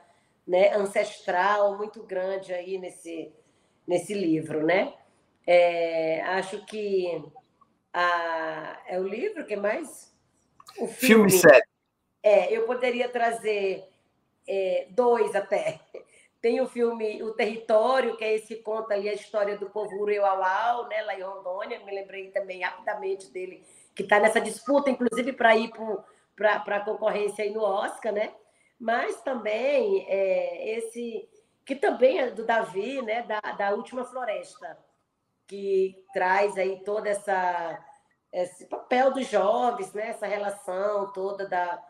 né, 0.46 0.74
ancestral 0.74 1.76
muito 1.76 2.02
grande 2.02 2.52
aí 2.52 2.78
nesse, 2.78 3.32
nesse 3.86 4.14
livro, 4.14 4.64
né? 4.64 4.94
É, 5.46 6.20
acho 6.22 6.64
que 6.66 7.22
a, 7.92 8.80
é 8.86 8.98
o 8.98 9.06
livro 9.06 9.46
que 9.46 9.56
mais 9.56 10.12
o 10.78 10.86
filme, 10.86 11.30
filme 11.30 11.30
série. 11.30 11.66
É, 12.22 12.52
eu 12.52 12.66
poderia 12.66 13.08
trazer 13.08 13.84
é, 14.46 14.86
dois 14.90 15.34
até. 15.34 15.80
Tem 16.40 16.60
o 16.60 16.68
filme 16.68 17.22
O 17.22 17.32
Território, 17.32 18.16
que 18.16 18.24
é 18.24 18.34
esse 18.34 18.56
que 18.56 18.62
conta 18.62 18.94
ali 18.94 19.08
a 19.08 19.14
história 19.14 19.58
do 19.58 19.70
povo 19.70 19.96
Ureuauau, 19.96 20.88
né, 20.88 21.02
lá 21.02 21.18
em 21.18 21.22
Rondônia. 21.22 21.84
Me 21.84 21.92
lembrei 21.92 22.30
também 22.30 22.62
rapidamente 22.62 23.30
dele 23.32 23.64
que 23.94 24.04
está 24.04 24.20
nessa 24.20 24.40
disputa, 24.40 24.90
inclusive, 24.90 25.32
para 25.32 25.56
ir 25.56 25.72
para 26.36 26.76
a 26.76 26.84
concorrência 26.84 27.42
aí 27.42 27.50
no 27.50 27.62
Oscar, 27.62 28.12
né? 28.12 28.32
Mas 28.78 29.20
também 29.22 30.06
é, 30.08 30.76
esse 30.76 31.28
que 31.64 31.74
também 31.74 32.20
é 32.20 32.30
do 32.30 32.46
Davi, 32.46 33.02
né? 33.02 33.22
Da, 33.24 33.40
da 33.40 33.70
Última 33.74 34.04
Floresta, 34.04 34.78
que 35.48 36.00
traz 36.12 36.56
aí 36.56 36.84
toda 36.84 37.08
essa 37.08 37.84
esse 38.32 38.66
papel 38.66 39.12
dos 39.12 39.26
jovens, 39.26 39.92
né? 39.92 40.10
Essa 40.10 40.26
relação 40.28 41.12
toda 41.12 41.48
da, 41.48 41.82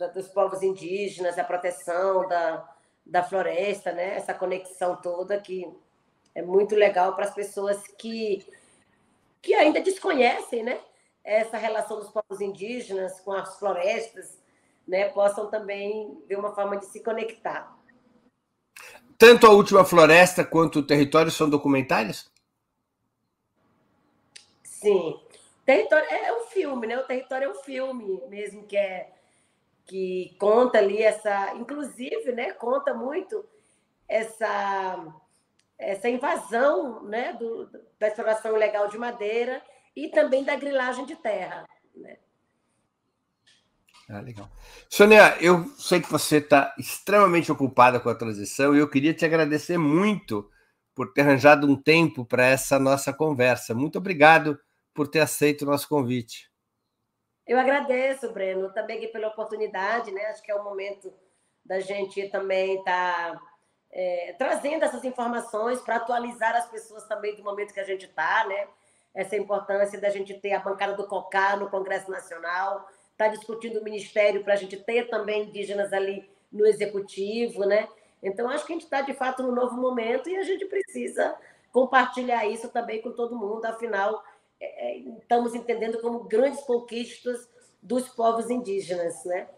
da 0.00 0.08
dos 0.08 0.26
povos 0.26 0.62
indígenas, 0.62 1.38
a 1.38 1.44
proteção 1.44 2.26
da, 2.26 2.71
da 3.04 3.22
floresta, 3.22 3.92
né? 3.92 4.16
Essa 4.16 4.34
conexão 4.34 4.96
toda 4.96 5.40
que 5.40 5.70
é 6.34 6.42
muito 6.42 6.74
legal 6.74 7.14
para 7.14 7.24
as 7.24 7.34
pessoas 7.34 7.82
que 7.98 8.44
que 9.40 9.54
ainda 9.54 9.80
desconhecem, 9.80 10.62
né? 10.62 10.80
essa 11.24 11.56
relação 11.56 11.98
dos 11.98 12.10
povos 12.10 12.40
indígenas 12.40 13.20
com 13.20 13.32
as 13.32 13.58
florestas, 13.58 14.38
né, 14.86 15.08
possam 15.08 15.48
também 15.48 16.20
ver 16.26 16.36
uma 16.36 16.54
forma 16.54 16.76
de 16.76 16.86
se 16.86 17.00
conectar. 17.00 17.76
Tanto 19.16 19.46
a 19.46 19.50
última 19.50 19.84
floresta 19.84 20.44
quanto 20.44 20.80
o 20.80 20.86
território 20.86 21.30
são 21.30 21.48
documentários? 21.48 22.30
Sim. 24.64 25.20
Território 25.64 26.08
é 26.10 26.32
um 26.32 26.46
filme, 26.46 26.88
né? 26.88 26.98
O 26.98 27.04
território 27.04 27.46
é 27.46 27.48
um 27.48 27.62
filme 27.62 28.20
mesmo 28.28 28.64
que 28.64 28.76
é 28.76 29.12
que 29.84 30.36
conta 30.38 30.78
ali 30.78 31.02
essa, 31.02 31.54
inclusive, 31.54 32.32
né, 32.32 32.52
conta 32.52 32.94
muito 32.94 33.44
essa 34.08 35.14
essa 35.78 36.08
invasão, 36.08 37.02
né, 37.02 37.32
do, 37.32 37.68
da 37.98 38.06
exploração 38.06 38.54
ilegal 38.54 38.88
de 38.88 38.96
madeira 38.96 39.60
e 39.96 40.08
também 40.08 40.44
da 40.44 40.54
grilagem 40.54 41.04
de 41.04 41.16
terra. 41.16 41.66
Né? 41.96 42.18
Ah, 44.08 44.20
legal. 44.20 44.48
Sônia, 44.88 45.36
eu 45.40 45.64
sei 45.76 46.00
que 46.00 46.10
você 46.10 46.36
está 46.36 46.72
extremamente 46.78 47.50
ocupada 47.50 47.98
com 47.98 48.08
a 48.08 48.14
transição 48.14 48.76
e 48.76 48.78
eu 48.78 48.88
queria 48.88 49.12
te 49.12 49.24
agradecer 49.24 49.76
muito 49.76 50.48
por 50.94 51.12
ter 51.12 51.22
arranjado 51.22 51.66
um 51.66 51.74
tempo 51.74 52.24
para 52.24 52.46
essa 52.46 52.78
nossa 52.78 53.12
conversa. 53.12 53.74
Muito 53.74 53.98
obrigado 53.98 54.58
por 54.94 55.08
ter 55.08 55.20
aceito 55.20 55.62
o 55.62 55.66
nosso 55.66 55.88
convite. 55.88 56.51
Eu 57.46 57.58
agradeço, 57.58 58.32
Breno, 58.32 58.72
também 58.72 59.10
pela 59.10 59.28
oportunidade, 59.28 60.10
né? 60.12 60.26
Acho 60.26 60.42
que 60.42 60.50
é 60.50 60.54
o 60.54 60.64
momento 60.64 61.12
da 61.64 61.80
gente 61.80 62.28
também 62.28 62.78
estar 62.78 63.32
tá, 63.32 63.42
é, 63.90 64.34
trazendo 64.38 64.84
essas 64.84 65.04
informações 65.04 65.80
para 65.80 65.96
atualizar 65.96 66.54
as 66.56 66.68
pessoas 66.68 67.06
também 67.06 67.36
do 67.36 67.42
momento 67.42 67.74
que 67.74 67.80
a 67.80 67.84
gente 67.84 68.06
está, 68.06 68.46
né? 68.46 68.68
essa 69.14 69.36
importância 69.36 70.00
da 70.00 70.08
gente 70.08 70.34
ter 70.34 70.52
a 70.52 70.60
bancada 70.60 70.94
do 70.94 71.06
COCAR 71.06 71.58
no 71.58 71.68
Congresso 71.68 72.10
Nacional, 72.10 72.88
está 73.10 73.28
discutindo 73.28 73.78
o 73.78 73.84
Ministério 73.84 74.42
para 74.42 74.54
a 74.54 74.56
gente 74.56 74.76
ter 74.76 75.08
também 75.08 75.44
indígenas 75.44 75.92
ali 75.92 76.28
no 76.50 76.66
Executivo, 76.66 77.64
né? 77.64 77.88
Então, 78.22 78.48
acho 78.48 78.64
que 78.64 78.72
a 78.72 78.76
gente 78.76 78.84
está, 78.84 79.00
de 79.02 79.12
fato, 79.14 79.42
num 79.42 79.52
novo 79.52 79.76
momento 79.76 80.30
e 80.30 80.36
a 80.36 80.42
gente 80.42 80.64
precisa 80.66 81.36
compartilhar 81.70 82.46
isso 82.46 82.68
também 82.68 83.02
com 83.02 83.12
todo 83.12 83.36
mundo, 83.36 83.64
afinal, 83.64 84.22
estamos 85.18 85.54
entendendo 85.54 86.00
como 86.00 86.24
grandes 86.24 86.60
conquistas 86.60 87.48
dos 87.82 88.08
povos 88.08 88.50
indígenas, 88.50 89.24
né? 89.24 89.48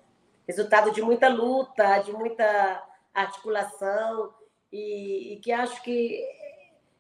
Resultado 0.47 0.91
de 0.91 1.03
muita 1.03 1.29
luta, 1.29 1.99
de 1.99 2.13
muita 2.13 2.83
articulação, 3.13 4.35
e, 4.73 5.35
e 5.35 5.41
que 5.41 5.53
acho 5.53 5.83
que 5.83 6.23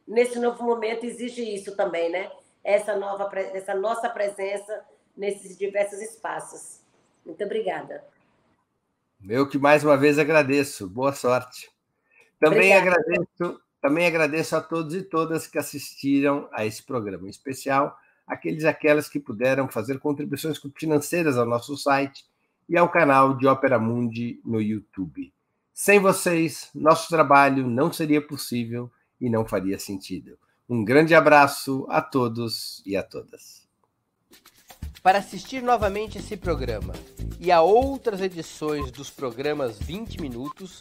nesse 0.06 0.38
novo 0.38 0.62
momento 0.62 1.04
exige 1.04 1.42
isso 1.42 1.76
também, 1.76 2.10
né? 2.10 2.30
essa, 2.64 2.96
nova, 2.96 3.30
essa 3.38 3.74
nossa 3.74 4.08
presença 4.08 4.82
nesses 5.14 5.56
diversos 5.56 6.00
espaços. 6.00 6.80
Muito 7.24 7.44
obrigada. 7.44 8.02
Eu 9.28 9.48
que 9.48 9.58
mais 9.58 9.84
uma 9.84 9.96
vez 9.96 10.18
agradeço. 10.18 10.88
Boa 10.88 11.12
sorte. 11.12 11.70
Também 12.40 12.74
agradeço, 12.74 13.60
também 13.84 14.06
agradeço 14.06 14.56
a 14.56 14.62
todos 14.62 14.94
e 14.94 15.02
todas 15.02 15.46
que 15.46 15.58
assistiram 15.58 16.48
a 16.54 16.64
esse 16.64 16.82
programa, 16.82 17.26
em 17.26 17.30
especial 17.30 17.94
aqueles 18.26 18.62
e 18.62 18.66
aquelas 18.66 19.10
que 19.10 19.20
puderam 19.20 19.68
fazer 19.68 19.98
contribuições 19.98 20.58
financeiras 20.74 21.36
ao 21.36 21.44
nosso 21.44 21.76
site 21.76 22.24
e 22.66 22.78
ao 22.78 22.88
canal 22.88 23.36
de 23.36 23.46
Ópera 23.46 23.78
Mundi 23.78 24.40
no 24.42 24.58
YouTube. 24.58 25.30
Sem 25.74 26.00
vocês, 26.00 26.70
nosso 26.74 27.10
trabalho 27.10 27.68
não 27.68 27.92
seria 27.92 28.26
possível 28.26 28.90
e 29.20 29.28
não 29.28 29.44
faria 29.44 29.78
sentido. 29.78 30.38
Um 30.66 30.82
grande 30.82 31.14
abraço 31.14 31.86
a 31.90 32.00
todos 32.00 32.82
e 32.86 32.96
a 32.96 33.02
todas. 33.02 33.68
Para 35.02 35.18
assistir 35.18 35.62
novamente 35.62 36.16
esse 36.16 36.38
programa 36.38 36.94
e 37.38 37.52
a 37.52 37.60
outras 37.60 38.22
edições 38.22 38.90
dos 38.90 39.10
programas 39.10 39.78
20 39.78 40.22
Minutos, 40.22 40.80